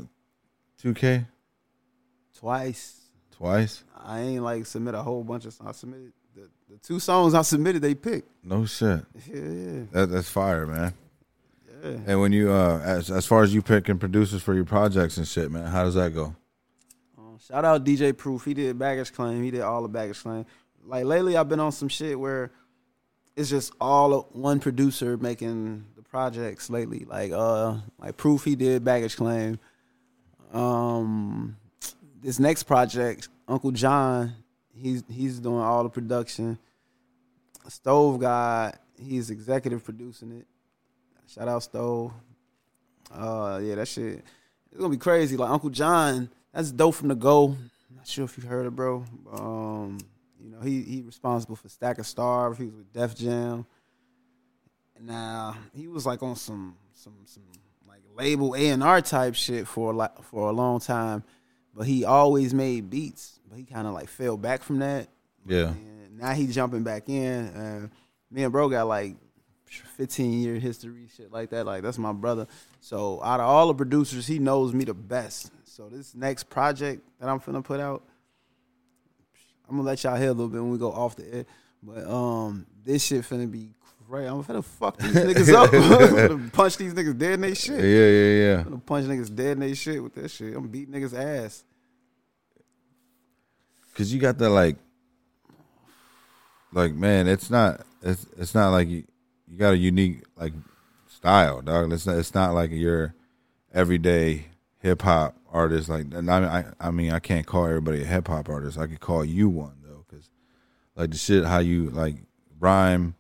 2K? 0.84 1.26
Twice. 2.38 3.02
Twice? 3.32 3.84
I 4.04 4.20
ain't 4.22 4.44
like 4.44 4.66
submit 4.66 4.94
a 4.96 5.02
whole 5.02 5.24
bunch 5.24 5.46
of. 5.46 5.56
I 5.66 5.72
submitted 5.72 6.12
the, 6.70 6.78
two 6.78 7.00
songs 7.00 7.34
I 7.34 7.42
submitted. 7.42 7.82
They 7.82 7.96
picked. 7.96 8.30
No 8.44 8.66
shit. 8.66 9.04
Yeah, 9.28 9.36
yeah, 9.42 9.82
That 9.92 10.10
that's 10.12 10.30
fire, 10.30 10.66
man. 10.66 10.94
yeah. 11.84 11.98
And 12.08 12.22
when 12.22 12.32
you 12.32 12.52
uh 12.52 12.80
as 12.84 13.10
as 13.12 13.26
far 13.26 13.44
as 13.44 13.54
you 13.54 13.62
picking 13.62 13.98
producers 13.98 14.42
for 14.42 14.54
your 14.54 14.66
projects 14.66 15.18
and 15.18 15.28
shit, 15.28 15.52
man, 15.52 15.66
how 15.66 15.84
does 15.84 15.96
that 15.96 16.14
go? 16.14 16.36
Um, 17.18 17.38
shout 17.46 17.66
out 17.66 17.84
DJ 17.86 18.16
Proof. 18.16 18.46
He 18.46 18.54
did 18.54 18.78
baggage 18.80 19.14
claim. 19.14 19.44
He 19.44 19.52
did 19.52 19.62
all 19.62 19.82
the 19.82 19.88
baggage 19.90 20.22
claim. 20.22 20.46
Like 20.86 21.06
lately, 21.06 21.36
I've 21.36 21.50
been 21.50 21.60
on 21.60 21.72
some 21.72 21.90
shit 21.90 22.18
where 22.20 22.52
it's 23.36 23.50
just 23.50 23.74
all 23.80 24.30
one 24.32 24.60
producer 24.60 25.18
making 25.18 25.86
the 25.96 26.02
projects 26.02 26.70
lately. 26.70 27.06
Like 27.06 27.32
uh, 27.32 27.76
like 28.00 28.18
Proof 28.18 28.44
he 28.44 28.56
did 28.56 28.84
Baggage 28.84 29.16
Claim. 29.16 29.60
Um, 30.54 31.58
this 32.22 32.40
next 32.40 32.64
project, 32.64 33.30
Uncle 33.48 33.72
John, 33.72 34.34
he's 34.82 35.04
he's 35.10 35.40
doing 35.40 35.62
all 35.62 35.84
the 35.84 35.90
production. 35.90 36.58
Stove 37.68 38.20
guy, 38.20 38.74
he's 39.00 39.30
executive 39.30 39.84
producing 39.84 40.32
it. 40.32 40.48
Shout 41.28 41.48
out 41.48 41.64
Stove. 41.64 42.14
Uh, 43.12 43.60
yeah, 43.62 43.76
that 43.76 43.88
shit. 43.88 44.24
It's 44.72 44.80
gonna 44.80 44.90
be 44.90 44.98
crazy. 44.98 45.38
Like 45.38 45.50
Uncle 45.50 45.70
John, 45.70 46.30
that's 46.54 46.72
dope 46.72 46.96
from 46.96 47.10
the 47.10 47.16
go. 47.16 47.56
Not 47.96 48.08
sure 48.08 48.26
if 48.26 48.38
you've 48.38 48.48
heard 48.48 48.66
it, 48.66 48.76
bro. 48.76 49.04
Um, 49.32 49.98
you 50.40 50.50
know, 50.50 50.62
he 50.62 50.82
he 50.82 51.02
responsible 51.02 51.56
for 51.56 51.70
Stack 51.70 52.00
of 52.00 52.08
Starve. 52.08 52.58
He 52.58 52.66
was 52.66 52.76
with 52.76 52.94
Def 52.94 53.16
Jam. 53.16 53.66
Now 55.00 55.56
he 55.76 55.88
was 55.88 56.06
like 56.06 56.24
on 56.24 56.36
some 56.36 56.76
some 56.94 57.14
some 57.26 57.44
like 57.88 58.02
label 58.16 58.56
A 58.56 58.70
and 58.70 58.84
R 58.84 59.02
type 59.02 59.36
shit 59.36 59.68
for 59.68 59.94
lot, 59.94 60.24
for 60.26 60.50
a 60.50 60.52
long 60.52 60.80
time, 60.80 61.24
but 61.78 61.86
he 61.86 62.04
always 62.04 62.54
made 62.54 62.90
beats. 62.90 63.40
But 63.50 63.60
he 63.60 63.64
kind 63.64 63.88
of 63.88 63.94
like 63.94 64.10
fell 64.10 64.36
back 64.36 64.64
from 64.64 64.80
that. 64.80 65.08
Yeah. 65.46 65.68
And 65.68 66.18
now 66.18 66.34
he 66.34 66.48
jumping 66.48 66.84
back 66.84 67.08
in. 67.08 67.46
Uh, 67.48 67.88
me 68.32 68.44
and 68.44 68.52
bro 68.52 68.68
got 68.68 68.88
like 68.88 69.16
15 69.96 70.40
year 70.42 70.56
history, 70.56 71.08
shit 71.16 71.32
like 71.32 71.52
that. 71.52 71.66
Like 71.66 71.84
that's 71.84 71.98
my 71.98 72.12
brother. 72.12 72.48
So 72.82 73.22
out 73.24 73.40
of 73.40 73.46
all 73.46 73.68
the 73.68 73.76
producers, 73.76 74.26
he 74.28 74.40
knows 74.40 74.74
me 74.74 74.84
the 74.86 74.94
best. 74.94 75.52
So 75.66 75.88
this 75.88 76.16
next 76.16 76.50
project 76.50 77.04
that 77.20 77.30
I'm 77.30 77.40
finna 77.40 77.64
put 77.64 77.80
out, 77.80 78.04
I'm 79.70 79.76
gonna 79.78 79.88
let 79.88 80.04
y'all 80.04 80.16
hear 80.16 80.30
a 80.30 80.34
little 80.34 80.50
bit 80.50 80.62
when 80.62 80.72
we 80.72 80.78
go 80.78 80.92
off 80.92 81.16
the 81.16 81.34
air. 81.34 81.46
But 81.84 82.08
um, 82.08 82.66
this 82.84 83.06
shit 83.06 83.22
finna 83.24 83.50
be 83.52 83.70
crazy. 84.10 84.28
I'm 84.28 84.44
finna 84.44 84.64
fuck 84.64 84.98
these 84.98 85.14
niggas 85.14 85.54
up. 85.54 86.32
I'm 86.32 86.50
punch 86.50 86.78
these 86.78 86.94
niggas 86.94 87.18
dead 87.18 87.34
in 87.40 87.44
Yeah, 87.44 87.54
shit. 87.54 87.80
yeah, 87.80 87.86
yeah. 88.10 88.56
Yeah. 88.56 88.64
I'm 88.66 88.80
punch 88.82 89.06
niggas 89.06 89.34
dead 89.34 89.52
in 89.54 89.60
they 89.60 89.74
shit 89.74 90.02
with 90.02 90.16
that 90.16 90.30
shit. 90.32 90.56
I'm 90.56 90.68
beating 90.68 90.94
niggas 90.94 91.14
ass. 91.18 91.64
Cause 93.98 94.14
you 94.14 94.20
got 94.20 94.38
that 94.38 94.52
like, 94.52 94.76
like 96.72 96.94
man, 96.94 97.28
it's 97.28 97.50
not 97.50 97.82
it's 98.04 98.28
it's 98.38 98.54
not 98.54 98.70
like 98.70 98.88
you 98.88 99.06
you 99.48 99.58
got 99.58 99.74
a 99.74 99.78
unique 99.78 100.22
like 100.36 100.54
style, 101.08 101.64
dog. 101.64 101.92
It's 101.92 102.06
not 102.06 102.18
it's 102.18 102.36
not 102.36 102.54
like 102.54 102.70
your 102.70 103.16
everyday 103.74 104.46
hip 104.78 105.02
hop 105.02 105.36
artist. 105.52 105.90
Like, 105.90 106.14
I 106.14 106.22
mean, 106.22 106.30
I, 106.30 106.66
I 106.80 106.92
mean, 106.92 107.12
I 107.12 107.18
can't 107.18 107.48
call 107.48 107.66
everybody 107.66 108.04
a 108.04 108.06
hip 108.06 108.28
hop 108.28 108.50
artist. 108.50 108.78
I 108.78 108.86
could 108.86 109.00
call 109.00 109.26
you 109.26 109.50
one 109.50 109.78
though, 109.84 110.06
cause 110.12 110.30
like 110.96 111.10
the 111.10 111.18
shit 111.18 111.44
how 111.44 111.58
you 111.58 111.90
like 111.90 112.18
rhyme, 112.60 113.16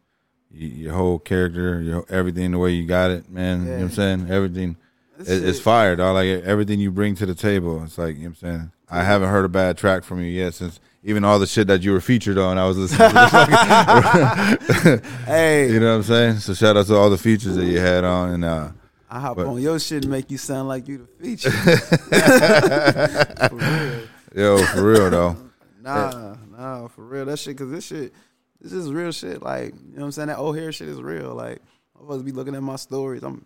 your 0.52 0.94
whole 0.94 1.18
character, 1.18 1.82
your 1.82 2.06
everything, 2.08 2.52
the 2.52 2.60
way 2.60 2.70
you 2.70 2.86
got 2.86 3.10
it, 3.10 3.32
man. 3.32 3.62
You 3.62 3.66
know 3.66 3.74
what 3.74 3.82
I'm 3.82 3.92
saying? 3.94 4.28
Everything. 4.30 4.78
It, 5.20 5.44
it's 5.44 5.60
fire, 5.60 5.96
dog. 5.96 6.14
Like 6.14 6.28
everything 6.44 6.80
you 6.80 6.92
bring 6.92 7.16
to 7.16 7.26
the 7.26 7.34
table, 7.34 7.84
it's 7.84 7.98
like 7.98 8.18
you 8.18 8.26
know 8.26 8.30
what 8.30 8.44
I'm 8.44 8.60
saying. 8.60 8.72
I 8.90 9.04
haven't 9.04 9.30
heard 9.30 9.46
a 9.46 9.50
bad 9.50 9.78
track 9.78 10.04
from 10.04 10.20
you 10.22 10.28
yet 10.28 10.54
since 10.54 10.80
even 11.04 11.24
all 11.26 11.40
the 11.40 11.48
shit 11.48 11.68
that 11.68 11.82
you 11.84 11.92
were 11.92 12.02
featured 12.02 12.38
on. 12.38 12.58
I 12.58 12.66
was 12.68 12.78
listening. 12.78 13.10
to 13.10 15.02
Hey, 15.26 15.72
you 15.72 15.80
know 15.80 15.90
what 15.92 15.96
I'm 15.98 16.04
saying? 16.04 16.38
So 16.40 16.54
shout 16.54 16.78
out 16.78 16.86
to 16.88 16.96
all 16.96 17.10
the 17.10 17.18
features 17.18 17.56
that 17.56 17.66
you 17.66 17.80
had 17.80 18.04
on, 18.04 18.32
and 18.32 18.46
uh, 18.46 18.70
I 19.10 19.20
hop 19.20 19.38
But- 19.38 19.46
on 19.48 19.62
your 19.62 19.80
shit 19.80 20.04
and 20.04 20.12
make 20.12 20.32
you 20.32 20.38
sound 20.38 20.68
like 20.68 20.88
you 20.88 20.98
the 21.00 21.08
feature. 21.24 21.52
For 23.50 23.56
real. 23.56 24.02
yo, 24.36 24.58
for 24.66 24.84
real 24.84 25.10
though. 25.10 25.38
Nah, 25.82 26.36
nah, 26.52 26.88
for 26.90 27.04
real. 27.06 27.26
That 27.26 27.40
shit, 27.40 27.58
cause 27.58 27.70
this 27.72 27.86
shit, 27.86 28.14
this 28.60 28.74
is 28.74 28.92
real 28.92 29.12
shit. 29.12 29.42
Like, 29.42 29.74
you 29.74 29.80
know 29.94 30.00
what 30.00 30.06
I'm 30.06 30.12
saying? 30.12 30.28
That 30.28 30.38
old 30.38 30.58
hair 30.58 30.72
shit 30.72 30.90
is 30.90 31.02
real. 31.02 31.34
Like, 31.34 31.60
I'm 32.00 32.08
was 32.08 32.24
be 32.24 32.32
looking 32.34 32.56
at 32.56 32.62
my 32.64 32.76
stories. 32.76 33.24
I'm 33.24 33.46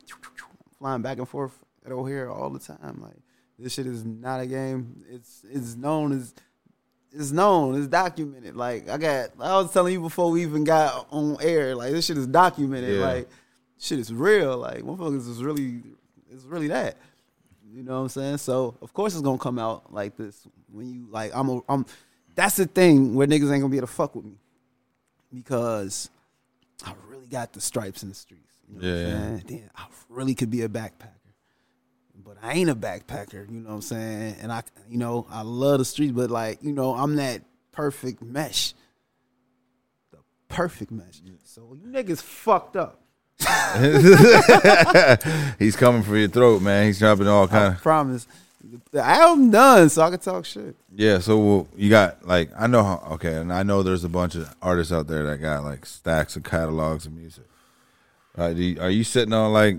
flying 0.79 1.01
back 1.03 1.17
and 1.19 1.29
forth 1.29 1.53
at 1.85 1.91
O'Hare 1.91 2.31
all 2.31 2.49
the 2.49 2.59
time. 2.59 2.99
Like, 3.01 3.17
this 3.61 3.73
shit 3.73 3.87
is 3.87 4.03
not 4.03 4.39
a 4.39 4.45
game. 4.47 5.03
It's 5.09 5.43
it's 5.49 5.75
known 5.75 6.11
as 6.13 6.33
it's 7.13 7.31
known. 7.31 7.75
It's 7.75 7.87
documented. 7.87 8.55
Like, 8.55 8.89
I 8.89 8.97
got. 8.97 9.29
I 9.39 9.57
was 9.57 9.71
telling 9.71 9.93
you 9.93 10.01
before 10.01 10.31
we 10.31 10.43
even 10.43 10.63
got 10.63 11.07
on 11.11 11.37
air. 11.41 11.75
Like, 11.75 11.91
this 11.91 12.05
shit 12.05 12.17
is 12.17 12.27
documented. 12.27 12.99
Yeah. 12.99 13.05
Like, 13.05 13.29
shit 13.77 13.99
is 13.99 14.13
real. 14.13 14.57
Like, 14.57 14.79
motherfuckers 14.83 15.27
is 15.29 15.43
really, 15.43 15.81
it's 16.31 16.45
really 16.45 16.67
that. 16.69 16.97
You 17.73 17.83
know 17.83 17.93
what 17.97 18.01
I'm 18.03 18.09
saying? 18.09 18.37
So 18.37 18.75
of 18.81 18.93
course 18.93 19.13
it's 19.13 19.21
gonna 19.21 19.37
come 19.37 19.57
out 19.57 19.93
like 19.93 20.17
this 20.17 20.45
when 20.71 20.89
you 20.91 21.07
like 21.09 21.31
I'm 21.33 21.47
a 21.49 21.61
I'm 21.69 21.85
that's 22.35 22.57
the 22.57 22.65
thing 22.65 23.15
where 23.15 23.25
niggas 23.27 23.51
ain't 23.51 23.61
gonna 23.61 23.69
be 23.69 23.77
able 23.77 23.87
to 23.87 23.93
fuck 23.93 24.13
with 24.13 24.25
me. 24.25 24.35
Because 25.33 26.09
I 26.85 26.93
really 27.07 27.27
got 27.27 27.53
the 27.53 27.61
stripes 27.61 28.03
in 28.03 28.09
the 28.09 28.15
streets. 28.15 28.55
You 28.67 28.81
know 28.81 28.87
Yeah, 28.87 29.03
what. 29.05 29.13
I'm 29.15 29.21
saying? 29.29 29.43
Then 29.47 29.69
I 29.75 29.85
really 30.09 30.35
could 30.35 30.49
be 30.49 30.63
a 30.63 30.69
backpacker. 30.69 31.13
But 32.25 32.37
I 32.41 32.53
ain't 32.53 32.69
a 32.69 32.75
backpacker, 32.75 33.49
you 33.51 33.59
know 33.61 33.69
what 33.69 33.75
I'm 33.75 33.81
saying? 33.81 34.35
And 34.41 34.51
I 34.51 34.63
you 34.89 34.97
know, 34.97 35.27
I 35.29 35.41
love 35.41 35.79
the 35.79 35.85
streets, 35.85 36.13
but 36.13 36.29
like, 36.31 36.63
you 36.63 36.71
know, 36.73 36.93
I'm 36.95 37.15
that 37.17 37.41
perfect 37.71 38.21
mesh. 38.21 38.73
The 40.11 40.17
perfect 40.49 40.91
mesh. 40.91 41.21
So 41.43 41.75
you 41.81 41.87
niggas 41.87 42.21
fucked 42.21 42.75
up. 42.77 42.97
He's 45.59 45.75
coming 45.75 46.03
for 46.03 46.17
your 46.17 46.27
throat, 46.27 46.61
man. 46.61 46.87
He's 46.87 46.99
dropping 46.99 47.27
all 47.27 47.47
kind 47.47 47.73
of. 47.75 47.81
promise. 47.81 48.27
The 48.91 49.01
album 49.01 49.49
done, 49.49 49.89
so 49.89 50.03
I 50.03 50.11
can 50.11 50.19
talk 50.19 50.45
shit. 50.45 50.75
Yeah, 50.95 51.17
so 51.19 51.37
well, 51.39 51.67
you 51.75 51.89
got 51.89 52.25
like 52.27 52.51
I 52.57 52.67
know 52.67 52.83
how 52.83 53.07
okay, 53.13 53.35
and 53.35 53.51
I 53.51 53.63
know 53.63 53.81
there's 53.81 54.03
a 54.03 54.09
bunch 54.09 54.35
of 54.35 54.53
artists 54.61 54.93
out 54.93 55.07
there 55.07 55.23
that 55.25 55.37
got 55.39 55.63
like 55.63 55.85
stacks 55.85 56.35
of 56.35 56.43
catalogs 56.43 57.05
of 57.07 57.13
music. 57.13 57.45
Right? 58.37 58.55
Do 58.55 58.63
you- 58.63 58.79
Are 58.79 58.89
you 58.89 59.03
sitting 59.03 59.33
on 59.33 59.51
like 59.51 59.77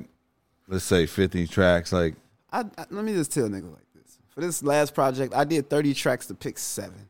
let's 0.69 0.85
say 0.85 1.07
50 1.07 1.47
tracks? 1.47 1.93
Like 1.93 2.17
I, 2.53 2.61
I 2.61 2.85
let 2.91 3.05
me 3.05 3.15
just 3.15 3.33
tell 3.33 3.49
niggas 3.49 3.73
like 3.73 3.87
this. 3.95 4.19
For 4.29 4.41
this 4.41 4.63
last 4.63 4.95
project, 4.95 5.35
I 5.35 5.45
did 5.45 5.69
30 5.71 5.95
tracks 5.95 6.27
to 6.27 6.35
pick 6.35 6.59
seven. 6.59 7.09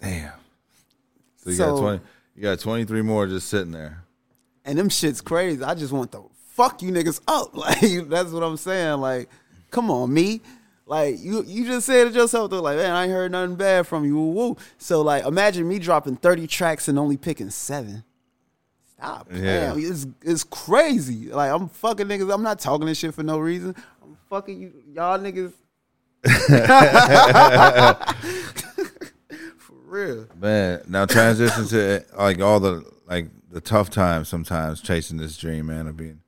damn. 0.00 0.32
So 1.36 1.50
you 1.50 1.56
So- 1.56 1.74
got 1.74 1.80
20. 1.80 2.00
You 2.36 2.42
got 2.42 2.60
23 2.60 3.02
more 3.02 3.26
just 3.26 3.48
sitting 3.48 3.72
there. 3.72 4.04
And 4.64 4.78
them 4.78 4.88
shit's 4.88 5.20
crazy. 5.20 5.62
I 5.62 5.74
just 5.74 5.92
want 5.92 6.12
to 6.12 6.24
fuck 6.52 6.80
you 6.82 6.90
niggas 6.90 7.20
up. 7.28 7.50
Like 7.54 7.80
that's 8.08 8.30
what 8.30 8.42
I'm 8.42 8.56
saying. 8.56 9.00
Like, 9.00 9.28
come 9.70 9.90
on, 9.90 10.12
me. 10.12 10.40
Like 10.86 11.16
you 11.20 11.42
you 11.46 11.66
just 11.66 11.86
said 11.86 12.08
it 12.08 12.14
yourself 12.14 12.50
though, 12.50 12.62
like, 12.62 12.76
man, 12.76 12.90
I 12.92 13.04
ain't 13.04 13.12
heard 13.12 13.32
nothing 13.32 13.56
bad 13.56 13.86
from 13.86 14.04
you. 14.04 14.16
Woo, 14.16 14.30
woo. 14.32 14.56
So 14.78 15.02
like 15.02 15.24
imagine 15.24 15.68
me 15.68 15.78
dropping 15.78 16.16
30 16.16 16.46
tracks 16.46 16.88
and 16.88 16.98
only 16.98 17.16
picking 17.16 17.50
seven. 17.50 18.04
Stop. 19.00 19.28
Yeah. 19.32 19.74
Yeah. 19.74 19.90
It's 19.90 20.06
it's 20.22 20.44
crazy. 20.44 21.30
Like 21.30 21.50
I'm 21.50 21.70
fucking 21.70 22.06
niggas. 22.06 22.32
I'm 22.32 22.42
not 22.42 22.58
talking 22.58 22.86
this 22.86 22.98
shit 22.98 23.14
for 23.14 23.22
no 23.22 23.38
reason. 23.38 23.74
I'm 24.02 24.18
fucking 24.28 24.60
you 24.60 24.72
y'all 24.92 25.18
niggas. 25.18 25.54
for 29.56 29.74
real. 29.86 30.26
Man, 30.36 30.82
now 30.86 31.06
transition 31.06 31.66
to 31.68 32.04
like 32.18 32.42
all 32.42 32.60
the 32.60 32.84
like 33.06 33.28
the 33.50 33.62
tough 33.62 33.88
times 33.88 34.28
sometimes 34.28 34.82
chasing 34.82 35.16
this 35.16 35.38
dream, 35.38 35.66
man, 35.66 35.86
of 35.86 35.96
being 35.96 36.20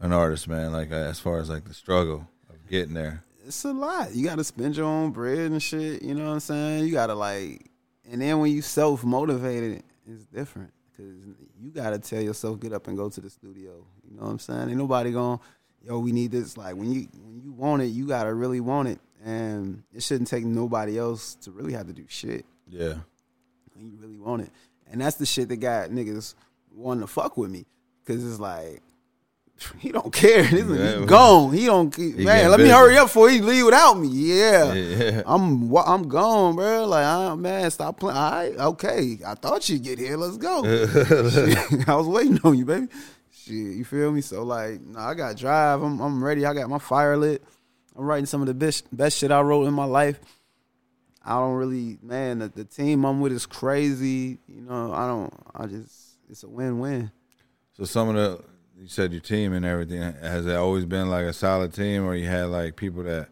an 0.00 0.12
artist, 0.12 0.48
man. 0.48 0.72
Like 0.72 0.90
uh, 0.90 0.96
as 0.96 1.20
far 1.20 1.38
as 1.38 1.48
like 1.48 1.64
the 1.64 1.74
struggle 1.74 2.28
of 2.50 2.68
getting 2.68 2.94
there. 2.94 3.22
it's 3.46 3.64
a 3.64 3.72
lot. 3.72 4.16
You 4.16 4.26
got 4.26 4.38
to 4.38 4.44
spend 4.44 4.76
your 4.76 4.86
own 4.86 5.12
bread 5.12 5.52
and 5.52 5.62
shit. 5.62 6.02
You 6.02 6.14
know 6.14 6.26
what 6.26 6.32
I'm 6.32 6.40
saying? 6.40 6.86
You 6.86 6.92
got 6.92 7.06
to 7.06 7.14
like, 7.14 7.70
and 8.10 8.20
then 8.20 8.40
when 8.40 8.50
you 8.50 8.62
self 8.62 9.04
motivated, 9.04 9.84
it's 10.08 10.24
different 10.24 10.72
because 10.96 11.14
you 11.60 11.70
got 11.70 11.90
to 11.90 11.98
tell 11.98 12.20
yourself 12.22 12.60
get 12.60 12.72
up 12.72 12.86
and 12.88 12.96
go 12.96 13.08
to 13.08 13.20
the 13.20 13.30
studio. 13.30 13.84
You 14.08 14.16
know 14.16 14.22
what 14.24 14.30
I'm 14.30 14.38
saying? 14.38 14.68
Ain't 14.70 14.78
nobody 14.78 15.12
going, 15.12 15.38
yo, 15.84 15.98
we 15.98 16.12
need 16.12 16.30
this. 16.30 16.56
Like 16.56 16.76
when 16.76 16.90
you 16.92 17.08
when 17.22 17.40
you 17.42 17.52
want 17.52 17.82
it, 17.82 17.86
you 17.86 18.06
got 18.06 18.24
to 18.24 18.34
really 18.34 18.60
want 18.60 18.88
it, 18.88 18.98
and 19.24 19.82
it 19.94 20.02
shouldn't 20.02 20.28
take 20.28 20.44
nobody 20.44 20.98
else 20.98 21.34
to 21.42 21.50
really 21.50 21.72
have 21.72 21.86
to 21.86 21.92
do 21.92 22.04
shit 22.08 22.44
Yeah. 22.68 22.94
when 23.74 23.86
you 23.90 23.96
really 24.00 24.18
want 24.18 24.42
it. 24.42 24.50
And 24.90 25.00
that's 25.00 25.16
the 25.16 25.26
shit 25.26 25.48
that 25.48 25.56
got 25.56 25.90
niggas 25.90 26.34
wanting 26.72 27.00
to 27.02 27.06
fuck 27.08 27.36
with 27.36 27.50
me. 27.50 27.66
Cause 28.06 28.24
it's 28.24 28.38
like, 28.38 28.82
he 29.78 29.90
don't 29.90 30.12
care. 30.12 30.42
This 30.42 30.66
Yeah. 30.66 31.04
gone. 31.06 31.52
He 31.52 31.66
don't, 31.66 31.96
man, 31.98 32.16
getting 32.16 32.50
let 32.50 32.60
me 32.60 32.68
hurry 32.68 32.96
up 32.98 33.06
before 33.06 33.30
he 33.30 33.40
leave 33.40 33.64
without 33.64 33.94
me. 33.94 34.08
Yeah. 34.08 34.72
Yeah. 34.72 35.22
I'm 35.26 35.74
I'm 35.76 36.08
gone, 36.08 36.56
bro. 36.56 36.86
Like, 36.86 37.04
I, 37.04 37.34
man, 37.34 37.70
stop 37.70 38.00
playing. 38.00 38.16
All 38.16 38.30
right, 38.30 38.56
okay. 38.56 39.18
I 39.26 39.34
thought 39.34 39.68
you'd 39.68 39.82
get 39.82 39.98
here. 39.98 40.16
Let's 40.16 40.36
go. 40.36 40.62
I 41.86 41.94
was 41.94 42.06
waiting 42.06 42.38
on 42.44 42.58
you, 42.58 42.64
baby. 42.64 42.88
Shit, 43.32 43.54
you 43.54 43.84
feel 43.84 44.10
me? 44.12 44.20
So 44.20 44.42
like, 44.42 44.80
nah, 44.82 45.08
I 45.10 45.14
got 45.14 45.36
drive. 45.36 45.82
I'm 45.82 46.00
I'm 46.00 46.22
ready. 46.22 46.44
I 46.44 46.52
got 46.52 46.68
my 46.68 46.78
fire 46.78 47.16
lit. 47.16 47.42
I'm 47.96 48.04
writing 48.04 48.26
some 48.26 48.40
of 48.42 48.46
the 48.46 48.54
best 48.54 48.94
best 48.94 49.18
shit 49.18 49.30
I 49.30 49.40
wrote 49.40 49.66
in 49.66 49.74
my 49.74 49.84
life. 49.84 50.18
I 51.24 51.38
don't 51.40 51.54
really, 51.54 51.98
man. 52.02 52.38
The, 52.38 52.48
the 52.48 52.64
team 52.64 53.04
I'm 53.04 53.20
with 53.20 53.32
is 53.32 53.46
crazy. 53.46 54.38
You 54.46 54.60
know, 54.62 54.92
I 54.92 55.06
don't. 55.06 55.32
I 55.54 55.66
just, 55.66 55.92
it's 56.30 56.44
a 56.44 56.48
win 56.48 56.78
win. 56.78 57.10
So 57.76 57.84
some 57.84 58.10
of 58.10 58.14
the 58.14 58.44
you 58.78 58.88
said 58.88 59.12
your 59.12 59.20
team 59.20 59.52
and 59.52 59.64
everything 59.64 60.00
has 60.00 60.46
it 60.46 60.54
always 60.54 60.84
been 60.84 61.08
like 61.08 61.24
a 61.24 61.32
solid 61.32 61.72
team, 61.72 62.04
or 62.04 62.14
you 62.14 62.26
had 62.26 62.48
like 62.48 62.76
people 62.76 63.02
that 63.04 63.28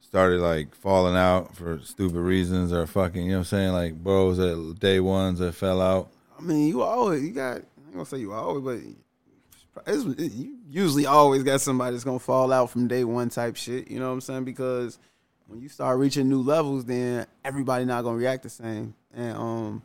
started 0.00 0.40
like 0.40 0.74
falling 0.74 1.16
out 1.16 1.54
for 1.56 1.80
stupid 1.82 2.20
reasons 2.20 2.72
or 2.72 2.86
fucking, 2.86 3.24
you 3.24 3.32
know 3.32 3.38
what 3.38 3.40
I'm 3.40 3.44
saying? 3.44 3.72
Like 3.72 3.94
bros 3.94 4.36
that 4.38 4.76
day 4.78 5.00
ones 5.00 5.38
that 5.38 5.54
fell 5.54 5.80
out. 5.80 6.10
I 6.38 6.42
mean, 6.42 6.68
you 6.68 6.82
always 6.82 7.22
you 7.22 7.30
got. 7.30 7.56
I 7.56 7.86
ain't 7.86 7.92
gonna 7.94 8.06
say 8.06 8.18
you 8.18 8.32
always, 8.32 8.62
but 9.74 9.84
it's, 9.86 10.04
it, 10.04 10.32
you 10.32 10.56
usually 10.68 11.06
always 11.06 11.42
got 11.42 11.60
somebody 11.60 11.92
that's 11.92 12.04
gonna 12.04 12.18
fall 12.18 12.52
out 12.52 12.70
from 12.70 12.88
day 12.88 13.04
one 13.04 13.28
type 13.28 13.56
shit. 13.56 13.90
You 13.90 14.00
know 14.00 14.08
what 14.08 14.14
I'm 14.14 14.20
saying? 14.20 14.44
Because 14.44 14.98
when 15.46 15.60
you 15.60 15.68
start 15.68 15.98
reaching 15.98 16.28
new 16.28 16.42
levels, 16.42 16.84
then 16.84 17.26
everybody 17.44 17.84
not 17.84 18.02
gonna 18.02 18.16
react 18.16 18.42
the 18.42 18.50
same. 18.50 18.94
And 19.14 19.36
um, 19.36 19.82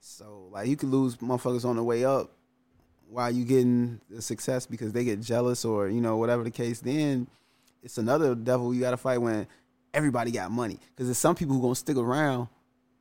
so 0.00 0.48
like 0.50 0.68
you 0.68 0.76
could 0.76 0.88
lose 0.88 1.16
motherfuckers 1.16 1.64
on 1.64 1.76
the 1.76 1.84
way 1.84 2.04
up 2.04 2.32
while 3.10 3.30
you 3.30 3.44
getting 3.44 4.00
the 4.08 4.22
success 4.22 4.66
because 4.66 4.92
they 4.92 5.04
get 5.04 5.20
jealous 5.20 5.64
or 5.64 5.88
you 5.88 6.00
know 6.00 6.16
whatever 6.16 6.44
the 6.44 6.50
case. 6.50 6.80
Then 6.80 7.26
it's 7.82 7.98
another 7.98 8.34
devil 8.34 8.72
you 8.72 8.80
got 8.80 8.92
to 8.92 8.96
fight 8.96 9.18
when 9.18 9.46
everybody 9.92 10.30
got 10.30 10.50
money 10.50 10.78
because 10.90 11.06
there's 11.06 11.18
some 11.18 11.34
people 11.34 11.56
who 11.56 11.62
gonna 11.62 11.74
stick 11.74 11.96
around 11.96 12.48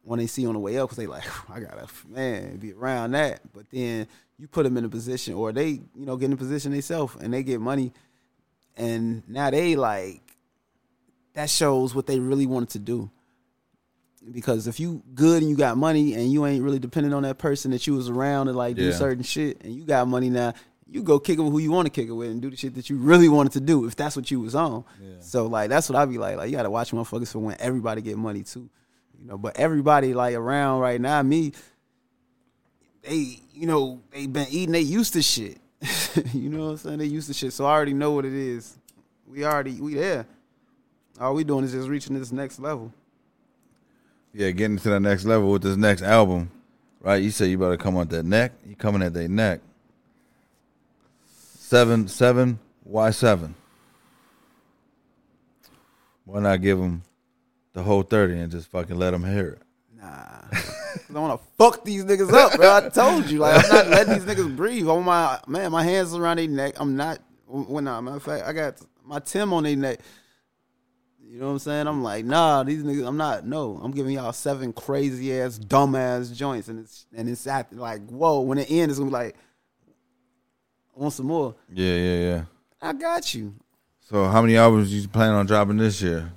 when 0.03 0.20
they 0.20 0.28
see 0.28 0.47
on 0.47 0.53
the 0.53 0.60
way 0.60 0.78
up 0.78 0.89
because 0.89 0.97
they 0.97 1.07
like 1.07 1.24
I 1.49 1.60
gotta 1.60 1.88
man 2.07 2.57
be 2.57 2.74
around 2.74 3.12
that. 3.12 3.41
But 3.53 3.70
then 3.70 4.07
you 4.38 4.47
put 4.47 4.64
them 4.64 4.78
in 4.78 4.86
a 4.86 4.89
position 4.89 5.36
or 5.36 5.51
they 5.51 5.70
you 5.70 6.05
know 6.05 6.18
get 6.18 6.26
in 6.26 6.34
a 6.34 6.38
position 6.38 6.72
themselves 6.72 7.16
and 7.22 7.34
they 7.34 7.43
get 7.43 7.62
money 7.62 7.93
and 8.76 9.22
now 9.28 9.49
they 9.51 9.76
like 9.76 10.22
that 11.34 11.49
shows 11.49 11.93
what 11.93 12.07
they 12.07 12.20
really 12.20 12.47
wanted 12.47 12.70
to 12.70 12.80
do. 12.80 13.12
Because 14.34 14.67
if 14.67 14.80
you 14.80 15.01
good 15.15 15.41
and 15.41 15.49
you 15.49 15.55
got 15.55 15.78
money 15.78 16.13
and 16.13 16.32
you 16.32 16.45
ain't 16.45 16.63
really 16.63 16.80
dependent 16.80 17.13
on 17.15 17.24
that 17.24 17.38
person 17.38 17.72
that 17.72 17.88
you 17.88 17.93
was 17.93 18.09
around 18.09 18.47
and 18.49 18.57
like 18.57 18.76
do 18.76 18.84
Yeah. 18.84 18.91
certain 18.91 19.24
shit 19.24 19.61
and 19.63 19.74
you 19.74 19.86
got 19.86 20.07
money 20.07 20.30
now, 20.30 20.53
you 20.91 21.03
go 21.03 21.20
kick 21.20 21.38
it 21.38 21.41
with 21.41 21.51
who 21.53 21.59
you 21.59 21.72
want 21.72 21.86
to 21.86 21.89
kick 21.89 22.07
it 22.09 22.11
with 22.11 22.30
and 22.30 22.41
do 22.41 22.49
the 22.49 22.57
shit 22.57 22.76
that 22.76 22.89
you 22.89 22.97
really 22.97 23.30
wanted 23.30 23.53
to 23.53 23.61
do 23.61 23.86
if 23.86 23.95
that's 23.95 24.15
what 24.15 24.30
you 24.30 24.39
was 24.41 24.55
on. 24.55 24.84
So 25.22 25.47
like 25.47 25.70
that's 25.70 25.88
what 25.89 25.95
I 25.97 26.05
be 26.05 26.17
like. 26.17 26.36
Like 26.38 26.49
you 26.49 26.55
gotta 26.57 26.70
watch 26.70 26.91
motherfuckers 26.91 27.32
for 27.32 27.39
when 27.39 27.55
everybody 27.59 28.01
get 28.01 28.17
money 28.17 28.43
too. 28.43 28.70
You 29.20 29.28
know, 29.28 29.38
but 29.38 29.57
everybody 29.57 30.13
like 30.13 30.36
around 30.36 30.80
right 30.80 30.99
now, 30.99 31.22
me, 31.22 31.53
they 33.03 33.39
you 33.53 33.67
know, 33.67 34.01
they 34.11 34.28
been 34.28 34.47
eating, 34.49 34.72
they 34.74 34.82
used 34.82 35.13
to 35.13 35.22
shit. 35.22 35.59
you 36.34 36.49
know 36.49 36.65
what 36.65 36.72
I'm 36.72 36.78
saying? 36.78 36.97
They 36.99 37.05
used 37.05 37.28
to 37.28 37.34
shit. 37.34 37.53
So 37.53 37.65
I 37.65 37.72
already 37.72 37.93
know 37.93 38.11
what 38.11 38.26
it 38.26 38.34
is. 38.34 38.78
We 39.28 39.45
already 39.45 39.80
we 39.80 39.93
there. 39.93 40.26
All 41.20 41.34
we 41.36 41.43
doing 41.43 41.63
is 41.65 41.72
just 41.72 41.88
reaching 41.88 42.17
this 42.17 42.32
next 42.32 42.59
level. 42.59 42.93
Yeah, 44.34 44.52
getting 44.52 44.78
to 44.78 44.90
the 44.90 45.00
next 45.00 45.26
level 45.26 45.52
with 45.52 45.64
this 45.64 45.76
next 45.76 46.04
album, 46.04 46.52
right? 47.02 47.22
You 47.22 47.32
say 47.32 47.48
you 47.48 47.58
better 47.58 47.78
come 47.78 47.98
on 47.98 48.08
that 48.10 48.24
neck. 48.24 48.52
You 48.68 48.76
coming 48.76 49.02
at 49.02 49.14
their 49.14 49.28
neck. 49.28 49.62
Seven, 51.26 52.08
seven. 52.08 52.60
Why 52.84 53.12
seven? 53.12 53.56
Why 56.26 56.42
not 56.42 56.62
give 56.62 56.78
them 56.78 57.04
the 57.74 57.82
whole 57.82 58.04
thirty 58.04 58.40
and 58.40 58.52
just 58.52 58.70
fucking 58.70 58.96
let 58.96 59.12
them 59.12 59.24
hear 59.24 59.50
it? 59.50 59.62
Nah, 60.00 60.06
I 60.52 61.20
want 61.20 61.42
to 61.42 61.48
fuck 61.58 61.84
these 61.84 62.06
niggas 62.06 62.32
up, 62.32 62.56
bro. 62.56 62.76
I 62.76 62.90
told 62.90 63.30
you, 63.30 63.40
like 63.40 63.64
I'm 63.64 63.70
not 63.72 63.88
letting 63.88 64.14
these 64.14 64.26
niggas 64.26 64.56
breathe. 64.56 64.88
On 64.88 65.04
my 65.04 65.40
man, 65.48 65.72
my 65.72 65.84
hands 65.84 66.14
around 66.14 66.38
their 66.38 66.48
neck. 66.48 66.76
I'm 66.78 66.96
not. 66.96 67.20
Oh, 67.52 67.64
when 67.64 67.86
nah, 67.86 68.00
matter 68.00 68.18
of 68.18 68.24
fact, 68.24 68.46
I 68.46 68.54
got 68.54 68.80
my 69.04 69.20
Tim 69.20 69.54
on 69.54 69.64
their 69.64 69.76
neck. 69.76 70.02
You 71.30 71.38
know 71.40 71.46
what 71.46 71.52
I'm 71.52 71.60
saying? 71.60 71.86
I'm 71.86 72.02
like, 72.02 72.26
nah, 72.26 72.64
these 72.64 72.82
niggas. 72.82 73.08
I'm 73.08 73.18
not. 73.18 73.46
No, 73.46 73.80
I'm 73.84 73.92
giving 73.92 74.14
y'all 74.14 74.34
seven 74.34 74.74
crazy 74.74 75.32
ass, 75.40 75.60
dumb 75.60 75.94
ass 75.94 76.30
joints, 76.30 76.70
and 76.70 76.80
it's 76.80 77.06
and 77.16 77.30
it's 77.30 77.46
at 77.46 77.72
like, 77.72 78.04
whoa. 78.10 78.42
When 78.42 78.58
it 78.58 78.72
ends, 78.72 78.94
it's 78.94 79.00
gonna 79.00 79.12
be 79.12 79.14
like, 79.14 79.36
I 80.98 81.00
want 81.00 81.14
some 81.14 81.28
more. 81.28 81.54
Yeah, 81.72 81.94
yeah, 81.94 82.18
yeah. 82.18 82.44
I 82.82 82.94
got 82.94 83.36
you. 83.36 83.54
So 84.00 84.26
how 84.26 84.42
many 84.42 84.58
albums 84.58 84.92
you 84.92 85.08
plan 85.08 85.34
on 85.34 85.46
dropping 85.46 85.78
this 85.78 86.02
year? 86.02 86.32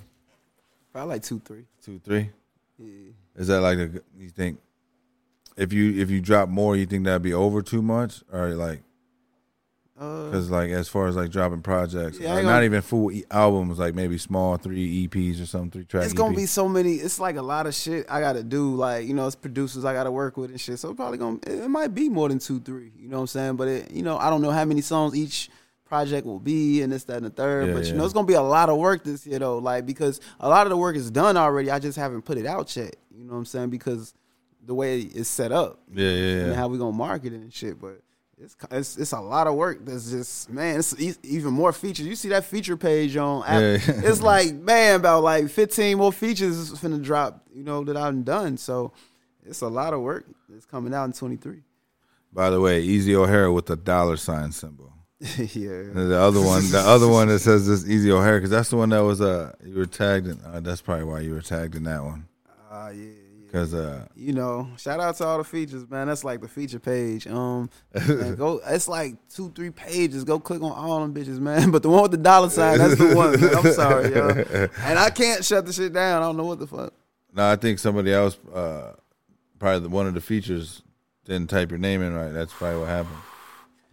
Probably 0.91 1.15
like 1.15 1.23
two, 1.23 1.39
three. 1.39 1.65
Two, 1.83 1.99
three. 2.03 2.29
Yeah. 2.77 3.13
Is 3.35 3.47
that 3.47 3.61
like 3.61 3.79
a, 3.79 3.89
you 4.15 4.29
think? 4.29 4.59
If 5.57 5.73
you 5.73 5.99
if 5.99 6.11
you 6.11 6.21
drop 6.21 6.49
more, 6.49 6.75
you 6.75 6.85
think 6.85 7.05
that'd 7.05 7.23
be 7.23 7.33
over 7.33 7.63
too 7.63 7.81
much, 7.81 8.23
or 8.31 8.49
like 8.49 8.83
Uh, 9.99 10.25
because 10.25 10.49
like 10.49 10.71
as 10.71 10.89
far 10.89 11.07
as 11.07 11.15
like 11.15 11.29
dropping 11.29 11.61
projects, 11.61 12.19
Yeah, 12.19 12.37
ain't 12.37 12.45
not 12.47 12.63
even 12.63 12.81
full 12.81 13.11
e- 13.11 13.25
albums, 13.29 13.77
like 13.77 13.93
maybe 13.93 14.17
small 14.17 14.57
three 14.57 15.07
EPs 15.07 15.41
or 15.41 15.45
something, 15.45 15.69
three 15.69 15.85
tracks. 15.85 16.07
It's 16.07 16.15
gonna 16.15 16.35
be 16.35 16.47
so 16.47 16.67
many. 16.67 16.95
It's 16.95 17.19
like 17.19 17.35
a 17.35 17.43
lot 17.43 17.67
of 17.67 17.75
shit 17.75 18.07
I 18.09 18.19
gotta 18.19 18.41
do. 18.43 18.73
Like 18.73 19.05
you 19.07 19.13
know, 19.13 19.27
it's 19.27 19.35
producers 19.35 19.85
I 19.85 19.93
gotta 19.93 20.11
work 20.11 20.35
with 20.35 20.49
and 20.49 20.59
shit. 20.59 20.79
So 20.79 20.93
probably 20.95 21.19
gonna. 21.19 21.37
It, 21.45 21.65
it 21.65 21.69
might 21.69 21.93
be 21.93 22.09
more 22.09 22.27
than 22.27 22.39
two, 22.39 22.59
three. 22.59 22.91
You 22.97 23.07
know 23.07 23.17
what 23.17 23.21
I'm 23.21 23.27
saying? 23.27 23.55
But 23.55 23.67
it, 23.67 23.91
you 23.91 24.01
know, 24.01 24.17
I 24.17 24.31
don't 24.31 24.41
know 24.41 24.49
how 24.49 24.65
many 24.65 24.81
songs 24.81 25.15
each 25.15 25.51
project 25.85 26.25
will 26.25 26.39
be 26.39 26.81
and 26.81 26.91
this, 26.91 27.03
that, 27.03 27.17
and 27.17 27.27
the 27.27 27.29
third. 27.29 27.67
Yeah, 27.67 27.73
but 27.75 27.83
you 27.83 27.91
yeah. 27.91 27.97
know, 27.99 28.05
it's 28.05 28.13
gonna 28.13 28.25
be 28.25 28.33
a 28.33 28.41
lot 28.41 28.69
of 28.69 28.77
work 28.79 29.03
this 29.03 29.27
year 29.27 29.37
though. 29.37 29.59
Like 29.59 29.85
because 29.85 30.19
a 30.39 30.49
lot 30.49 30.65
of 30.65 30.71
the 30.71 30.77
work 30.77 30.95
is 30.95 31.11
done 31.11 31.37
already. 31.37 31.69
I 31.69 31.77
just 31.77 31.99
haven't 31.99 32.23
put 32.23 32.39
it 32.39 32.47
out 32.47 32.75
yet. 32.75 32.95
You 33.15 33.25
know 33.25 33.33
what 33.33 33.39
I'm 33.39 33.45
saying? 33.45 33.69
Because 33.69 34.15
the 34.65 34.73
way 34.73 35.01
it's 35.01 35.29
set 35.29 35.51
up 35.51 35.81
Yeah, 35.93 36.09
yeah, 36.09 36.43
and 36.45 36.55
how 36.55 36.67
we 36.67 36.79
gonna 36.79 36.97
market 36.97 37.33
it 37.33 37.41
and 37.41 37.53
shit. 37.53 37.79
But 37.79 38.01
it's 38.41 38.55
it's, 38.71 38.97
it's 38.97 39.11
a 39.11 39.19
lot 39.19 39.47
of 39.47 39.55
work. 39.55 39.85
That's 39.85 40.09
just 40.11 40.49
man. 40.49 40.77
It's 40.77 40.95
even 41.23 41.53
more 41.53 41.71
features. 41.71 42.05
You 42.05 42.15
see 42.15 42.29
that 42.29 42.45
feature 42.45 42.77
page 42.77 43.15
on? 43.15 43.43
Apple. 43.43 43.61
Yeah. 43.61 43.77
it's 44.09 44.21
like 44.21 44.53
man, 44.53 44.95
about 44.95 45.23
like 45.23 45.49
fifteen 45.49 45.97
more 45.97 46.11
features 46.11 46.57
is 46.57 46.71
finna 46.71 47.01
drop. 47.01 47.43
You 47.53 47.63
know 47.63 47.83
that 47.83 47.97
I've 47.97 48.25
done. 48.25 48.57
So 48.57 48.93
it's 49.45 49.61
a 49.61 49.67
lot 49.67 49.93
of 49.93 50.01
work. 50.01 50.25
It's 50.55 50.65
coming 50.65 50.93
out 50.93 51.05
in 51.05 51.13
twenty 51.13 51.37
three. 51.37 51.61
By 52.31 52.49
the 52.49 52.59
way, 52.59 52.81
Easy 52.81 53.15
O'Hare 53.15 53.51
with 53.51 53.67
the 53.67 53.75
dollar 53.75 54.17
sign 54.17 54.51
symbol. 54.51 54.91
yeah. 55.37 55.69
And 55.69 56.11
the 56.11 56.19
other 56.19 56.41
one, 56.41 56.69
the 56.69 56.83
other 56.83 57.07
one 57.07 57.27
that 57.27 57.39
says 57.39 57.67
this 57.67 57.87
Easy 57.87 58.11
O'Hare, 58.11 58.39
because 58.39 58.49
that's 58.49 58.69
the 58.69 58.77
one 58.77 58.89
that 58.89 59.03
was 59.03 59.21
uh 59.21 59.53
you 59.63 59.75
were 59.75 59.85
tagged 59.85 60.27
in. 60.27 60.39
Uh, 60.43 60.59
that's 60.59 60.81
probably 60.81 61.05
why 61.05 61.19
you 61.21 61.33
were 61.33 61.41
tagged 61.41 61.75
in 61.75 61.83
that 61.83 62.03
one. 62.03 62.27
Ah, 62.69 62.89
yeah, 62.89 63.03
yeah. 63.03 63.22
Because 63.53 63.75
uh, 63.75 64.07
You 64.15 64.33
know, 64.33 64.67
shout 64.77 64.99
out 64.99 65.15
to 65.17 65.25
all 65.25 65.37
the 65.37 65.43
features, 65.43 65.87
man. 65.87 66.07
That's 66.07 66.23
like 66.23 66.41
the 66.41 66.47
feature 66.47 66.79
page. 66.79 67.27
Um, 67.27 67.69
go. 68.35 68.59
It's 68.65 68.87
like 68.87 69.15
two, 69.29 69.51
three 69.51 69.69
pages. 69.69 70.23
Go 70.23 70.39
click 70.39 70.63
on 70.63 70.71
all 70.71 71.01
them 71.01 71.13
bitches, 71.13 71.39
man. 71.39 71.69
But 71.71 71.83
the 71.83 71.89
one 71.89 72.01
with 72.01 72.11
the 72.11 72.17
dollar 72.17 72.49
sign, 72.49 72.79
that's 72.79 72.97
the 72.97 73.15
one. 73.15 73.39
Man. 73.39 73.55
I'm 73.55 73.71
sorry, 73.73 74.11
yo. 74.11 74.69
And 74.83 74.97
I 74.97 75.11
can't 75.11 75.45
shut 75.45 75.67
the 75.67 75.71
shit 75.71 75.93
down. 75.93 76.23
I 76.23 76.25
don't 76.25 76.35
know 76.35 76.45
what 76.45 76.57
the 76.57 76.65
fuck. 76.65 76.93
no, 77.31 77.47
I 77.47 77.55
think 77.55 77.77
somebody 77.77 78.11
else, 78.11 78.39
uh, 78.55 78.93
probably 79.59 79.81
the, 79.81 79.89
one 79.89 80.07
of 80.07 80.15
the 80.15 80.21
features 80.21 80.81
didn't 81.25 81.51
type 81.51 81.69
your 81.69 81.77
name 81.77 82.01
in 82.01 82.15
right. 82.15 82.31
That's 82.31 82.51
probably 82.53 82.79
what 82.79 82.89
happened, 82.89 83.19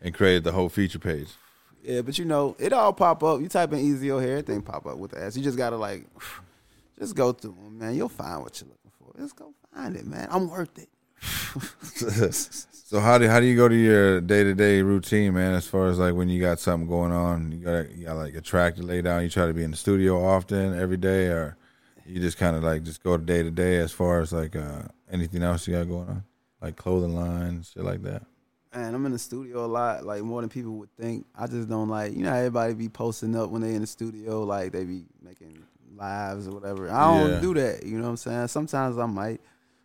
and 0.01 0.15
created 0.15 0.45
the 0.45 0.53
whole 0.53 0.71
feature 0.71 0.99
page. 0.99 1.29
Yeah, 1.83 2.01
but 2.01 2.19
you 2.19 2.25
know, 2.25 2.57
it 2.59 2.73
all 2.73 2.95
pop 2.95 3.23
up. 3.23 3.43
You 3.43 3.49
type 3.49 3.75
in 3.75 3.81
Easy 3.81 4.11
O'Hare, 4.11 4.39
everything 4.39 4.63
pop 4.63 4.87
up 4.87 4.97
with 4.97 5.11
the 5.11 5.23
ass. 5.23 5.37
You 5.37 5.43
just 5.43 5.59
gotta 5.59 5.77
like, 5.77 6.07
just 6.99 7.15
go 7.15 7.33
through 7.35 7.57
them, 7.63 7.79
man. 7.79 7.95
You'll 7.95 8.09
find 8.09 8.41
what 8.41 8.55
looking 8.55 8.73
for. 8.73 8.80
Just 9.19 9.37
go 9.37 9.55
find 9.75 9.97
it, 9.97 10.07
man. 10.07 10.29
I'm 10.31 10.49
worth 10.49 10.79
it. 10.79 10.89
So 12.91 12.99
how 12.99 13.19
do 13.19 13.29
how 13.29 13.39
do 13.39 13.47
you 13.47 13.55
go 13.55 13.69
to 13.69 13.75
your 13.77 14.21
day 14.21 14.43
to 14.43 14.53
day 14.53 14.83
routine, 14.83 15.35
man? 15.35 15.55
As 15.55 15.65
far 15.65 15.87
as 15.87 16.01
like 16.01 16.13
when 16.13 16.29
you 16.29 16.41
got 16.41 16.59
something 16.59 16.89
going 16.89 17.13
on, 17.13 17.53
you 17.53 17.59
got 17.59 17.89
you 17.93 18.07
got 18.07 18.17
like 18.17 18.35
a 18.35 18.41
track 18.41 18.75
to 18.77 18.83
lay 18.83 19.01
down. 19.01 19.23
You 19.23 19.29
try 19.31 19.47
to 19.47 19.55
be 19.55 19.63
in 19.63 19.71
the 19.71 19.77
studio 19.77 20.21
often 20.21 20.77
every 20.77 20.97
day, 20.97 21.27
or 21.27 21.57
you 22.05 22.21
just 22.21 22.37
kind 22.37 22.57
of 22.57 22.65
like 22.65 22.83
just 22.83 23.05
go 23.05 23.17
day 23.17 23.45
to 23.45 23.51
day. 23.53 23.77
As 23.77 23.93
far 23.93 24.21
as 24.21 24.33
like 24.33 24.57
uh, 24.57 24.83
anything 25.09 25.45
else 25.45 25.69
you 25.69 25.77
got 25.77 25.87
going 25.87 26.09
on, 26.09 26.25
like 26.61 26.75
clothing 26.75 27.15
lines, 27.15 27.71
shit 27.73 27.85
like 27.85 28.03
that. 28.03 28.23
Man, 28.75 28.93
I'm 28.93 29.07
in 29.07 29.13
the 29.13 29.21
studio 29.21 29.65
a 29.65 29.69
lot, 29.69 30.05
like 30.05 30.23
more 30.23 30.41
than 30.41 30.51
people 30.51 30.73
would 30.79 30.91
think. 30.97 31.27
I 31.39 31.47
just 31.47 31.69
don't 31.69 31.89
like, 31.89 32.13
you 32.13 32.25
know, 32.25 32.33
everybody 32.33 32.75
be 32.75 32.89
posting 32.89 33.37
up 33.37 33.51
when 33.51 33.63
they 33.63 33.75
in 33.77 33.83
the 33.83 33.87
studio, 33.87 34.43
like 34.43 34.73
they 34.73 34.83
be 34.83 35.05
making 35.23 35.63
lives 35.97 36.47
or 36.49 36.53
whatever. 36.53 36.91
I 36.91 37.03
don't 37.05 37.31
Yeah. 37.31 37.41
do 37.41 37.55
that. 37.55 37.85
You 37.85 37.97
know 37.99 38.05
what 38.05 38.11
I'm 38.11 38.17
saying? 38.17 38.49
Sometimes 38.49 38.99
I 38.99 39.07
might, 39.07 39.41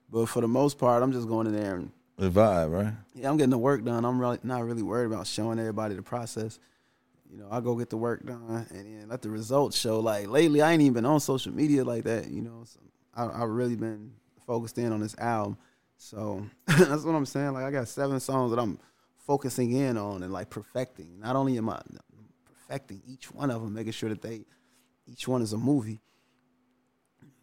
but 0.10 0.28
for 0.28 0.42
the 0.42 0.48
most 0.48 0.78
part, 0.78 1.02
I'm 1.04 1.12
just 1.12 1.28
going 1.28 1.48
in 1.48 1.54
there 1.56 1.76
and 1.76 1.92
The 2.18 2.30
vibe, 2.30 2.72
right? 2.72 2.94
yeah, 3.14 3.30
I'm 3.30 3.38
getting 3.38 3.50
the 3.52 3.58
work 3.58 3.84
done. 3.84 4.06
I'm 4.06 4.20
really 4.20 4.40
not 4.44 4.64
really 4.64 4.84
worried 4.84 5.08
about 5.08 5.28
showing 5.28 5.60
everybody 5.60 5.96
the 5.96 6.02
process. 6.04 6.60
You 7.30 7.38
know, 7.38 7.48
I 7.52 7.60
go 7.60 7.76
get 7.76 7.90
the 7.90 7.98
work 7.98 8.26
done 8.26 8.66
and 8.70 8.86
then 9.02 9.10
let 9.10 9.22
the 9.22 9.30
results 9.30 9.76
show. 9.78 10.00
Like 10.00 10.28
lately, 10.30 10.62
I 10.62 10.72
ain't 10.72 10.82
even 10.82 10.94
been 10.94 11.06
on 11.06 11.20
social 11.20 11.52
media 11.54 11.84
like 11.84 12.04
that. 12.06 12.30
You 12.30 12.42
know, 12.42 12.64
so 12.66 12.80
I 13.14 13.26
I 13.26 13.44
really 13.44 13.76
been 13.76 14.12
focused 14.46 14.78
in 14.78 14.92
on 14.94 15.00
this 15.02 15.16
album. 15.18 15.58
So 15.98 16.46
that's 16.68 17.04
what 17.04 17.16
I'm 17.16 17.26
saying. 17.26 17.54
Like 17.54 17.66
I 17.66 17.72
got 17.72 17.88
seven 17.88 18.20
songs 18.20 18.52
that 18.52 18.60
I'm 18.60 18.78
focusing 19.26 19.72
in 19.72 19.98
on 19.98 20.22
and 20.24 20.32
like 20.32 20.50
perfecting. 20.52 21.20
Not 21.20 21.36
only 21.36 21.58
am 21.58 21.68
I 21.70 21.82
perfecting 22.46 23.02
each 23.08 23.32
one 23.34 23.50
of 23.52 23.62
them, 23.62 23.74
making 23.74 23.94
sure 23.94 24.10
that 24.10 24.22
they 24.22 24.46
each 25.08 25.28
one 25.28 25.42
is 25.42 25.54
a 25.54 25.58
movie. 25.58 26.02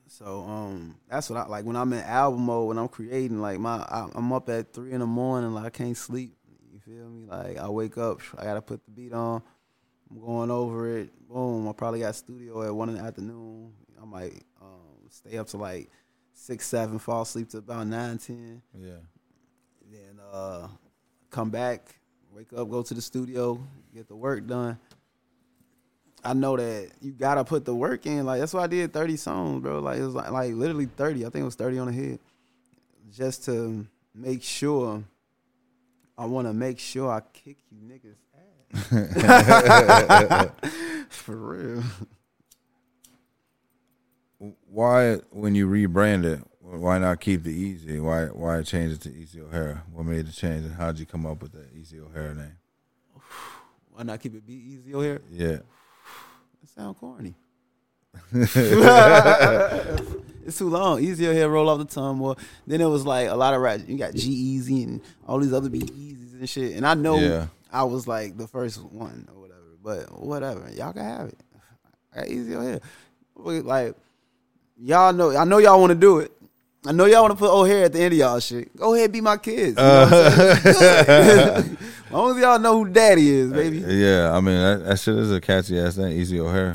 So 0.06 0.42
um, 0.42 0.96
that's 1.08 1.30
what 1.30 1.38
I 1.38 1.46
like 1.46 1.64
when 1.64 1.76
I'm 1.76 1.92
in 1.92 2.00
album 2.00 2.42
mode 2.42 2.68
when 2.68 2.78
I'm 2.78 2.88
creating. 2.88 3.40
Like 3.40 3.58
my, 3.58 3.76
I, 3.76 4.08
I'm 4.14 4.32
up 4.32 4.48
at 4.50 4.72
three 4.72 4.92
in 4.92 5.00
the 5.00 5.06
morning, 5.06 5.54
like 5.54 5.64
I 5.64 5.70
can't 5.70 5.96
sleep. 5.96 6.36
You 6.70 6.80
feel 6.80 7.08
me? 7.08 7.26
Like 7.26 7.56
I 7.56 7.68
wake 7.68 7.96
up, 7.96 8.20
I 8.36 8.44
gotta 8.44 8.60
put 8.60 8.84
the 8.84 8.90
beat 8.90 9.12
on. 9.12 9.42
I'm 10.10 10.20
going 10.20 10.50
over 10.50 10.98
it. 10.98 11.10
Boom. 11.28 11.66
I 11.66 11.72
probably 11.72 12.00
got 12.00 12.14
studio 12.14 12.62
at 12.62 12.74
one 12.74 12.90
in 12.90 12.96
the 12.96 13.00
afternoon. 13.00 13.72
I 14.00 14.04
might 14.04 14.42
um, 14.60 15.08
stay 15.08 15.38
up 15.38 15.46
to 15.48 15.56
like 15.56 15.88
six, 16.34 16.66
seven, 16.66 16.98
fall 16.98 17.22
asleep 17.22 17.48
to 17.50 17.58
about 17.58 17.86
nine, 17.86 18.18
ten. 18.18 18.60
Yeah. 18.78 18.90
Then 19.90 20.20
uh, 20.30 20.68
come 21.30 21.48
back, 21.48 21.94
wake 22.30 22.52
up, 22.52 22.68
go 22.68 22.82
to 22.82 22.94
the 22.94 23.00
studio, 23.00 23.58
get 23.94 24.08
the 24.08 24.16
work 24.16 24.46
done. 24.46 24.78
I 26.24 26.34
know 26.34 26.56
that 26.56 26.90
you 27.00 27.12
gotta 27.12 27.44
put 27.44 27.64
the 27.64 27.74
work 27.74 28.06
in. 28.06 28.24
Like 28.24 28.40
that's 28.40 28.54
why 28.54 28.62
I 28.62 28.66
did 28.66 28.92
thirty 28.92 29.16
songs, 29.16 29.62
bro. 29.62 29.80
Like 29.80 29.98
it 29.98 30.04
was 30.04 30.14
like, 30.14 30.30
like 30.30 30.54
literally 30.54 30.86
thirty. 30.86 31.26
I 31.26 31.30
think 31.30 31.42
it 31.42 31.46
was 31.46 31.54
thirty 31.54 31.78
on 31.78 31.88
the 31.88 31.92
head, 31.92 32.18
just 33.10 33.44
to 33.46 33.86
make 34.14 34.42
sure 34.42 35.02
I 36.16 36.26
want 36.26 36.46
to 36.46 36.52
make 36.52 36.78
sure 36.78 37.10
I 37.10 37.20
kick 37.32 37.58
you 37.70 37.78
niggas 37.80 38.16
ass. 38.72 40.50
For 41.08 41.36
real. 41.36 41.82
Why, 44.66 45.16
when 45.30 45.54
you 45.54 45.68
rebrand 45.68 46.24
it, 46.24 46.40
why 46.60 46.98
not 46.98 47.20
keep 47.20 47.42
the 47.44 47.52
Easy? 47.52 48.00
Why 48.00 48.26
why 48.26 48.62
change 48.62 48.92
it 48.92 49.00
to 49.02 49.12
Easy 49.14 49.40
O'Hare? 49.40 49.82
What 49.92 50.04
made 50.04 50.26
the 50.26 50.32
change, 50.32 50.64
and 50.64 50.74
how'd 50.74 50.98
you 50.98 51.06
come 51.06 51.26
up 51.26 51.42
with 51.42 51.52
that 51.52 51.68
Easy 51.76 52.00
O'Hare 52.00 52.34
name? 52.34 52.56
Why 53.92 54.04
not 54.04 54.20
keep 54.20 54.34
it 54.34 54.46
be 54.46 54.54
easy 54.54 54.94
O'Hare? 54.94 55.20
Yeah, 55.30 55.58
It 56.62 56.68
sound 56.68 56.96
corny. 56.98 57.34
it's 60.44 60.58
too 60.58 60.68
long. 60.68 61.02
Easier 61.02 61.32
here, 61.32 61.48
roll 61.48 61.68
off 61.68 61.78
the 61.78 61.84
tongue 61.84 62.18
more. 62.18 62.36
Then 62.66 62.80
it 62.80 62.86
was 62.86 63.04
like 63.06 63.28
a 63.28 63.34
lot 63.34 63.54
of 63.54 63.60
rap. 63.60 63.80
You 63.86 63.96
got 63.96 64.14
G-Eazy 64.14 64.84
and 64.84 65.00
all 65.26 65.38
these 65.38 65.52
other 65.52 65.68
Big 65.70 65.86
Easies 65.86 66.32
and 66.38 66.48
shit. 66.48 66.76
And 66.76 66.86
I 66.86 66.94
know 66.94 67.18
Yeah. 67.18 67.46
I 67.72 67.84
was 67.84 68.06
like 68.06 68.36
the 68.36 68.46
first 68.46 68.82
one 68.82 69.28
or 69.34 69.40
whatever. 69.40 69.60
But 69.82 70.20
whatever, 70.22 70.68
y'all 70.74 70.92
can 70.92 71.04
have 71.04 71.28
it. 71.28 71.38
I 72.14 72.18
got 72.20 72.28
Easy 72.28 72.50
here. 72.50 72.80
Like 73.36 73.94
y'all 74.78 75.12
know, 75.12 75.36
I 75.36 75.44
know 75.44 75.58
y'all 75.58 75.80
want 75.80 75.90
to 75.90 75.98
do 75.98 76.18
it. 76.18 76.32
I 76.84 76.90
know 76.92 77.06
y'all 77.06 77.22
want 77.22 77.32
to 77.32 77.38
put 77.38 77.50
O'Hare 77.50 77.84
at 77.84 77.92
the 77.92 78.00
end 78.00 78.12
of 78.12 78.18
y'all 78.18 78.40
shit. 78.40 78.76
Go 78.76 78.94
ahead, 78.94 79.12
be 79.12 79.20
my 79.20 79.36
kids. 79.36 79.78
You 79.78 79.82
know 79.84 80.08
what 80.10 81.64
I'm 82.12 82.12
saying? 82.12 82.12
Good. 82.12 82.12
as 82.12 82.14
long 82.14 82.36
as 82.36 82.42
y'all 82.42 82.58
know 82.58 82.84
who 82.84 82.90
daddy 82.90 83.30
is, 83.30 83.52
uh, 83.52 83.54
baby. 83.54 83.78
yeah. 83.78 84.32
I 84.32 84.40
mean, 84.40 84.58
that, 84.58 84.84
that 84.84 84.98
shit 85.00 85.16
is 85.16 85.32
a 85.32 85.40
catchy 85.40 85.78
ass 85.78 85.96
name, 85.96 86.18
Easy 86.18 86.40
O'Hare. 86.40 86.74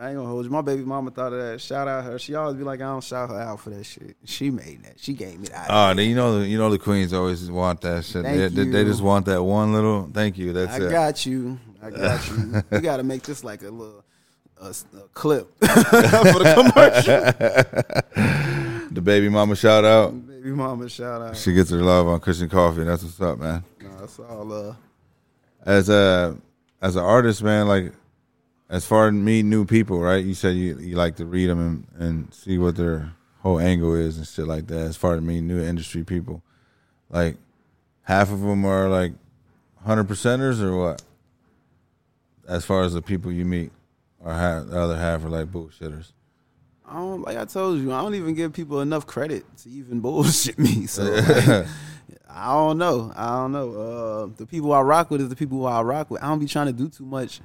I 0.00 0.08
ain't 0.08 0.16
gonna 0.16 0.28
hold 0.28 0.44
you. 0.44 0.50
My 0.50 0.60
baby 0.60 0.84
mama 0.84 1.10
thought 1.10 1.32
of 1.32 1.38
that. 1.38 1.60
Shout 1.60 1.88
out 1.88 2.04
her. 2.04 2.18
She 2.18 2.34
always 2.34 2.56
be 2.56 2.64
like, 2.64 2.80
I 2.80 2.84
don't 2.84 3.02
shout 3.02 3.30
her 3.30 3.40
out 3.40 3.60
for 3.60 3.70
that 3.70 3.84
shit. 3.84 4.16
She 4.24 4.50
made 4.50 4.82
that. 4.84 4.94
She 4.98 5.14
gave 5.14 5.38
me 5.38 5.48
that. 5.48 5.66
Oh, 5.70 5.94
then 5.94 6.08
you 6.08 6.14
know, 6.14 6.40
the, 6.40 6.46
you 6.46 6.58
know, 6.58 6.68
the 6.68 6.78
queens 6.78 7.12
always 7.14 7.50
want 7.50 7.80
that 7.82 8.04
shit. 8.04 8.24
Thank 8.24 8.36
They, 8.36 8.48
they, 8.64 8.70
they 8.70 8.84
just 8.84 9.00
want 9.00 9.24
that 9.26 9.42
one 9.42 9.72
little. 9.72 10.10
Thank 10.12 10.36
you. 10.36 10.52
That's 10.52 10.74
I 10.74 10.86
it. 10.86 10.90
got 10.90 11.24
you. 11.24 11.58
I 11.82 11.90
got 11.90 12.28
you. 12.38 12.62
You 12.72 12.80
got 12.80 12.96
to 12.98 13.02
make 13.02 13.22
this 13.22 13.44
like 13.44 13.62
a 13.62 13.70
little 13.70 14.04
a, 14.60 14.74
a 14.96 15.00
clip 15.14 15.48
for 15.60 15.66
the 15.68 16.52
commercial. 16.54 18.14
the 18.90 19.00
baby 19.00 19.28
mama 19.28 19.56
shout 19.56 19.84
out. 19.84 20.26
baby 20.26 20.50
mama, 20.50 20.88
shout 20.88 21.22
out. 21.22 21.36
She 21.36 21.52
gets 21.52 21.70
her 21.70 21.82
love 21.82 22.06
on 22.08 22.20
Kush 22.20 22.40
and 22.40 22.50
Coffee. 22.50 22.84
That's 22.84 23.02
what's 23.02 23.20
up, 23.20 23.38
man. 23.38 23.64
Nah, 23.84 24.00
that's 24.00 24.18
all. 24.18 24.52
Uh, 24.52 24.74
As 25.64 25.88
a 25.88 26.36
as 26.82 26.96
an 26.96 27.02
artist, 27.04 27.42
man, 27.42 27.68
like 27.68 27.92
as 28.68 28.84
far 28.84 29.08
as 29.08 29.14
meeting 29.14 29.50
new 29.50 29.64
people, 29.64 30.00
right? 30.00 30.24
You 30.24 30.34
said 30.34 30.56
you, 30.56 30.78
you 30.78 30.96
like 30.96 31.16
to 31.16 31.26
read 31.26 31.46
them 31.48 31.60
and, 31.60 32.02
and 32.02 32.34
see 32.34 32.58
what 32.58 32.76
their 32.76 33.12
whole 33.40 33.60
angle 33.60 33.94
is 33.94 34.16
and 34.18 34.26
shit 34.26 34.46
like 34.46 34.66
that. 34.68 34.78
As 34.80 34.96
far 34.96 35.14
as 35.14 35.20
meeting 35.22 35.46
new 35.46 35.62
industry 35.62 36.02
people, 36.04 36.42
like 37.10 37.36
half 38.02 38.30
of 38.32 38.40
them 38.40 38.64
are 38.64 38.88
like 38.88 39.12
hundred 39.84 40.08
percenters 40.08 40.60
or 40.60 40.76
what? 40.76 41.02
As 42.48 42.64
far 42.64 42.82
as 42.82 42.92
the 42.92 43.00
people 43.02 43.32
you 43.32 43.44
meet, 43.46 43.70
or 44.20 44.32
half, 44.32 44.66
the 44.66 44.78
other 44.78 44.96
half 44.96 45.24
are 45.24 45.30
like 45.30 45.46
bullshitters. 45.46 46.12
I 46.86 46.96
don't 46.96 47.22
like 47.22 47.38
I 47.38 47.46
told 47.46 47.80
you. 47.80 47.92
I 47.92 48.02
don't 48.02 48.14
even 48.14 48.34
give 48.34 48.52
people 48.52 48.80
enough 48.82 49.06
credit 49.06 49.44
to 49.58 49.70
even 49.70 50.00
bullshit 50.02 50.58
me. 50.58 50.86
So 50.86 51.04
like, 51.04 51.66
I 52.28 52.46
don't 52.52 52.78
know. 52.78 53.12
I 53.16 53.28
don't 53.36 53.52
know. 53.52 53.72
Uh, 53.74 54.26
the 54.36 54.46
people 54.46 54.72
I 54.72 54.80
rock 54.80 55.10
with 55.10 55.20
is 55.20 55.28
the 55.28 55.36
people 55.36 55.66
I 55.66 55.80
rock 55.82 56.10
with. 56.10 56.22
I 56.22 56.28
don't 56.28 56.38
be 56.38 56.46
trying 56.46 56.66
to 56.66 56.72
do 56.72 56.88
too 56.88 57.04
much, 57.04 57.40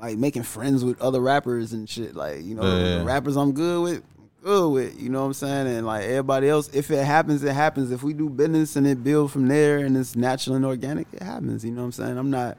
like 0.00 0.16
making 0.18 0.42
friends 0.44 0.84
with 0.84 1.00
other 1.00 1.20
rappers 1.20 1.72
and 1.72 1.88
shit. 1.88 2.14
Like 2.14 2.42
you 2.42 2.54
know, 2.54 2.62
Yeah. 2.62 2.98
the 2.98 3.04
rappers 3.04 3.36
I'm 3.36 3.52
good 3.52 3.82
with, 3.82 4.02
good 4.42 4.68
with. 4.70 5.00
You 5.00 5.08
know 5.10 5.20
what 5.20 5.26
I'm 5.26 5.32
saying? 5.34 5.66
And 5.66 5.86
like 5.86 6.04
everybody 6.04 6.48
else, 6.48 6.68
if 6.72 6.90
it 6.90 7.04
happens, 7.04 7.42
it 7.44 7.52
happens. 7.54 7.90
If 7.90 8.02
we 8.02 8.12
do 8.14 8.28
business 8.28 8.76
and 8.76 8.86
it 8.86 9.02
build 9.04 9.32
from 9.32 9.48
there 9.48 9.78
and 9.78 9.96
it's 9.96 10.16
natural 10.16 10.56
and 10.56 10.64
organic, 10.64 11.06
it 11.12 11.22
happens. 11.22 11.64
You 11.64 11.70
know 11.72 11.80
what 11.82 11.86
I'm 11.86 11.92
saying? 11.92 12.18
I'm 12.18 12.30
not 12.30 12.58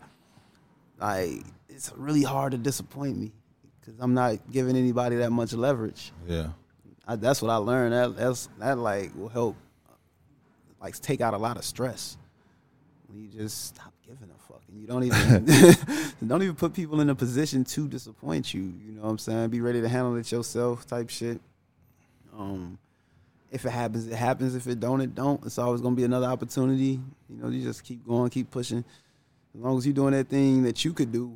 like 1.00 1.44
it's 1.70 1.92
really 1.96 2.24
hard 2.24 2.52
to 2.52 2.58
disappoint 2.58 3.18
me 3.18 3.32
because 3.80 4.00
I'm 4.00 4.14
not 4.14 4.38
giving 4.52 4.76
anybody 4.76 5.16
that 5.18 5.32
much 5.32 5.54
leverage. 5.54 6.12
Yeah, 6.28 6.50
I, 7.08 7.16
that's 7.16 7.42
what 7.42 7.50
I 7.52 7.56
learned. 7.56 7.94
That 7.94 8.16
that's 8.18 8.50
that 8.60 8.78
like 8.78 9.16
will 9.16 9.30
help, 9.30 9.56
like 10.82 11.00
take 11.00 11.22
out 11.22 11.34
a 11.34 11.38
lot 11.38 11.58
of 11.58 11.64
stress. 11.64 12.18
When 13.08 13.20
you 13.20 13.28
just 13.28 13.66
stop 13.68 13.94
giving 14.06 14.30
a 14.30 14.40
fuck 14.48 14.62
and 14.68 14.80
you 14.80 14.88
don't 14.88 15.04
even 15.04 15.46
don't 16.28 16.44
even 16.44 16.56
put 16.56 16.74
people 16.74 17.02
in 17.02 17.10
a 17.10 17.16
position 17.16 17.64
to 17.66 17.88
disappoint 17.88 18.54
you. 18.54 18.62
You 18.62 18.94
know 18.94 19.02
what 19.04 19.10
I'm 19.10 19.18
saying? 19.18 19.50
Be 19.50 19.62
ready 19.62 19.82
to 19.82 19.90
handle 19.90 20.16
it 20.16 20.32
yourself, 20.32 20.86
type 20.86 21.10
shit. 21.10 21.42
Um, 22.38 22.78
if 23.52 23.66
it 23.66 23.72
happens, 23.72 24.08
it 24.08 24.16
happens. 24.16 24.56
If 24.56 24.68
it 24.68 24.80
don't, 24.80 25.02
it 25.02 25.16
don't. 25.16 25.44
It's 25.46 25.58
always 25.58 25.82
gonna 25.82 25.96
be 25.96 26.04
another 26.04 26.28
opportunity. 26.28 27.00
You 27.30 27.38
know, 27.42 27.50
you 27.50 27.64
just 27.64 27.84
keep 27.84 28.06
going, 28.06 28.30
keep 28.30 28.52
pushing. 28.52 28.84
As 29.56 29.62
long 29.62 29.78
as 29.78 29.86
you're 29.86 29.96
doing 29.96 30.14
that 30.14 30.30
thing 30.30 30.62
that 30.64 30.86
you 30.86 30.94
could 30.94 31.12
do 31.12 31.36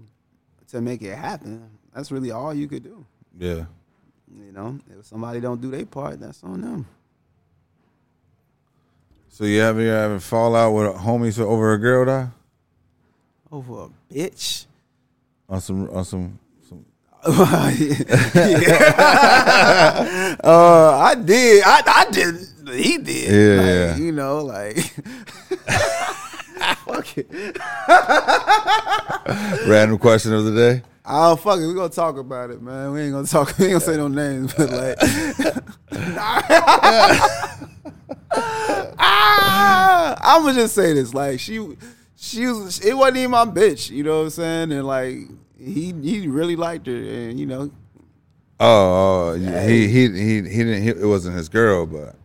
to 0.70 0.80
make 0.82 1.02
it 1.02 1.16
happen, 1.18 1.70
that's 1.94 2.12
really 2.12 2.30
all 2.32 2.54
you 2.54 2.68
could 2.68 2.84
do. 2.84 3.06
yeah. 3.38 3.66
You 4.36 4.52
know, 4.52 4.80
if 4.98 5.06
somebody 5.06 5.40
don't 5.40 5.62
do 5.62 5.70
their 5.70 5.86
part, 5.86 6.20
that's 6.20 6.44
on 6.44 6.62
them. 6.62 6.88
So 9.34 9.44
you 9.46 9.62
ever 9.64 9.80
ever 9.82 10.20
fall 10.20 10.56
out 10.56 10.74
with 10.74 10.96
homies 10.96 11.40
over 11.40 11.74
a 11.74 11.80
girl, 11.80 12.06
though? 12.06 12.30
Over 13.52 13.86
a 13.86 13.90
bitch. 14.14 14.68
On 15.50 15.60
some 15.60 15.90
on 15.90 16.06
some 16.06 16.38
some. 16.70 16.86
uh, 17.26 17.72
I 20.44 21.16
did. 21.16 21.64
I, 21.66 21.82
I 21.84 22.06
did. 22.12 22.36
He 22.76 23.00
did. 23.00 23.32
Yeah, 23.32 23.56
Like, 23.58 23.66
yeah. 23.66 23.96
You 23.98 24.12
know, 24.12 24.46
like. 24.46 24.78
fuck 26.86 27.18
it. 27.18 27.28
Random 29.68 29.98
question 29.98 30.32
of 30.34 30.46
the 30.46 30.54
day. 30.56 30.84
Oh 31.06 31.36
fuck 31.38 31.60
it. 31.60 31.66
We 31.66 31.74
gonna 31.74 31.90
talk 31.90 32.20
about 32.20 32.52
it, 32.52 32.62
man. 32.62 32.92
We 32.92 33.02
ain't 33.02 33.14
gonna 33.14 33.26
talk. 33.26 33.58
We 33.58 33.66
ain't 33.66 33.74
gonna 33.74 33.84
say 33.84 33.98
no 33.98 34.10
names, 34.10 34.54
but 34.54 34.70
like. 34.70 35.00
ah, 39.00 40.16
I'm 40.22 40.42
gonna 40.44 40.54
just 40.56 40.76
say 40.76 40.94
this. 40.94 41.14
Like 41.14 41.40
she, 41.40 41.78
she 42.16 42.46
was. 42.48 42.80
It 42.80 42.94
wasn't 42.96 43.18
even 43.18 43.32
my 43.32 43.46
bitch. 43.46 43.90
You 43.90 44.04
know 44.04 44.18
what 44.20 44.24
I'm 44.26 44.30
saying? 44.32 44.72
And 44.72 44.86
like 44.88 45.18
he, 45.58 45.94
he 46.02 46.28
really 46.28 46.56
liked 46.56 46.88
her, 46.88 46.96
and 46.96 47.40
you 47.40 47.46
know, 47.46 47.72
Oh, 48.60 49.32
oh 49.32 49.34
he, 49.36 49.88
he 49.88 50.08
he 50.08 50.36
he 50.42 50.42
didn't. 50.42 50.84
He, 50.84 50.90
it 50.90 51.06
wasn't 51.06 51.36
his 51.36 51.50
girl, 51.50 51.86
but 51.86 52.16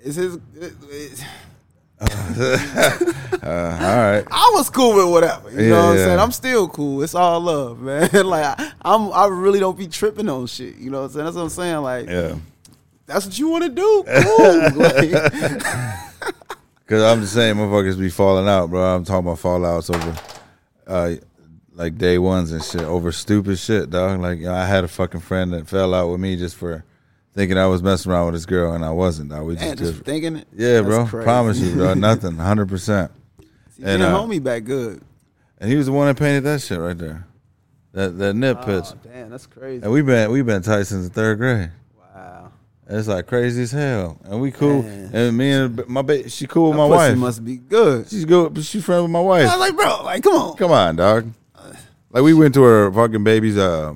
it's 0.00 0.16
his. 0.16 0.36
It, 0.56 0.72
it, 0.90 1.24
uh, 2.00 2.06
all 3.42 3.96
right. 3.96 4.24
I 4.30 4.50
was 4.54 4.68
cool 4.68 4.96
with 4.96 5.08
whatever. 5.10 5.50
You 5.50 5.62
Yeah, 5.62 5.68
know 5.70 5.76
what 5.76 5.90
I'm 5.92 5.96
yeah. 5.96 6.04
saying? 6.04 6.18
I'm 6.18 6.32
still 6.32 6.68
cool. 6.68 7.02
It's 7.02 7.14
all 7.14 7.40
love, 7.40 7.80
man. 7.82 8.10
like 8.26 8.44
I, 8.60 8.72
I'm, 8.82 9.10
I 9.12 9.26
really 9.28 9.60
don't 9.60 9.78
be 9.78 9.86
tripping 9.86 10.28
on 10.28 10.46
shit. 10.46 10.76
You 10.76 10.90
know 10.90 10.98
what 11.02 11.06
I'm 11.06 11.12
saying? 11.12 11.24
That's 11.24 11.36
what 11.36 11.42
I'm 11.44 11.48
saying. 11.50 11.76
Like 11.78 12.08
Yeah, 12.08 12.34
that's 13.06 13.26
what 13.26 13.38
you 13.38 13.48
want 13.48 13.64
to 13.64 13.70
do. 13.70 14.04
Cool. 14.22 14.70
because 16.86 17.02
I'm 17.12 17.20
just 17.20 17.34
saying, 17.34 17.56
motherfuckers 17.56 17.98
be 17.98 18.10
falling 18.10 18.48
out, 18.48 18.70
bro. 18.70 18.82
I'm 18.82 19.04
talking 19.04 19.26
about 19.26 19.38
fallouts 19.38 19.94
over, 19.94 20.16
uh, 20.86 21.14
like 21.72 21.98
day 21.98 22.18
ones 22.18 22.52
and 22.52 22.62
shit 22.62 22.82
over 22.82 23.12
stupid 23.12 23.58
shit, 23.58 23.90
dog. 23.90 24.20
Like 24.20 24.44
I 24.44 24.66
had 24.66 24.84
a 24.84 24.88
fucking 24.88 25.20
friend 25.20 25.52
that 25.52 25.68
fell 25.68 25.94
out 25.94 26.10
with 26.10 26.20
me 26.20 26.36
just 26.36 26.56
for 26.56 26.84
thinking 27.34 27.58
I 27.58 27.66
was 27.66 27.82
messing 27.82 28.12
around 28.12 28.26
with 28.26 28.34
this 28.34 28.46
girl, 28.46 28.72
and 28.72 28.84
I 28.84 28.90
wasn't. 28.90 29.30
Dog. 29.30 29.46
We 29.46 29.56
just, 29.56 29.78
just 29.78 30.02
thinking 30.02 30.36
it. 30.36 30.48
yeah, 30.54 30.80
That's 30.80 30.86
bro. 30.86 31.06
crazy. 31.06 31.24
Promise 31.24 31.58
you, 31.60 31.74
bro. 31.74 31.94
Nothing. 31.94 32.36
Hundred 32.36 32.68
percent. 32.68 33.10
And, 33.82 34.02
uh, 34.02 34.14
homie 34.14 34.42
back 34.42 34.64
good. 34.64 35.02
And 35.58 35.70
he 35.70 35.76
was 35.76 35.86
the 35.86 35.92
one 35.92 36.06
that 36.06 36.16
painted 36.16 36.44
that 36.44 36.60
shit 36.60 36.78
right 36.78 36.96
there. 36.96 37.26
That 37.92 38.18
that 38.18 38.34
nip 38.34 38.64
pitch. 38.64 38.84
Oh, 38.88 38.98
damn, 39.02 39.30
that's 39.30 39.46
crazy. 39.46 39.82
And 39.82 39.92
we've 39.92 40.06
been 40.06 40.30
we've 40.30 40.46
been 40.46 40.62
tight 40.62 40.84
since 40.84 41.08
the 41.08 41.14
third 41.14 41.38
grade. 41.38 41.70
It's 42.86 43.08
like 43.08 43.26
crazy 43.26 43.62
as 43.62 43.72
hell, 43.72 44.18
and 44.24 44.40
we 44.40 44.50
cool. 44.50 44.82
Man. 44.82 45.10
And 45.14 45.36
me 45.36 45.50
and 45.52 45.88
my 45.88 46.02
ba- 46.02 46.28
she 46.28 46.46
cool 46.46 46.68
with 46.68 46.76
my 46.76 46.86
pussy 46.86 47.10
wife. 47.10 47.18
must 47.18 47.44
be 47.44 47.56
good. 47.56 48.08
She's 48.08 48.26
good, 48.26 48.52
but 48.52 48.64
she's 48.64 48.84
friends 48.84 49.02
with 49.02 49.10
my 49.10 49.20
wife. 49.20 49.48
I 49.48 49.56
was 49.56 49.60
like, 49.60 49.76
bro, 49.76 50.02
like, 50.04 50.22
come 50.22 50.34
on. 50.34 50.56
Come 50.56 50.70
on, 50.70 50.96
dog. 50.96 51.32
Like 52.10 52.22
we 52.22 52.34
went 52.34 52.54
to 52.54 52.62
her 52.62 52.92
fucking 52.92 53.24
baby's 53.24 53.56
uh, 53.56 53.94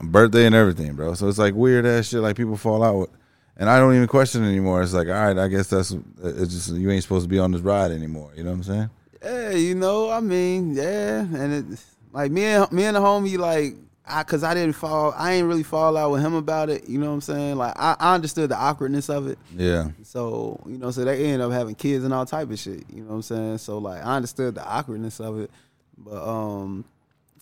birthday 0.00 0.44
and 0.44 0.54
everything, 0.54 0.94
bro. 0.94 1.14
So 1.14 1.28
it's 1.28 1.38
like 1.38 1.54
weird 1.54 1.86
ass 1.86 2.08
shit. 2.08 2.20
Like 2.20 2.36
people 2.36 2.56
fall 2.56 2.82
out 2.82 2.96
with, 2.96 3.10
and 3.56 3.70
I 3.70 3.78
don't 3.78 3.94
even 3.94 4.08
question 4.08 4.44
it 4.44 4.48
anymore. 4.48 4.82
It's 4.82 4.92
like, 4.92 5.06
all 5.06 5.14
right, 5.14 5.38
I 5.38 5.46
guess 5.48 5.68
that's 5.68 5.92
it's 6.22 6.52
just 6.52 6.74
you 6.74 6.90
ain't 6.90 7.04
supposed 7.04 7.24
to 7.24 7.28
be 7.28 7.38
on 7.38 7.52
this 7.52 7.62
ride 7.62 7.92
anymore. 7.92 8.32
You 8.36 8.42
know 8.42 8.50
what 8.50 8.56
I'm 8.56 8.62
saying? 8.64 8.90
Yeah, 9.22 9.50
you 9.50 9.74
know, 9.74 10.10
I 10.10 10.20
mean, 10.20 10.74
yeah, 10.74 11.20
and 11.20 11.52
it 11.72 11.80
like 12.12 12.32
me 12.32 12.44
and 12.44 12.70
me 12.72 12.84
and 12.84 12.96
the 12.96 13.00
homie 13.00 13.38
like. 13.38 13.76
I, 14.08 14.22
cause 14.22 14.44
I 14.44 14.54
didn't 14.54 14.74
fall, 14.74 15.12
I 15.16 15.32
ain't 15.32 15.48
really 15.48 15.62
fall 15.62 15.96
out 15.96 16.12
with 16.12 16.22
him 16.22 16.34
about 16.34 16.70
it. 16.70 16.88
You 16.88 16.98
know 16.98 17.08
what 17.08 17.14
I'm 17.14 17.20
saying? 17.20 17.56
Like 17.56 17.74
I, 17.76 17.96
I 17.98 18.14
understood 18.14 18.50
the 18.50 18.56
awkwardness 18.56 19.08
of 19.08 19.26
it. 19.26 19.38
Yeah, 19.56 19.88
So, 20.04 20.60
you 20.66 20.78
know, 20.78 20.90
so 20.92 21.04
they 21.04 21.26
end 21.26 21.42
up 21.42 21.50
having 21.50 21.74
kids 21.74 22.04
and 22.04 22.14
all 22.14 22.24
type 22.24 22.50
of 22.50 22.58
shit. 22.58 22.84
You 22.88 23.02
know 23.02 23.08
what 23.08 23.14
I'm 23.16 23.22
saying? 23.22 23.58
So 23.58 23.78
like 23.78 24.04
I 24.04 24.16
understood 24.16 24.54
the 24.54 24.64
awkwardness 24.64 25.20
of 25.20 25.40
it. 25.40 25.50
But 25.98 26.22
um 26.22 26.84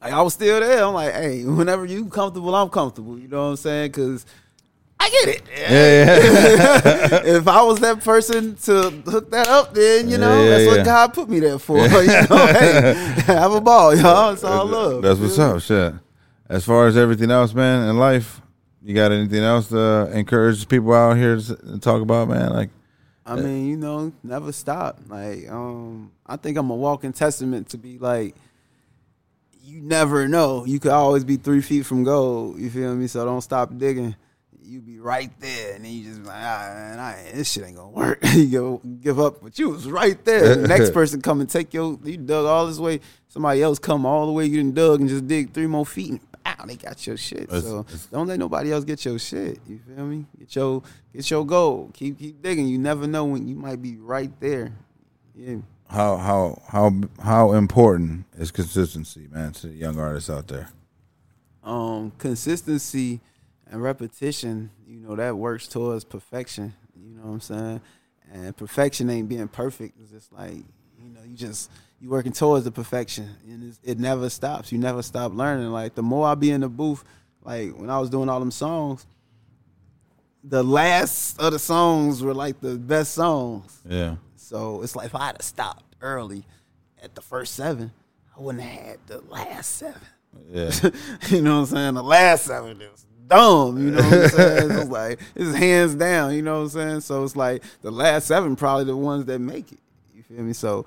like 0.01 0.12
I 0.12 0.23
was 0.23 0.35
still 0.35 0.61
there. 0.61 0.85
I'm 0.85 0.95
like, 0.95 1.12
hey, 1.15 1.45
whenever 1.45 1.85
you 1.85 2.07
comfortable, 2.07 2.55
I'm 2.55 2.71
comfortable. 2.71 3.19
You 3.19 3.29
know 3.29 3.45
what 3.45 3.51
I'm 3.51 3.57
saying? 3.57 3.93
Cause 3.93 4.25
I 5.01 5.11
get 5.11 5.29
it. 5.29 5.43
Yeah, 5.51 5.67
yeah. 5.67 7.37
if 7.37 7.47
I 7.49 7.62
was 7.62 7.81
that 7.81 8.03
person 8.03 8.57
to 8.57 8.91
hook 9.05 9.31
that 9.33 9.49
up, 9.49 9.75
then 9.75 10.09
you 10.09 10.17
know 10.17 10.43
Yeah, 10.43 10.51
that's 10.51 10.67
what. 10.67 10.85
God 10.85 11.12
put 11.12 11.29
me 11.29 11.41
there 11.41 11.59
for. 11.59 11.77
you 11.87 11.87
know, 11.87 12.47
hey, 12.47 12.95
have 13.27 13.53
a 13.53 13.61
ball, 13.61 13.95
y'all. 13.95 14.33
It's 14.33 14.45
all 14.45 14.65
love. 14.65 15.03
That's 15.03 15.19
what's 15.21 15.39
up. 15.39 15.61
Shit. 15.61 15.95
As 16.49 16.64
far 16.64 16.86
as 16.86 16.97
everything 16.97 17.30
else, 17.30 17.55
man, 17.55 17.88
in 17.88 17.97
life, 17.99 18.40
you 18.82 18.95
got 18.95 19.12
anything 19.12 19.42
else 19.42 19.68
to 19.70 20.11
encourage 20.12 20.68
people 20.68 20.92
out 20.92 21.16
here 21.16 21.40
to 21.40 21.78
talk 21.78 22.03
about, 22.03 22.28
man? 22.28 22.53
Like, 22.53 22.70
I 23.24 23.36
mean, 23.36 23.66
you 23.66 23.76
know, 23.76 24.12
never 24.22 24.53
stop. 24.53 25.01
Like, 25.09 25.49
um, 25.51 26.12
I 26.26 26.36
think 26.36 26.59
I'm 26.59 26.68
a 26.68 26.74
walking 26.74 27.14
testament 27.14 27.70
to 27.70 27.78
be 27.78 27.99
like, 27.99 28.36
you 29.62 29.80
never 29.80 30.28
know. 30.28 30.66
You 30.66 30.78
could 30.78 30.90
always 30.92 31.24
be 31.24 31.36
three 31.36 31.62
feet 31.62 31.86
from 31.86 32.05
gold. 32.05 32.59
You 32.59 32.68
feel 32.68 32.95
me? 32.95 33.07
So 33.07 33.24
don't 33.24 33.40
stop 33.40 33.76
digging. 33.78 34.14
You 34.62 34.80
be 34.80 34.99
right 34.99 35.30
there, 35.40 35.74
and 35.74 35.84
then 35.84 35.92
you 35.92 36.05
just 36.05 36.22
be 36.22 36.28
like, 36.28 36.36
ah, 36.38 36.72
man, 36.74 36.99
I, 36.99 37.30
this 37.34 37.51
shit 37.51 37.64
ain't 37.64 37.76
gonna 37.76 37.90
work. 37.90 38.18
you 38.34 38.51
go 38.51 38.80
give 39.01 39.20
up, 39.20 39.42
but 39.42 39.59
you 39.59 39.70
was 39.70 39.86
right 39.86 40.22
there. 40.24 40.57
The 40.57 40.68
next 40.68 40.90
person 40.95 41.20
come 41.20 41.40
and 41.40 41.49
take 41.49 41.74
your, 41.74 41.99
you 42.03 42.16
dug 42.16 42.47
all 42.47 42.66
this 42.66 42.78
way. 42.78 43.01
Somebody 43.28 43.62
else 43.62 43.78
come 43.78 44.07
all 44.07 44.26
the 44.26 44.32
way 44.32 44.47
you 44.47 44.57
didn't 44.57 44.74
dug 44.74 45.01
and 45.01 45.09
just 45.09 45.26
dig 45.26 45.53
three 45.53 45.66
more 45.66 45.84
feet, 45.84 46.12
and 46.12 46.20
pow, 46.45 46.64
they 46.66 46.76
got 46.76 47.07
your 47.07 47.16
shit. 47.16 47.42
It's- 47.45 47.64
so 47.64 47.80
it's- 47.80 48.07
don't 48.07 48.26
let 48.26 48.38
nobody 48.38 48.72
else 48.72 48.84
get 48.84 49.05
your 49.05 49.18
shit. 49.18 49.61
You 49.66 49.78
feel 49.78 50.07
me? 50.07 50.26
Get 50.38 50.55
your 50.57 50.82
get 51.12 51.30
your 51.30 51.47
goal. 51.47 51.90
Keep 51.95 52.18
keep 52.18 52.42
digging. 52.42 52.68
You 52.68 52.78
never 52.78 53.07
know 53.07 53.24
when 53.24 53.47
you 53.49 53.55
might 53.55 53.80
be 53.82 53.97
right 53.97 54.30
there. 54.40 54.72
Yeah. 55.34 55.57
how 55.88 56.16
how 56.16 56.62
how 56.68 56.92
how 57.20 57.53
important 57.53 58.24
is 58.38 58.51
consistency, 58.51 59.28
man, 59.30 59.53
to 59.53 59.66
the 59.68 59.74
young 59.74 59.99
artists 59.99 60.30
out 60.30 60.49
there? 60.49 60.68
Um, 61.62 62.12
consistency 62.18 63.20
and 63.66 63.82
repetition, 63.82 64.70
you 64.86 65.01
know, 65.01 65.16
that 65.16 65.36
works 65.36 65.66
towards 65.66 66.05
perfection. 66.05 66.74
You 66.97 67.16
know 67.16 67.22
what 67.22 67.32
I'm 67.32 67.40
saying? 67.40 67.80
And 68.32 68.57
perfection 68.57 69.09
ain't 69.11 69.28
being 69.28 69.49
perfect. 69.49 69.99
It's 70.01 70.11
just 70.11 70.32
like, 70.32 70.55
you 71.03 71.11
know, 71.11 71.20
you 71.26 71.36
just 71.36 71.70
you 72.05 72.11
working 72.11 72.33
towards 72.33 72.67
the 72.67 72.71
perfection, 72.71 73.31
and 73.49 73.65
it's, 73.65 73.81
it 73.83 73.99
never 73.99 74.29
stops. 74.29 74.71
You 74.71 74.79
never 74.79 75.03
stop 75.03 75.33
learning. 75.33 75.71
Like 75.71 75.95
the 75.95 76.03
more 76.03 76.29
I 76.29 76.35
be 76.35 76.51
in 76.51 76.61
the 76.61 76.69
booth, 76.69 77.03
like 77.43 77.73
when 77.73 77.89
I 77.89 77.99
was 77.99 78.11
doing 78.11 78.29
all 78.29 78.41
them 78.41 78.51
songs, 78.51 79.07
the 80.43 80.63
last 80.63 81.41
of 81.41 81.53
the 81.53 81.59
songs 81.59 82.23
were 82.23 82.35
like 82.35 82.61
the 82.61 82.77
best 82.77 83.15
songs. 83.15 83.81
Yeah. 83.89 84.17
So 84.37 84.83
it's 84.83 84.95
like 84.95 85.07
if 85.07 85.15
I 85.15 85.27
had 85.29 85.43
stopped 85.43 85.97
early 86.03 86.45
at 87.03 87.15
the 87.15 87.23
first 87.23 87.55
seven, 87.55 87.91
I 88.37 88.43
wouldn't 88.43 88.63
have 88.63 88.87
had 88.87 88.99
the 89.07 89.21
last 89.23 89.77
seven. 89.77 90.03
Yeah. 90.51 90.73
you 91.29 91.41
know 91.41 91.61
what 91.61 91.71
I'm 91.71 91.75
saying? 91.75 91.95
The 91.95 92.03
last 92.03 92.45
seven 92.45 92.83
is 92.83 93.07
dumb. 93.27 93.83
You 93.83 93.93
know 93.93 94.03
what 94.03 94.13
I'm 94.13 94.29
saying? 94.29 94.71
it's 94.73 94.91
like 94.91 95.21
it's 95.35 95.57
hands 95.57 95.95
down. 95.95 96.35
You 96.35 96.43
know 96.43 96.57
what 96.57 96.65
I'm 96.65 96.69
saying? 96.69 97.01
So 97.01 97.25
it's 97.25 97.35
like 97.35 97.63
the 97.81 97.91
last 97.91 98.27
seven 98.27 98.57
probably 98.57 98.85
the 98.85 98.97
ones 98.97 99.25
that 99.25 99.39
make 99.39 99.73
it. 99.73 99.79
You 100.15 100.23
feel 100.23 100.43
me? 100.43 100.53
So 100.53 100.85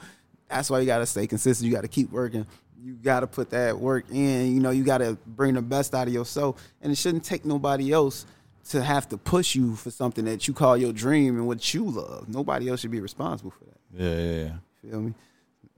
that's 0.50 0.70
why 0.70 0.80
you 0.80 0.86
gotta 0.86 1.06
stay 1.06 1.28
consistent. 1.28 1.68
You 1.68 1.76
gotta 1.76 1.88
keep 1.88 2.12
working. 2.12 2.46
You 2.82 2.94
gotta 2.94 3.28
put 3.28 3.50
that 3.52 3.78
work 3.78 4.06
in. 4.12 4.54
You 4.54 4.60
know, 4.62 4.70
you 4.70 4.84
gotta 4.84 5.18
bring 5.26 5.56
the 5.56 5.62
best 5.62 5.94
out 5.94 6.08
of 6.08 6.14
yourself, 6.14 6.62
and 6.82 6.92
it 6.92 6.98
shouldn't 6.98 7.24
take 7.24 7.46
nobody 7.46 7.92
else 7.92 8.26
to 8.70 8.84
have 8.84 9.08
to 9.10 9.18
push 9.18 9.56
you 9.56 9.76
for 9.76 9.92
something 9.92 10.26
that 10.26 10.48
you 10.48 10.54
call 10.54 10.78
your 10.78 10.92
dream 10.92 11.38
and 11.38 11.48
what 11.48 11.74
you 11.74 11.86
love. 11.86 12.28
Nobody 12.28 12.70
else 12.70 12.82
should 12.82 12.92
be 12.92 13.00
responsible 13.00 13.52
for 13.52 13.66
that. 13.66 13.78
Yeah, 13.94 14.16
yeah, 14.20 14.44
yeah. 14.44 14.90
Feel 14.90 15.02
me? 15.02 15.14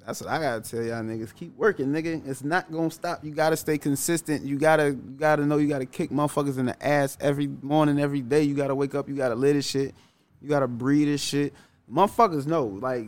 That's 0.05 0.21
what 0.21 0.29
I 0.31 0.39
gotta 0.39 0.61
tell 0.61 0.81
y'all 0.81 1.03
niggas. 1.03 1.35
Keep 1.35 1.55
working, 1.55 1.87
nigga. 1.87 2.27
It's 2.27 2.43
not 2.43 2.71
gonna 2.71 2.89
stop. 2.89 3.23
You 3.23 3.31
gotta 3.31 3.55
stay 3.57 3.77
consistent. 3.77 4.43
You 4.43 4.57
gotta 4.57 4.89
you 4.89 5.15
gotta 5.17 5.45
know 5.45 5.57
you 5.57 5.67
gotta 5.67 5.85
kick 5.85 6.09
motherfuckers 6.09 6.57
in 6.57 6.65
the 6.65 6.85
ass 6.85 7.17
every 7.21 7.47
morning, 7.47 7.99
every 7.99 8.21
day. 8.21 8.41
You 8.43 8.55
gotta 8.55 8.73
wake 8.73 8.95
up, 8.95 9.07
you 9.07 9.15
gotta 9.15 9.35
live 9.35 9.55
this 9.55 9.67
shit. 9.67 9.93
You 10.41 10.49
gotta 10.49 10.67
breathe 10.67 11.07
this 11.07 11.21
shit. 11.21 11.53
Motherfuckers 11.91 12.47
know. 12.47 12.65
Like, 12.65 13.07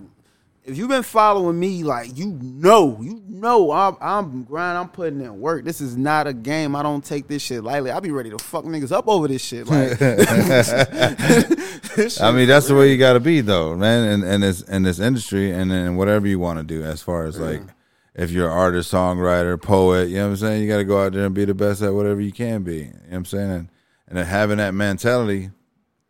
if 0.63 0.77
you've 0.77 0.89
been 0.89 1.01
following 1.03 1.59
me, 1.59 1.83
like 1.83 2.15
you 2.15 2.37
know, 2.41 2.99
you 3.01 3.21
know 3.27 3.71
I'm 3.71 3.97
I'm 3.99 4.43
grinding, 4.43 4.81
I'm 4.81 4.89
putting 4.89 5.21
in 5.21 5.39
work. 5.39 5.65
This 5.65 5.81
is 5.81 5.97
not 5.97 6.27
a 6.27 6.33
game. 6.33 6.75
I 6.75 6.83
don't 6.83 7.03
take 7.03 7.27
this 7.27 7.41
shit 7.41 7.63
lightly. 7.63 7.89
I'll 7.89 8.01
be 8.01 8.11
ready 8.11 8.29
to 8.29 8.37
fuck 8.37 8.65
niggas 8.65 8.91
up 8.91 9.07
over 9.07 9.27
this 9.27 9.43
shit. 9.43 9.65
Like 9.67 9.97
this 9.97 10.69
I 12.21 12.31
mean, 12.31 12.47
that's 12.47 12.67
the 12.67 12.75
way 12.75 12.91
you 12.91 12.97
got 12.97 13.13
to 13.13 13.19
be, 13.19 13.41
though, 13.41 13.75
man. 13.75 14.07
In, 14.07 14.23
in 14.23 14.41
this 14.41 14.61
in 14.61 14.83
this 14.83 14.99
industry, 14.99 15.51
and 15.51 15.71
in 15.71 15.95
whatever 15.95 16.27
you 16.27 16.37
want 16.37 16.59
to 16.59 16.63
do, 16.63 16.83
as 16.83 17.01
far 17.01 17.25
as 17.25 17.39
like, 17.39 17.63
if 18.13 18.29
you're 18.29 18.45
an 18.45 18.53
artist, 18.55 18.93
songwriter, 18.93 19.59
poet, 19.59 20.09
you 20.09 20.17
know 20.17 20.25
what 20.25 20.31
I'm 20.31 20.37
saying. 20.37 20.61
You 20.61 20.67
got 20.67 20.77
to 20.77 20.85
go 20.85 21.03
out 21.03 21.13
there 21.13 21.25
and 21.25 21.33
be 21.33 21.45
the 21.45 21.55
best 21.55 21.81
at 21.81 21.93
whatever 21.93 22.21
you 22.21 22.31
can 22.31 22.61
be. 22.61 22.77
You 22.77 22.83
know 22.83 22.91
what 23.09 23.17
I'm 23.17 23.25
saying, 23.25 23.51
and 23.51 23.69
and 24.07 24.19
having 24.19 24.57
that 24.57 24.75
mentality 24.75 25.49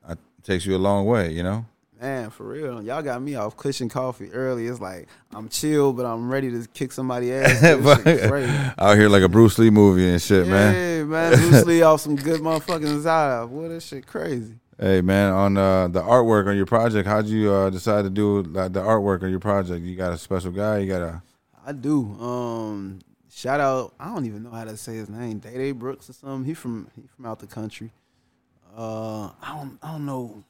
uh, 0.05 0.15
takes 0.43 0.65
you 0.65 0.75
a 0.75 0.77
long 0.77 1.05
way. 1.05 1.31
You 1.31 1.43
know. 1.43 1.65
Man, 2.01 2.31
for 2.31 2.45
real. 2.47 2.81
Y'all 2.81 3.03
got 3.03 3.21
me 3.21 3.35
off 3.35 3.55
Kush 3.55 3.79
and 3.79 3.91
Coffee 3.91 4.33
early. 4.33 4.65
It's 4.65 4.81
like 4.81 5.07
I'm 5.31 5.49
chill, 5.49 5.93
but 5.93 6.03
I'm 6.03 6.31
ready 6.31 6.49
to 6.49 6.67
kick 6.73 6.91
somebody 6.91 7.31
ass. 7.31 7.63
Out 8.79 8.97
here 8.97 9.07
like 9.07 9.21
a 9.21 9.29
Bruce 9.29 9.59
Lee 9.59 9.69
movie 9.69 10.09
and 10.09 10.19
shit, 10.19 10.47
man. 10.47 10.73
Yeah, 10.73 11.03
man. 11.03 11.37
Bruce 11.37 11.65
Lee 11.65 11.83
off 11.83 12.01
some 12.01 12.15
good 12.15 12.41
motherfucking 12.41 13.01
Zion. 13.01 13.49
Boy, 13.49 13.67
that 13.67 13.83
shit 13.83 14.07
crazy. 14.07 14.55
Hey, 14.79 15.01
man, 15.01 15.31
on 15.31 15.57
uh, 15.57 15.89
the 15.89 16.01
artwork 16.01 16.47
on 16.47 16.57
your 16.57 16.65
project, 16.65 17.07
how'd 17.07 17.27
you 17.27 17.53
uh, 17.53 17.69
decide 17.69 18.01
to 18.01 18.09
do 18.09 18.41
like, 18.41 18.73
the 18.73 18.81
artwork 18.81 19.21
on 19.21 19.29
your 19.29 19.39
project? 19.39 19.85
You 19.85 19.95
got 19.95 20.11
a 20.11 20.17
special 20.17 20.51
guy? 20.51 20.79
You 20.79 20.87
got 20.87 21.03
a 21.03 21.21
I 21.63 21.71
do. 21.71 22.19
Um, 22.19 22.99
shout 23.31 23.59
out. 23.59 23.93
I 23.99 24.05
don't 24.05 24.25
even 24.25 24.41
know 24.41 24.49
how 24.49 24.63
to 24.63 24.75
say 24.75 24.95
his 24.95 25.07
name. 25.07 25.37
Day 25.37 25.53
Day 25.53 25.71
Brooks 25.71 26.09
or 26.09 26.13
something. 26.13 26.45
He 26.45 26.55
from 26.55 26.89
he 26.95 27.03
from 27.15 27.27
out 27.27 27.37
the 27.37 27.45
country. 27.45 27.91
Uh, 28.75 29.25
I 29.41 29.55
don't 29.55 29.77
I 29.83 29.91
don't 29.91 30.07
know. 30.07 30.43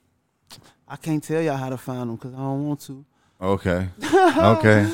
I 0.92 0.98
can't 0.98 1.24
tell 1.24 1.42
y'all 1.42 1.56
how 1.56 1.70
to 1.70 1.78
find 1.78 2.02
them 2.02 2.18
because 2.18 2.34
I 2.34 2.38
don't 2.40 2.68
want 2.68 2.82
to. 2.82 3.06
okay, 3.42 3.88
okay, 4.04 4.90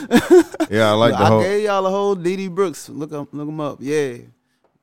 yeah, 0.69 0.89
I 0.89 0.91
like 0.91 1.13
the 1.13 1.17
I 1.19 1.25
whole. 1.27 1.41
gave 1.41 1.63
y'all 1.63 1.85
a 1.87 1.89
whole 1.89 2.15
DD 2.15 2.53
Brooks. 2.53 2.87
Look 2.87 3.11
up, 3.11 3.29
look 3.31 3.49
him 3.49 3.59
up. 3.59 3.79
Yeah, 3.81 4.17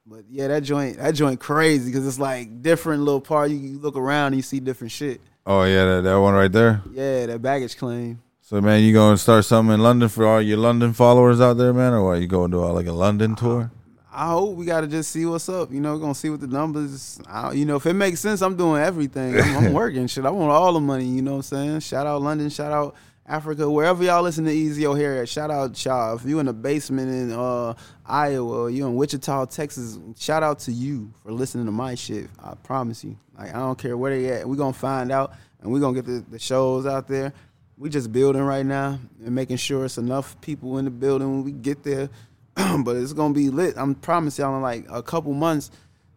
but 0.04 0.24
yeah, 0.28 0.48
that 0.48 0.64
joint, 0.64 0.98
that 0.98 1.14
joint 1.14 1.38
crazy 1.38 1.92
because 1.92 2.04
it's 2.04 2.18
like 2.18 2.62
different 2.62 3.04
little 3.04 3.20
part. 3.20 3.50
You, 3.50 3.58
you 3.58 3.78
look 3.78 3.96
around 3.96 4.28
and 4.28 4.36
you 4.36 4.42
see 4.42 4.58
different 4.58 4.90
shit. 4.90 5.20
Oh 5.46 5.62
yeah, 5.62 5.84
that, 5.84 6.00
that 6.02 6.20
one 6.20 6.34
right 6.34 6.50
there. 6.50 6.82
Yeah, 6.92 7.26
that 7.26 7.40
baggage 7.40 7.76
claim. 7.76 8.20
So 8.40 8.60
man, 8.60 8.82
you 8.82 8.92
gonna 8.92 9.16
start 9.16 9.44
something 9.44 9.74
in 9.74 9.80
London 9.80 10.08
for 10.08 10.26
all 10.26 10.42
your 10.42 10.58
London 10.58 10.92
followers 10.92 11.40
out 11.40 11.54
there, 11.58 11.72
man, 11.72 11.92
or 11.92 12.04
what? 12.04 12.20
You 12.20 12.26
going 12.26 12.50
to 12.50 12.56
do 12.56 12.64
uh, 12.64 12.72
like 12.72 12.86
a 12.88 12.92
London 12.92 13.36
tour? 13.36 13.70
I 14.14 14.28
hope 14.28 14.56
we 14.56 14.64
got 14.64 14.82
to 14.82 14.86
just 14.86 15.10
see 15.10 15.26
what's 15.26 15.48
up. 15.48 15.72
You 15.72 15.80
know, 15.80 15.98
gonna 15.98 16.14
see 16.14 16.30
what 16.30 16.40
the 16.40 16.46
numbers. 16.46 17.20
I, 17.28 17.52
you 17.52 17.64
know, 17.64 17.76
if 17.76 17.86
it 17.86 17.94
makes 17.94 18.20
sense, 18.20 18.42
I'm 18.42 18.56
doing 18.56 18.80
everything. 18.80 19.38
I'm, 19.40 19.56
I'm 19.56 19.72
working 19.74 20.06
shit. 20.06 20.24
I 20.24 20.30
want 20.30 20.52
all 20.52 20.72
the 20.72 20.80
money. 20.80 21.04
You 21.04 21.20
know 21.20 21.32
what 21.32 21.36
I'm 21.38 21.42
saying? 21.42 21.80
Shout 21.80 22.06
out 22.06 22.22
London. 22.22 22.48
Shout 22.48 22.70
out 22.70 22.94
Africa. 23.26 23.68
Wherever 23.68 24.04
y'all 24.04 24.22
listen 24.22 24.44
to 24.44 24.52
Easy 24.52 24.86
O'Hare 24.86 25.22
at. 25.22 25.28
Shout 25.28 25.50
out 25.50 25.84
y'all. 25.84 26.16
If 26.16 26.24
you 26.24 26.38
in 26.38 26.46
the 26.46 26.52
basement 26.52 27.10
in 27.10 27.32
uh, 27.32 27.74
Iowa, 28.06 28.70
you 28.70 28.86
in 28.86 28.94
Wichita, 28.94 29.46
Texas. 29.46 29.98
Shout 30.16 30.44
out 30.44 30.60
to 30.60 30.72
you 30.72 31.12
for 31.24 31.32
listening 31.32 31.66
to 31.66 31.72
my 31.72 31.96
shit. 31.96 32.30
I 32.42 32.54
promise 32.54 33.02
you. 33.02 33.18
Like 33.36 33.50
I 33.50 33.58
don't 33.58 33.78
care 33.78 33.96
where 33.96 34.16
they 34.16 34.30
at. 34.32 34.48
We 34.48 34.56
gonna 34.56 34.72
find 34.72 35.10
out, 35.10 35.32
and 35.60 35.72
we 35.72 35.80
gonna 35.80 36.00
get 36.00 36.06
the, 36.06 36.24
the 36.30 36.38
shows 36.38 36.86
out 36.86 37.08
there. 37.08 37.32
We 37.76 37.90
just 37.90 38.12
building 38.12 38.42
right 38.42 38.64
now 38.64 39.00
and 39.24 39.34
making 39.34 39.56
sure 39.56 39.84
it's 39.84 39.98
enough 39.98 40.40
people 40.40 40.78
in 40.78 40.84
the 40.84 40.92
building 40.92 41.28
when 41.28 41.42
we 41.42 41.50
get 41.50 41.82
there. 41.82 42.08
but 42.84 42.96
it's 42.96 43.12
gonna 43.12 43.34
be 43.34 43.50
lit. 43.50 43.74
I'm 43.76 43.94
promise 43.94 44.38
y'all 44.38 44.54
in 44.56 44.62
like 44.62 44.86
a 44.90 45.02
couple 45.02 45.32
months, 45.32 45.70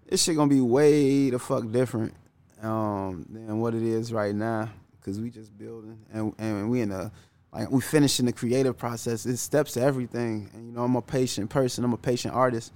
this 0.07 0.23
shit 0.23 0.35
gonna 0.35 0.49
be 0.49 0.61
way 0.61 1.29
the 1.29 1.39
fuck 1.39 1.69
different 1.71 2.13
um, 2.61 3.25
than 3.29 3.59
what 3.59 3.73
it 3.73 3.83
is 3.83 4.13
right 4.13 4.35
now. 4.35 4.69
Cause 5.01 5.21
we 5.21 5.29
just 5.29 5.57
building 5.57 5.99
and 6.11 6.33
and 6.37 6.69
we 6.69 6.81
in 6.81 6.91
a 6.91 7.11
like 7.53 7.71
we 7.71 7.79
finishing 7.79 8.25
the 8.25 8.33
creative 8.33 8.77
process. 8.77 9.25
It 9.25 9.37
steps 9.37 9.73
to 9.73 9.81
everything. 9.81 10.49
And 10.53 10.67
you 10.67 10.73
know, 10.73 10.83
I'm 10.83 10.95
a 10.95 11.01
patient 11.01 11.49
person. 11.49 11.83
I'm 11.85 11.93
a 11.93 11.97
patient 11.97 12.33
artist. 12.33 12.73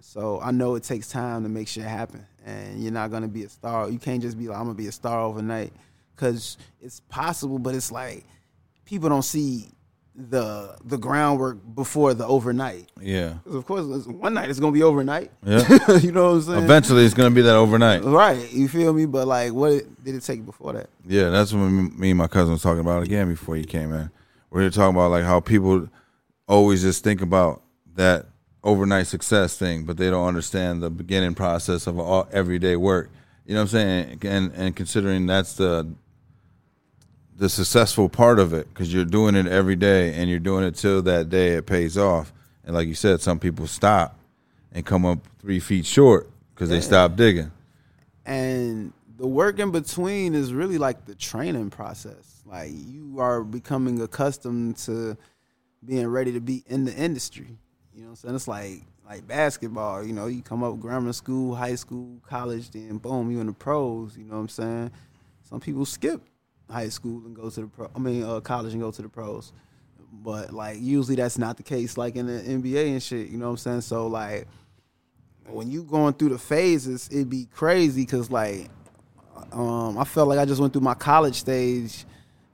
So 0.00 0.40
I 0.42 0.50
know 0.50 0.74
it 0.74 0.82
takes 0.82 1.08
time 1.08 1.44
to 1.44 1.48
make 1.48 1.68
shit 1.68 1.84
happen. 1.84 2.26
And 2.44 2.82
you're 2.82 2.92
not 2.92 3.10
gonna 3.10 3.28
be 3.28 3.44
a 3.44 3.48
star. 3.48 3.88
You 3.88 3.98
can't 3.98 4.20
just 4.20 4.36
be 4.36 4.48
like 4.48 4.58
I'm 4.58 4.64
gonna 4.64 4.74
be 4.74 4.88
a 4.88 4.92
star 4.92 5.20
overnight. 5.20 5.72
Cause 6.16 6.58
it's 6.80 7.00
possible, 7.08 7.58
but 7.58 7.74
it's 7.74 7.92
like 7.92 8.26
people 8.84 9.08
don't 9.08 9.22
see 9.22 9.70
the 10.28 10.76
the 10.84 10.98
groundwork 10.98 11.58
before 11.74 12.14
the 12.14 12.26
overnight. 12.26 12.90
Yeah. 13.00 13.34
of 13.46 13.64
course, 13.66 14.06
one 14.06 14.34
night 14.34 14.50
it's 14.50 14.60
gonna 14.60 14.72
be 14.72 14.82
overnight. 14.82 15.30
yeah. 15.44 15.62
you 16.02 16.12
know 16.12 16.24
what 16.24 16.36
I'm 16.36 16.42
saying? 16.42 16.64
Eventually, 16.64 17.04
it's 17.04 17.14
gonna 17.14 17.34
be 17.34 17.42
that 17.42 17.56
overnight. 17.56 18.04
right? 18.04 18.52
You 18.52 18.68
feel 18.68 18.92
me? 18.92 19.06
But 19.06 19.26
like, 19.26 19.52
what 19.52 19.82
did 20.04 20.14
it 20.14 20.22
take 20.22 20.44
before 20.44 20.74
that? 20.74 20.90
Yeah, 21.06 21.30
that's 21.30 21.52
what 21.52 21.60
me 21.60 21.90
me 21.96 22.10
and 22.10 22.18
my 22.18 22.26
cousin 22.26 22.52
was 22.52 22.62
talking 22.62 22.80
about 22.80 23.02
again 23.02 23.28
before 23.28 23.56
you 23.56 23.64
came 23.64 23.92
in. 23.92 24.10
We 24.50 24.62
were 24.62 24.70
talking 24.70 24.96
about 24.96 25.10
like 25.10 25.24
how 25.24 25.40
people 25.40 25.88
always 26.46 26.82
just 26.82 27.04
think 27.04 27.22
about 27.22 27.62
that 27.94 28.26
overnight 28.62 29.06
success 29.06 29.56
thing, 29.56 29.84
but 29.84 29.96
they 29.96 30.10
don't 30.10 30.26
understand 30.26 30.82
the 30.82 30.90
beginning 30.90 31.34
process 31.34 31.86
of 31.86 31.98
all 31.98 32.28
everyday 32.32 32.76
work. 32.76 33.10
You 33.46 33.54
know 33.54 33.60
what 33.60 33.74
I'm 33.74 34.18
saying? 34.18 34.18
And 34.22 34.52
and 34.54 34.76
considering 34.76 35.26
that's 35.26 35.54
the 35.54 35.94
the 37.40 37.48
successful 37.48 38.10
part 38.10 38.38
of 38.38 38.52
it 38.52 38.68
because 38.68 38.92
you're 38.92 39.02
doing 39.02 39.34
it 39.34 39.46
every 39.46 39.74
day 39.74 40.12
and 40.12 40.28
you're 40.28 40.38
doing 40.38 40.62
it 40.62 40.74
till 40.74 41.00
that 41.00 41.30
day 41.30 41.54
it 41.54 41.64
pays 41.64 41.96
off. 41.96 42.34
And 42.66 42.74
like 42.74 42.86
you 42.86 42.94
said, 42.94 43.22
some 43.22 43.38
people 43.38 43.66
stop 43.66 44.18
and 44.72 44.84
come 44.84 45.06
up 45.06 45.20
three 45.40 45.58
feet 45.58 45.86
short 45.86 46.28
because 46.54 46.68
they 46.68 46.82
stop 46.82 47.16
digging. 47.16 47.50
And 48.26 48.92
the 49.16 49.26
work 49.26 49.58
in 49.58 49.70
between 49.70 50.34
is 50.34 50.52
really 50.52 50.76
like 50.76 51.06
the 51.06 51.14
training 51.14 51.70
process. 51.70 52.42
Like 52.44 52.72
you 52.74 53.18
are 53.20 53.42
becoming 53.42 54.02
accustomed 54.02 54.76
to 54.78 55.16
being 55.82 56.08
ready 56.08 56.32
to 56.32 56.40
be 56.40 56.62
in 56.66 56.84
the 56.84 56.94
industry. 56.94 57.56
You 57.94 58.02
know 58.02 58.08
what 58.08 58.10
I'm 58.10 58.16
saying? 58.16 58.34
It's 58.34 58.48
like 58.48 58.82
like 59.08 59.26
basketball, 59.26 60.04
you 60.04 60.12
know, 60.12 60.26
you 60.26 60.42
come 60.42 60.62
up 60.62 60.78
grammar 60.78 61.14
school, 61.14 61.54
high 61.54 61.76
school, 61.76 62.20
college, 62.28 62.70
then 62.70 62.98
boom, 62.98 63.30
you 63.30 63.40
in 63.40 63.46
the 63.46 63.54
pros, 63.54 64.14
you 64.14 64.24
know 64.24 64.34
what 64.34 64.40
I'm 64.42 64.48
saying? 64.50 64.90
Some 65.48 65.58
people 65.58 65.86
skip 65.86 66.20
high 66.70 66.88
school 66.88 67.22
and 67.24 67.34
go 67.34 67.50
to 67.50 67.60
the 67.62 67.66
pro 67.66 67.90
I 67.94 67.98
mean 67.98 68.22
uh, 68.22 68.40
college 68.40 68.72
and 68.72 68.82
go 68.82 68.90
to 68.90 69.02
the 69.02 69.08
pros. 69.08 69.52
But 70.12 70.52
like 70.52 70.78
usually 70.80 71.16
that's 71.16 71.38
not 71.38 71.56
the 71.56 71.62
case 71.62 71.96
like 71.96 72.16
in 72.16 72.26
the 72.26 72.42
NBA 72.42 72.92
and 72.92 73.02
shit, 73.02 73.28
you 73.28 73.38
know 73.38 73.46
what 73.46 73.52
I'm 73.52 73.56
saying? 73.58 73.80
So 73.82 74.06
like 74.06 74.46
when 75.46 75.70
you 75.70 75.82
going 75.84 76.14
through 76.14 76.30
the 76.30 76.38
phases, 76.38 77.08
it'd 77.10 77.30
be 77.30 77.46
crazy 77.52 78.02
because 78.02 78.30
like 78.30 78.68
um, 79.52 79.98
I 79.98 80.04
felt 80.04 80.28
like 80.28 80.38
I 80.38 80.44
just 80.44 80.60
went 80.60 80.72
through 80.72 80.82
my 80.82 80.94
college 80.94 81.36
stage 81.36 82.04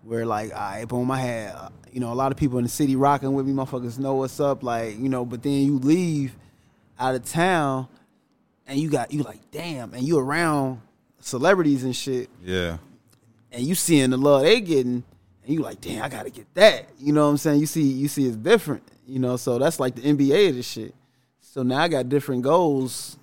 where 0.03 0.25
like 0.25 0.53
I 0.53 0.85
boom, 0.85 1.11
I 1.11 1.21
had 1.21 1.55
uh, 1.55 1.69
you 1.93 2.01
know 2.01 2.13
a 2.13 2.15
lot 2.15 2.33
of 2.33 2.39
people 2.39 2.59
in 2.59 2.65
the 2.65 2.71
city 2.71 2.97
rocking 2.97 3.33
with 3.35 3.47
me, 3.47 3.53
motherfuckers 3.53 3.99
know 3.99 4.15
what's 4.15 4.41
up, 4.41 4.63
like 4.63 4.99
you 4.99 5.09
know. 5.09 5.25
But 5.25 5.43
then 5.43 5.53
you 5.53 5.79
leave 5.79 6.37
out 6.99 7.15
of 7.15 7.25
town 7.25 7.89
and 8.67 8.79
you 8.79 8.89
got 8.89 9.13
you 9.13 9.23
like 9.23 9.51
damn, 9.51 9.95
and 9.95 10.03
you 10.03 10.19
around 10.19 10.81
celebrities 11.21 11.85
and 11.85 11.95
shit, 11.95 12.31
Yeah. 12.45 12.79
And 13.53 13.63
you 13.63 13.75
seeing 13.75 14.11
the 14.11 14.17
love 14.17 14.43
they 14.43 14.61
getting, 14.61 15.05
and 15.45 15.55
you 15.55 15.61
like 15.61 15.81
damn, 15.81 16.03
I 16.03 16.09
gotta 16.09 16.31
get 16.31 16.53
that. 16.55 16.87
You 16.99 17.13
know 17.13 17.25
what 17.25 17.31
I'm 17.31 17.37
saying? 17.37 17.61
You 17.61 17.67
see, 17.67 17.83
you 17.83 18.09
see, 18.09 18.27
it's 18.27 18.37
different. 18.37 18.83
You 19.07 19.19
know, 19.21 19.37
so 19.37 19.59
that's 19.59 19.79
like 19.79 19.95
the 19.95 20.03
NBA 20.03 20.51
of 20.51 20.57
this 20.57 20.67
shit. 20.67 20.95
So 21.41 21.63
now 21.63 21.79
I 21.79 21.89
got 21.89 22.09
different 22.09 22.43
goals. 22.43 23.17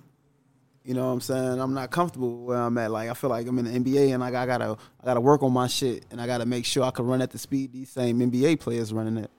You 0.84 0.92
know 0.92 1.06
what 1.06 1.12
I'm 1.12 1.20
saying? 1.22 1.60
I'm 1.60 1.72
not 1.72 1.90
comfortable 1.90 2.44
where 2.44 2.58
I'm 2.58 2.76
at. 2.76 2.90
Like 2.90 3.08
I 3.08 3.14
feel 3.14 3.30
like 3.30 3.46
I'm 3.46 3.58
in 3.58 3.64
the 3.64 3.78
NBA 3.78 4.12
and 4.12 4.20
like 4.20 4.34
I 4.34 4.44
gotta 4.44 4.76
I 5.00 5.04
gotta 5.04 5.20
work 5.20 5.42
on 5.42 5.52
my 5.52 5.66
shit 5.66 6.04
and 6.10 6.20
I 6.20 6.26
gotta 6.26 6.44
make 6.44 6.66
sure 6.66 6.84
I 6.84 6.90
can 6.90 7.06
run 7.06 7.22
at 7.22 7.30
the 7.30 7.38
speed 7.38 7.72
these 7.72 7.90
same 7.90 8.18
NBA 8.18 8.60
players 8.60 8.92
running 8.92 9.24
at. 9.24 9.30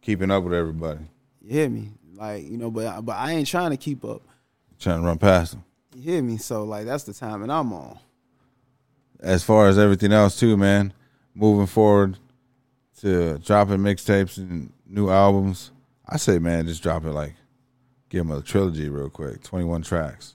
Keeping 0.00 0.30
up 0.30 0.44
with 0.44 0.54
everybody. 0.54 1.00
You 1.42 1.50
hear 1.50 1.68
me? 1.68 1.90
Like, 2.14 2.44
you 2.44 2.56
know, 2.56 2.70
but 2.70 3.02
but 3.02 3.16
I 3.16 3.32
ain't 3.32 3.46
trying 3.46 3.72
to 3.72 3.76
keep 3.76 4.04
up. 4.04 4.22
Trying 4.78 5.00
to 5.00 5.06
run 5.06 5.18
past 5.18 5.52
them. 5.52 5.64
You 5.94 6.02
hear 6.02 6.22
me? 6.22 6.38
So 6.38 6.64
like 6.64 6.86
that's 6.86 7.04
the 7.04 7.12
time 7.12 7.42
and 7.42 7.52
I'm 7.52 7.72
on. 7.72 7.98
As 9.20 9.42
far 9.42 9.68
as 9.68 9.78
everything 9.78 10.12
else 10.12 10.38
too, 10.38 10.56
man. 10.56 10.92
Moving 11.34 11.66
forward 11.66 12.18
to 13.00 13.38
dropping 13.38 13.78
mixtapes 13.78 14.38
and 14.38 14.72
new 14.86 15.10
albums. 15.10 15.70
I 16.08 16.16
say, 16.16 16.38
man, 16.38 16.66
just 16.66 16.82
drop 16.82 17.04
it 17.04 17.12
like 17.12 17.34
give 18.08 18.26
them 18.26 18.36
a 18.36 18.42
trilogy 18.42 18.88
real 18.88 19.10
quick. 19.10 19.42
Twenty 19.42 19.64
one 19.64 19.82
tracks. 19.82 20.34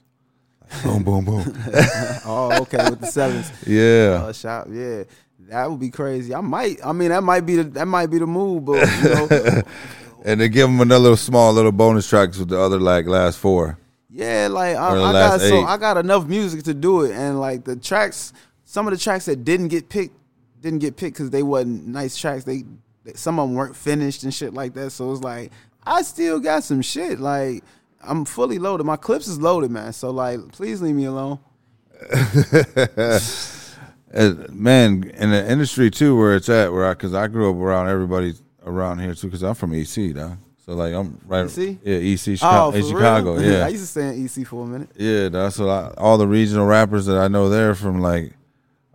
Like, 0.60 0.82
boom, 0.84 1.02
boom, 1.02 1.24
boom. 1.24 1.42
Oh, 2.24 2.62
okay, 2.62 2.88
with 2.90 3.00
the 3.00 3.06
sevens. 3.06 3.50
Yeah. 3.66 4.24
Uh, 4.24 4.32
shop, 4.32 4.68
yeah. 4.70 5.04
That 5.48 5.70
would 5.70 5.80
be 5.80 5.90
crazy. 5.90 6.34
I 6.34 6.40
might 6.40 6.78
I 6.84 6.92
mean 6.92 7.08
that 7.08 7.22
might 7.22 7.44
be 7.44 7.56
the 7.56 7.64
that 7.64 7.86
might 7.86 8.06
be 8.06 8.18
the 8.18 8.26
move, 8.26 8.64
but 8.64 8.86
you 9.02 9.08
know 9.08 9.62
And 10.24 10.40
then 10.40 10.50
give 10.52 10.68
them 10.68 10.80
another 10.80 11.02
little 11.02 11.16
small 11.16 11.52
little 11.52 11.72
bonus 11.72 12.08
tracks 12.08 12.38
with 12.38 12.48
the 12.48 12.58
other 12.58 12.78
like 12.78 13.06
last 13.06 13.38
four. 13.38 13.76
Yeah, 14.08 14.48
like 14.50 14.76
I, 14.76 14.90
I 14.90 14.94
got 14.94 15.14
last 15.14 15.48
so. 15.48 15.64
I 15.64 15.76
got 15.78 15.96
enough 15.96 16.26
music 16.26 16.64
to 16.64 16.74
do 16.74 17.02
it, 17.02 17.12
and 17.12 17.40
like 17.40 17.64
the 17.64 17.76
tracks, 17.76 18.32
some 18.72 18.86
of 18.86 18.92
the 18.94 18.98
tracks 18.98 19.26
that 19.26 19.44
didn't 19.44 19.68
get 19.68 19.90
picked 19.90 20.16
didn't 20.62 20.78
get 20.78 20.96
picked 20.96 21.16
because 21.16 21.28
they 21.28 21.42
wasn't 21.42 21.86
nice 21.86 22.16
tracks. 22.16 22.44
They 22.44 22.64
some 23.14 23.38
of 23.38 23.46
them 23.46 23.54
weren't 23.54 23.76
finished 23.76 24.22
and 24.22 24.32
shit 24.32 24.54
like 24.54 24.72
that. 24.72 24.92
So 24.92 25.12
it's 25.12 25.20
like 25.20 25.52
I 25.84 26.00
still 26.00 26.40
got 26.40 26.64
some 26.64 26.80
shit. 26.80 27.20
Like 27.20 27.64
I'm 28.02 28.24
fully 28.24 28.58
loaded. 28.58 28.84
My 28.84 28.96
clips 28.96 29.28
is 29.28 29.38
loaded, 29.38 29.70
man. 29.70 29.92
So 29.92 30.10
like, 30.10 30.52
please 30.52 30.80
leave 30.80 30.94
me 30.94 31.04
alone. 31.04 31.38
Man, 34.50 35.04
in 35.04 35.30
the 35.30 35.50
industry 35.50 35.90
too, 35.90 36.16
where 36.16 36.36
it's 36.36 36.48
at, 36.48 36.72
where 36.72 36.86
I, 36.86 36.94
cause 36.94 37.14
I 37.14 37.28
grew 37.28 37.50
up 37.50 37.56
around 37.56 37.90
everybody 37.90 38.34
around 38.64 39.00
here 39.00 39.14
too, 39.14 39.30
cause 39.30 39.42
I'm 39.42 39.54
from 39.54 39.74
EC, 39.74 40.14
though. 40.14 40.38
So 40.64 40.72
like 40.72 40.94
I'm 40.94 41.20
right, 41.26 41.44
EC? 41.44 41.78
yeah, 41.82 41.96
EC, 41.96 42.28
oh, 42.28 42.36
Chicago, 42.36 42.76
oh, 42.76 42.88
Chicago, 42.88 43.38
yeah, 43.38 43.66
I 43.66 43.68
used 43.68 43.84
to 43.84 43.86
stay 43.86 44.08
in 44.08 44.24
EC 44.24 44.46
for 44.46 44.64
a 44.64 44.66
minute. 44.66 44.88
yeah. 44.96 45.28
That's 45.28 45.58
a 45.58 45.64
lot. 45.64 45.98
All 45.98 46.18
the 46.18 46.26
regional 46.26 46.66
rappers 46.66 47.06
that 47.06 47.18
I 47.18 47.28
know 47.28 47.48
there 47.48 47.74
from 47.74 48.00
like, 48.00 48.32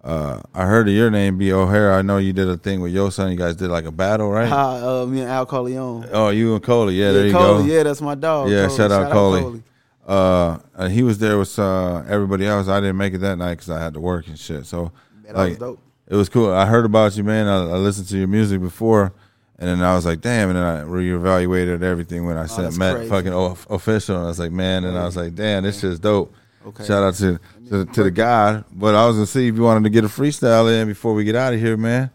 uh, 0.04 0.42
I 0.54 0.66
heard 0.66 0.88
of 0.88 0.94
your 0.94 1.10
name, 1.12 1.38
B 1.38 1.52
O'Hara. 1.52 1.98
I 1.98 2.02
know 2.02 2.18
you 2.18 2.32
did 2.34 2.48
a 2.48 2.58
thing 2.58 2.80
with 2.82 2.94
your 2.94 3.12
son. 3.12 3.32
You 3.32 3.38
guys 3.38 3.56
did 3.56 3.70
like 3.70 3.86
a 3.86 3.92
battle, 3.92 4.30
right? 4.32 4.50
Uh, 4.52 5.04
uh, 5.04 5.06
me 5.06 5.22
and 5.22 5.30
Al 5.30 5.46
Corleone. 5.46 6.08
oh, 6.12 6.30
you 6.30 6.54
and 6.56 6.64
Coley, 6.64 6.96
yeah, 6.96 7.12
there 7.12 7.26
you 7.28 7.34
Coley, 7.34 7.68
go. 7.68 7.74
Yeah, 7.74 7.84
that's 7.84 8.02
my 8.02 8.16
dog. 8.16 8.50
Yeah, 8.50 8.68
Coley. 8.68 8.78
shout 8.78 8.92
out 8.92 9.12
Coley. 9.12 9.64
Uh, 10.08 10.60
and 10.76 10.94
he 10.94 11.04
was 11.04 11.18
there 11.18 11.38
with 11.38 11.58
uh, 11.60 12.04
everybody 12.08 12.46
else. 12.46 12.70
I 12.70 12.80
didn't 12.80 12.96
make 12.98 13.14
it 13.14 13.18
that 13.20 13.38
night 13.38 13.56
because 13.56 13.70
I 13.70 13.80
had 13.82 13.94
to 13.96 14.00
work 14.00 14.28
and 14.28 14.40
shit. 14.40 14.66
So 14.66 14.92
That 15.26 15.36
like, 15.36 15.50
was 15.50 15.58
dope. 15.58 15.80
it 16.08 16.16
was 16.16 16.30
cool. 16.30 16.50
I 16.54 16.66
heard 16.66 16.86
about 16.86 17.18
you, 17.18 17.26
man. 17.26 17.48
I, 17.48 17.58
I 17.58 17.76
listened 17.78 18.08
to 18.10 18.18
your 18.18 18.28
music 18.30 18.62
before, 18.62 19.12
and 19.60 19.68
then 19.68 19.82
I 19.84 19.96
was 19.96 20.06
like, 20.06 20.22
damn. 20.22 20.48
And 20.50 20.58
then 20.58 20.64
I 20.64 20.82
reevaluated 20.84 21.82
everything 21.84 22.26
when 22.26 22.38
I 22.38 22.44
Oh, 22.50 22.62
that's 22.62 22.78
Matt 22.78 22.96
crazy. 22.96 23.10
fucking 23.10 23.34
o- 23.34 23.58
official. 23.70 24.16
And 24.16 24.24
I 24.26 24.28
was 24.30 24.40
like, 24.40 24.52
man. 24.54 24.86
And 24.86 24.98
I 24.98 25.04
was 25.04 25.18
like, 25.18 25.36
damn, 25.36 25.64
this 25.64 25.82
shit's 25.82 26.00
dope. 26.00 26.34
Okay. 26.66 26.86
Shout 26.86 27.04
out 27.04 27.16
to 27.16 27.38
to, 27.70 27.86
to 27.86 28.04
the 28.04 28.12
guy. 28.12 28.64
But 28.72 28.96
I 28.96 29.06
was 29.08 29.16
gonna 29.16 29.28
see 29.28 29.48
if 29.48 29.56
you 29.56 29.62
wanted 29.62 29.84
to 29.84 29.90
get 29.90 30.04
a 30.04 30.08
freestyle 30.08 30.72
in 30.74 30.88
before 30.88 31.14
we 31.14 31.24
get 31.24 31.36
out 31.36 31.54
of 31.54 31.60
here, 31.60 31.78
man. 31.78 32.12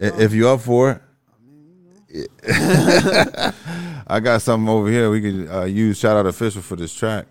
If 0.00 0.32
you 0.32 0.48
up 0.48 0.60
for 0.60 1.00
it. 2.10 2.30
I 4.06 4.20
got 4.20 4.42
something 4.42 4.68
over 4.68 4.90
here 4.90 5.10
we 5.10 5.20
could 5.20 5.48
uh, 5.48 5.64
use. 5.64 5.98
Shout 5.98 6.16
out 6.16 6.26
official 6.26 6.60
for 6.60 6.76
this 6.76 6.92
track. 6.92 7.26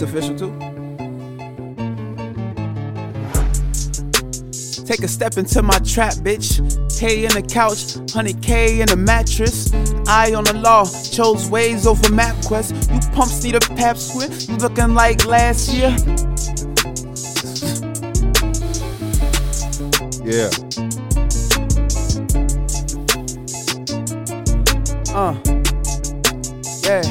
It's 0.00 0.10
official 0.10 0.36
too. 0.36 0.52
Take 4.84 5.00
a 5.04 5.08
step 5.08 5.36
into 5.36 5.62
my 5.62 5.78
trap, 5.80 6.14
bitch. 6.14 6.58
K 6.98 7.24
in 7.24 7.32
the 7.32 7.42
couch, 7.42 7.96
100K 8.12 8.80
in 8.80 8.86
the 8.86 8.96
mattress. 8.96 9.72
Eye 10.08 10.34
on 10.34 10.44
the 10.44 10.54
law, 10.54 10.84
chose 10.84 11.48
ways 11.48 11.86
over 11.86 12.02
MapQuest. 12.08 12.72
You 12.92 13.10
pumps 13.12 13.44
need 13.44 13.54
a 13.54 13.60
pap 13.60 13.96
squid. 13.96 14.48
You 14.48 14.56
looking 14.56 14.94
like 14.94 15.24
last 15.26 15.72
year. 15.72 15.90
Yeah. 20.24 20.50
Uh, 25.14 25.34
yeah. 26.84 27.02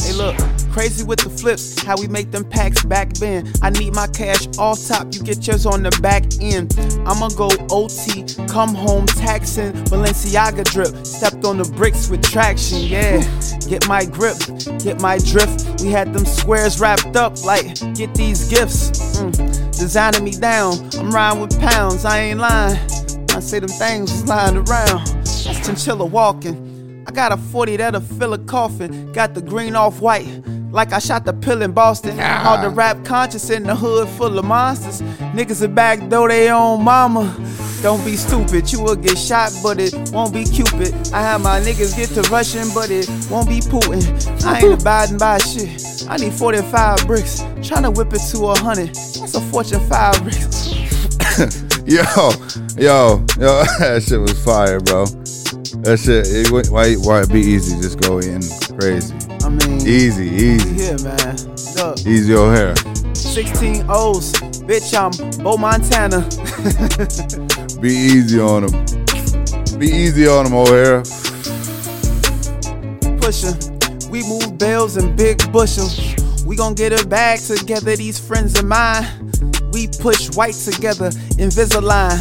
Hey, 0.00 0.12
look, 0.14 0.57
crazy 0.78 1.02
with 1.02 1.18
the 1.18 1.28
flips, 1.28 1.82
how 1.82 1.96
we 1.96 2.06
make 2.06 2.30
them 2.30 2.48
packs 2.48 2.84
back 2.84 3.12
then. 3.14 3.52
I 3.62 3.70
need 3.70 3.96
my 3.96 4.06
cash 4.06 4.46
off 4.58 4.78
top, 4.86 5.08
you 5.10 5.20
get 5.24 5.44
yours 5.44 5.66
on 5.66 5.82
the 5.82 5.90
back 6.00 6.22
end. 6.40 6.72
I'ma 7.04 7.30
go 7.30 7.50
OT, 7.68 8.22
come 8.46 8.76
home 8.76 9.06
taxing, 9.06 9.72
Balenciaga 9.90 10.62
drip. 10.70 11.04
Stepped 11.04 11.44
on 11.44 11.58
the 11.58 11.64
bricks 11.64 12.08
with 12.08 12.22
traction, 12.22 12.78
yeah. 12.82 13.18
Get 13.68 13.88
my 13.88 14.04
grip, 14.04 14.38
get 14.78 15.00
my 15.00 15.18
drift. 15.18 15.82
We 15.82 15.90
had 15.90 16.12
them 16.14 16.24
squares 16.24 16.78
wrapped 16.78 17.16
up 17.16 17.44
like, 17.44 17.74
get 17.96 18.14
these 18.14 18.48
gifts. 18.48 19.18
Mm, 19.18 19.32
designing 19.76 20.22
me 20.22 20.30
down, 20.30 20.74
I'm 20.94 21.10
riding 21.10 21.40
with 21.40 21.58
pounds, 21.58 22.04
I 22.04 22.20
ain't 22.20 22.38
lying. 22.38 22.78
I 23.30 23.40
say 23.40 23.58
them 23.58 23.68
things 23.68 24.12
was 24.12 24.28
lying 24.28 24.56
around. 24.56 25.08
That's 25.26 25.66
chinchilla 25.66 26.06
walking. 26.06 27.04
I 27.08 27.10
got 27.10 27.32
a 27.32 27.36
40 27.36 27.78
that'll 27.78 28.00
fill 28.00 28.34
a 28.34 28.38
coffin. 28.38 29.12
Got 29.12 29.34
the 29.34 29.42
green 29.42 29.74
off 29.74 30.00
white. 30.00 30.28
Like 30.70 30.92
I 30.92 30.98
shot 30.98 31.24
the 31.24 31.32
pill 31.32 31.62
in 31.62 31.72
Boston. 31.72 32.18
Hard 32.18 32.62
the 32.64 32.68
rap 32.70 33.04
conscious 33.04 33.50
in 33.50 33.62
the 33.62 33.74
hood 33.74 34.08
full 34.10 34.38
of 34.38 34.44
monsters. 34.44 35.00
Niggas 35.32 35.62
are 35.62 35.68
back 35.68 35.98
though 36.08 36.28
they 36.28 36.50
own 36.50 36.82
mama. 36.84 37.34
Don't 37.82 38.04
be 38.04 38.16
stupid, 38.16 38.70
you 38.72 38.82
will 38.82 38.96
get 38.96 39.16
shot, 39.16 39.52
but 39.62 39.78
it 39.78 39.94
won't 40.10 40.32
be 40.34 40.44
Cupid. 40.44 40.92
I 41.14 41.22
have 41.22 41.40
my 41.42 41.60
niggas 41.60 41.96
get 41.96 42.08
to 42.10 42.22
rushing, 42.28 42.68
but 42.74 42.90
it 42.90 43.08
won't 43.30 43.48
be 43.48 43.60
Putin. 43.60 44.02
I 44.44 44.58
ain't 44.58 44.80
abiding 44.80 45.18
by 45.18 45.38
shit. 45.38 46.04
I 46.08 46.16
need 46.16 46.32
45 46.32 47.06
bricks. 47.06 47.42
Tryna 47.60 47.96
whip 47.96 48.12
it 48.12 48.20
to 48.32 48.46
a 48.46 48.58
hundred. 48.58 48.88
That's 48.88 49.34
a 49.34 49.40
fortune 49.40 49.80
five 49.88 50.20
bricks. 50.22 50.74
Yo, 51.86 52.02
yo, 52.76 53.24
yo, 53.38 53.64
that 53.78 54.04
shit 54.06 54.20
was 54.20 54.44
fire, 54.44 54.78
bro. 54.80 55.06
That 55.84 55.98
shit, 55.98 56.26
it, 56.26 56.50
went- 56.50 56.68
why, 56.68 56.94
why 56.96 57.22
it 57.22 57.32
be 57.32 57.40
easy? 57.40 57.80
Just 57.80 58.00
go 58.00 58.18
in 58.18 58.42
crazy. 58.78 59.14
I 59.48 59.50
mean, 59.50 59.80
Easy, 59.80 60.26
easy. 60.26 60.74
yeah, 60.84 60.96
man. 61.02 61.34
Look. 61.74 62.00
Easy 62.06 62.34
O'Hare. 62.34 62.76
16 63.14 63.86
O's. 63.88 64.32
Bitch, 64.68 64.92
I'm 64.92 65.42
Bo 65.42 65.56
Montana. 65.56 66.20
Be 67.80 67.88
easy 67.88 68.38
on 68.40 68.64
him. 68.64 69.78
Be 69.78 69.86
easy 69.86 70.28
on 70.28 70.44
him, 70.44 70.52
O'Hara. 70.52 71.02
Pusher. 73.22 73.56
We 74.10 74.22
move 74.28 74.58
bales 74.58 74.98
and 74.98 75.16
big 75.16 75.50
bushels. 75.50 75.98
We 76.44 76.54
gon' 76.54 76.74
get 76.74 76.92
it 76.92 77.08
back 77.08 77.40
together, 77.40 77.96
these 77.96 78.18
friends 78.18 78.58
of 78.58 78.66
mine. 78.66 79.06
We 79.72 79.86
push 79.86 80.28
white 80.36 80.56
together, 80.56 81.08
Invisalign. 81.40 82.18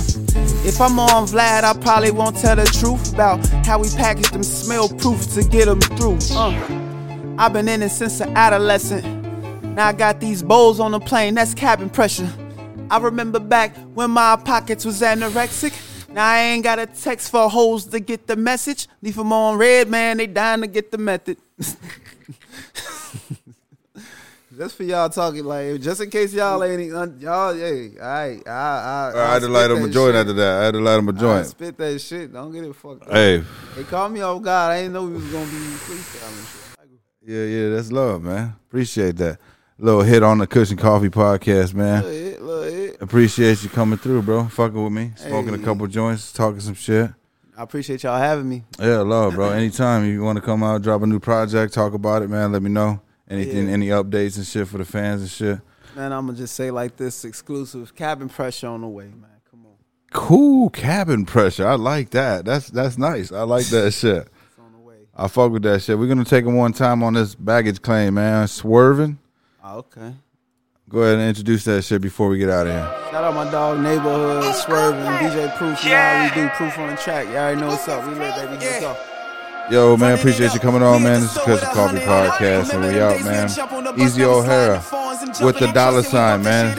If 0.65 0.79
I'm 0.79 0.97
on 0.97 1.27
Vlad, 1.27 1.65
I 1.65 1.73
probably 1.81 2.11
won't 2.11 2.37
tell 2.37 2.55
the 2.55 2.63
truth 2.63 3.13
about 3.13 3.45
how 3.65 3.79
we 3.79 3.89
package 3.89 4.31
them 4.31 4.43
smell 4.43 4.87
proof 4.87 5.33
to 5.33 5.43
get 5.43 5.65
them 5.65 5.81
through. 5.81 6.19
Uh, 6.31 6.53
I've 7.37 7.53
been 7.53 7.67
in 7.67 7.83
it 7.83 7.89
since 7.89 8.19
an 8.19 8.35
adolescent. 8.35 9.05
Now 9.75 9.87
I 9.87 9.93
got 9.93 10.19
these 10.19 10.41
bowls 10.41 10.79
on 10.79 10.91
the 10.91 10.99
plane, 10.99 11.35
that's 11.35 11.53
cabin 11.53 11.89
pressure. 11.89 12.31
I 12.89 12.97
remember 12.97 13.39
back 13.39 13.75
when 13.93 14.11
my 14.11 14.37
pockets 14.37 14.83
was 14.85 15.01
anorexic. 15.01 16.09
Now 16.09 16.25
I 16.27 16.39
ain't 16.39 16.63
got 16.63 16.79
a 16.79 16.87
text 16.87 17.29
for 17.29 17.47
hoes 17.47 17.85
to 17.85 17.99
get 17.99 18.25
the 18.25 18.35
message. 18.35 18.87
Leave 19.03 19.15
them 19.15 19.31
on 19.31 19.57
red, 19.57 19.87
man, 19.87 20.17
they 20.17 20.25
dying 20.25 20.61
to 20.61 20.67
get 20.67 20.91
the 20.91 20.97
method. 20.97 21.37
Just 24.57 24.75
for 24.75 24.83
y'all 24.83 25.07
talking, 25.07 25.45
like, 25.45 25.79
just 25.81 26.01
in 26.01 26.09
case 26.09 26.33
y'all 26.33 26.63
ain't, 26.63 26.91
un- 26.91 27.17
y'all, 27.19 27.53
hey, 27.53 27.91
all 28.01 28.07
right, 28.07 28.41
I, 28.47 28.51
I, 28.51 29.11
I 29.15 29.33
had 29.33 29.43
to 29.43 29.49
light 29.49 29.69
him 29.69 29.83
a 29.83 29.87
joint 29.87 30.15
after 30.15 30.33
that. 30.33 30.61
I 30.61 30.65
had 30.65 30.71
to 30.71 30.79
light 30.79 30.97
him 30.97 31.09
a 31.09 31.13
joint. 31.13 31.45
spit 31.45 31.77
that 31.77 32.01
shit. 32.01 32.33
Don't 32.33 32.51
get 32.51 32.63
it 32.63 32.75
fucked 32.75 33.03
up. 33.03 33.11
Hey, 33.11 33.43
They 33.75 33.83
called 33.83 34.13
me 34.13 34.23
oh 34.23 34.37
off 34.37 34.41
guard. 34.41 34.71
I 34.71 34.79
didn't 34.81 34.93
know 34.93 35.05
we 35.05 35.13
was 35.13 35.25
gonna 35.25 35.45
be 35.45 35.51
freestyling 35.51 36.51
shit. 36.51 36.66
Yeah, 37.27 37.43
yeah, 37.43 37.69
that's 37.69 37.91
love, 37.91 38.23
man. 38.23 38.55
Appreciate 38.69 39.17
that. 39.17 39.37
Little 39.77 40.01
hit 40.01 40.23
on 40.23 40.37
the 40.37 40.47
Kush 40.47 40.71
and 40.71 40.79
Coffee 40.79 41.09
podcast, 41.09 41.73
man. 41.73 42.03
Look 42.03 42.13
it, 42.13 42.41
look 42.41 42.73
it. 42.73 43.01
Appreciate 43.01 43.61
you 43.63 43.69
coming 43.69 43.99
through, 43.99 44.21
bro. 44.21 44.45
Fucking 44.47 44.81
with 44.81 44.93
me, 44.93 45.11
smoking 45.17 45.53
a 45.53 45.59
couple 45.59 45.85
joints, 45.87 46.31
talking 46.31 46.61
some 46.61 46.73
shit. 46.73 47.11
I 47.57 47.63
appreciate 47.63 48.03
y'all 48.03 48.17
having 48.17 48.47
me. 48.47 48.63
Yeah, 48.79 48.99
love, 48.99 49.33
bro. 49.33 49.49
Anytime 49.49 50.05
you 50.05 50.23
want 50.23 50.37
to 50.37 50.41
come 50.41 50.63
out, 50.63 50.81
drop 50.83 51.01
a 51.01 51.07
new 51.07 51.19
project, 51.19 51.73
talk 51.73 51.93
about 51.93 52.21
it, 52.21 52.29
man. 52.29 52.51
Let 52.53 52.61
me 52.63 52.69
know. 52.69 53.01
Anything, 53.29 53.67
Yeah. 53.67 53.73
any 53.73 53.87
updates 53.89 54.37
and 54.37 54.45
shit 54.45 54.67
for 54.69 54.77
the 54.77 54.85
fans 54.85 55.21
and 55.21 55.29
shit. 55.29 55.59
Man, 55.97 56.13
I'm 56.13 56.27
gonna 56.27 56.37
just 56.37 56.55
say 56.55 56.71
like 56.71 56.95
this: 56.95 57.25
exclusive 57.25 57.93
cabin 57.93 58.29
pressure 58.29 58.67
on 58.67 58.81
the 58.81 58.87
way, 58.87 59.05
man. 59.05 59.25
Come 59.51 59.65
on, 59.65 59.73
Cool 60.13 60.69
cabin 60.69 61.25
pressure. 61.25 61.67
I 61.67 61.75
like 61.75 62.11
that. 62.11 62.45
That's 62.45 62.69
that's 62.69 62.97
nice. 62.97 63.31
I 63.33 63.41
like 63.41 63.65
that 63.67 63.91
shit. 63.93 64.27
it's 64.27 64.59
on 64.59 64.71
the 64.71 64.79
way. 64.79 65.06
I 65.19 65.27
fuck 65.27 65.51
with 65.51 65.63
that 65.63 65.81
shit. 65.81 65.97
We're 65.97 66.07
gonna 66.07 66.23
take 66.23 66.45
him 66.45 66.55
one 66.55 66.73
time 66.73 67.01
on 67.01 67.13
this 67.13 67.33
baggage 67.33 67.81
claim, 67.81 68.13
man. 68.13 68.47
Swerving. 68.47 69.17
Oh, 69.63 69.79
okay. 69.79 70.13
Go 70.89 70.99
ahead 70.99 71.15
and 71.15 71.27
introduce 71.27 71.63
that 71.63 71.81
shit 71.81 72.03
before 72.03 72.29
we 72.29 72.37
get 72.37 72.51
out 72.51 72.67
of 72.67 72.73
here. 72.73 73.11
Shout 73.11 73.23
out 73.23 73.33
my 73.33 73.49
dog, 73.49 73.79
neighborhood, 73.79 74.53
swerving, 74.53 75.01
DJ 75.03 75.57
Proof. 75.57 75.83
You 75.83 75.89
know 75.89 75.97
how 75.97 76.23
we 76.23 76.41
do 76.41 76.49
proof 76.49 76.77
on 76.77 76.89
the 76.91 77.01
track. 77.01 77.27
You 77.27 77.33
already 77.33 77.59
know 77.59 77.67
what's 77.67 77.87
up. 77.87 78.07
We 78.07 78.13
lit, 78.13 78.35
baby. 78.35 78.63
Let's 78.63 78.79
go. 78.79 78.95
Yo, 79.71 79.97
man, 79.97 80.17
appreciate 80.19 80.53
you 80.53 80.59
coming 80.59 80.83
on, 80.83 81.01
man. 81.01 81.21
This 81.21 81.35
is 81.35 81.41
Kush 81.41 81.63
and 81.63 81.71
Coffee 81.73 81.97
Podcast, 81.97 82.73
and 82.73 82.83
we 82.85 83.01
out, 83.01 83.21
man. 83.25 83.99
Easy 83.99 84.23
O'Hare 84.23 84.75
with 85.43 85.57
the 85.57 85.71
dollar 85.73 86.03
sign, 86.03 86.43
man. 86.43 86.77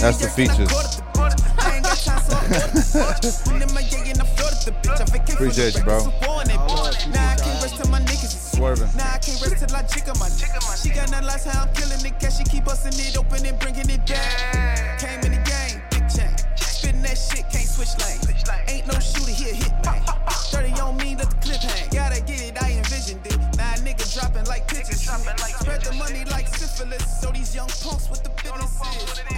That's 0.00 0.18
the 0.18 0.28
features. 0.28 0.70
Appreciate 5.34 5.76
you, 5.76 5.84
bro 5.84 6.10
swerving. 8.60 8.92
Nah, 8.96 9.16
I 9.16 9.18
can't 9.18 9.40
rest 9.40 9.56
till 9.56 9.76
I 9.76 9.82
jigger 9.88 10.16
my 10.20 10.28
jigger 10.36 10.60
my. 10.68 10.76
She 10.76 10.90
got 10.90 11.10
nothing 11.10 11.26
last 11.26 11.48
time 11.48 11.68
I'm 11.68 11.72
killing 11.72 12.02
the 12.04 12.12
Cash, 12.20 12.36
she 12.36 12.44
keep 12.44 12.64
busting 12.64 12.92
it 13.00 13.16
open 13.16 13.40
and 13.46 13.58
bringing 13.58 13.88
it 13.88 14.04
down. 14.04 14.98
Came 15.00 15.20
in 15.24 15.32
the 15.32 15.42
game, 15.48 15.80
big 15.88 16.04
chain. 16.12 16.32
Spitting 16.60 17.02
that 17.02 17.16
shit, 17.16 17.48
can't 17.48 17.68
switch 17.68 17.96
lane. 18.04 18.20
Ain't 18.68 18.86
no 18.86 19.00
shooter 19.00 19.32
here, 19.32 19.54
hit 19.56 19.72
man. 19.84 20.04
30 20.52 20.80
on 20.80 20.96
me, 20.98 21.16
let 21.16 21.30
the 21.30 21.38
clip 21.40 21.60
hang. 21.64 21.88
Gotta 21.88 22.20
get 22.20 22.40
it, 22.44 22.62
I 22.62 22.76
envisioned 22.76 23.24
it. 23.24 23.38
Nah, 23.56 23.80
nigga 23.80 24.04
dropping 24.12 24.44
like 24.44 24.68
pictures. 24.68 25.00
Spread 25.00 25.80
the 25.80 25.92
money 25.96 26.24
like 26.28 26.48
syphilis. 26.48 27.04
So 27.20 27.32
these 27.32 27.54
young 27.54 27.68
punks 27.80 28.10
with 28.10 28.22
the 28.22 28.30
business. 28.44 29.29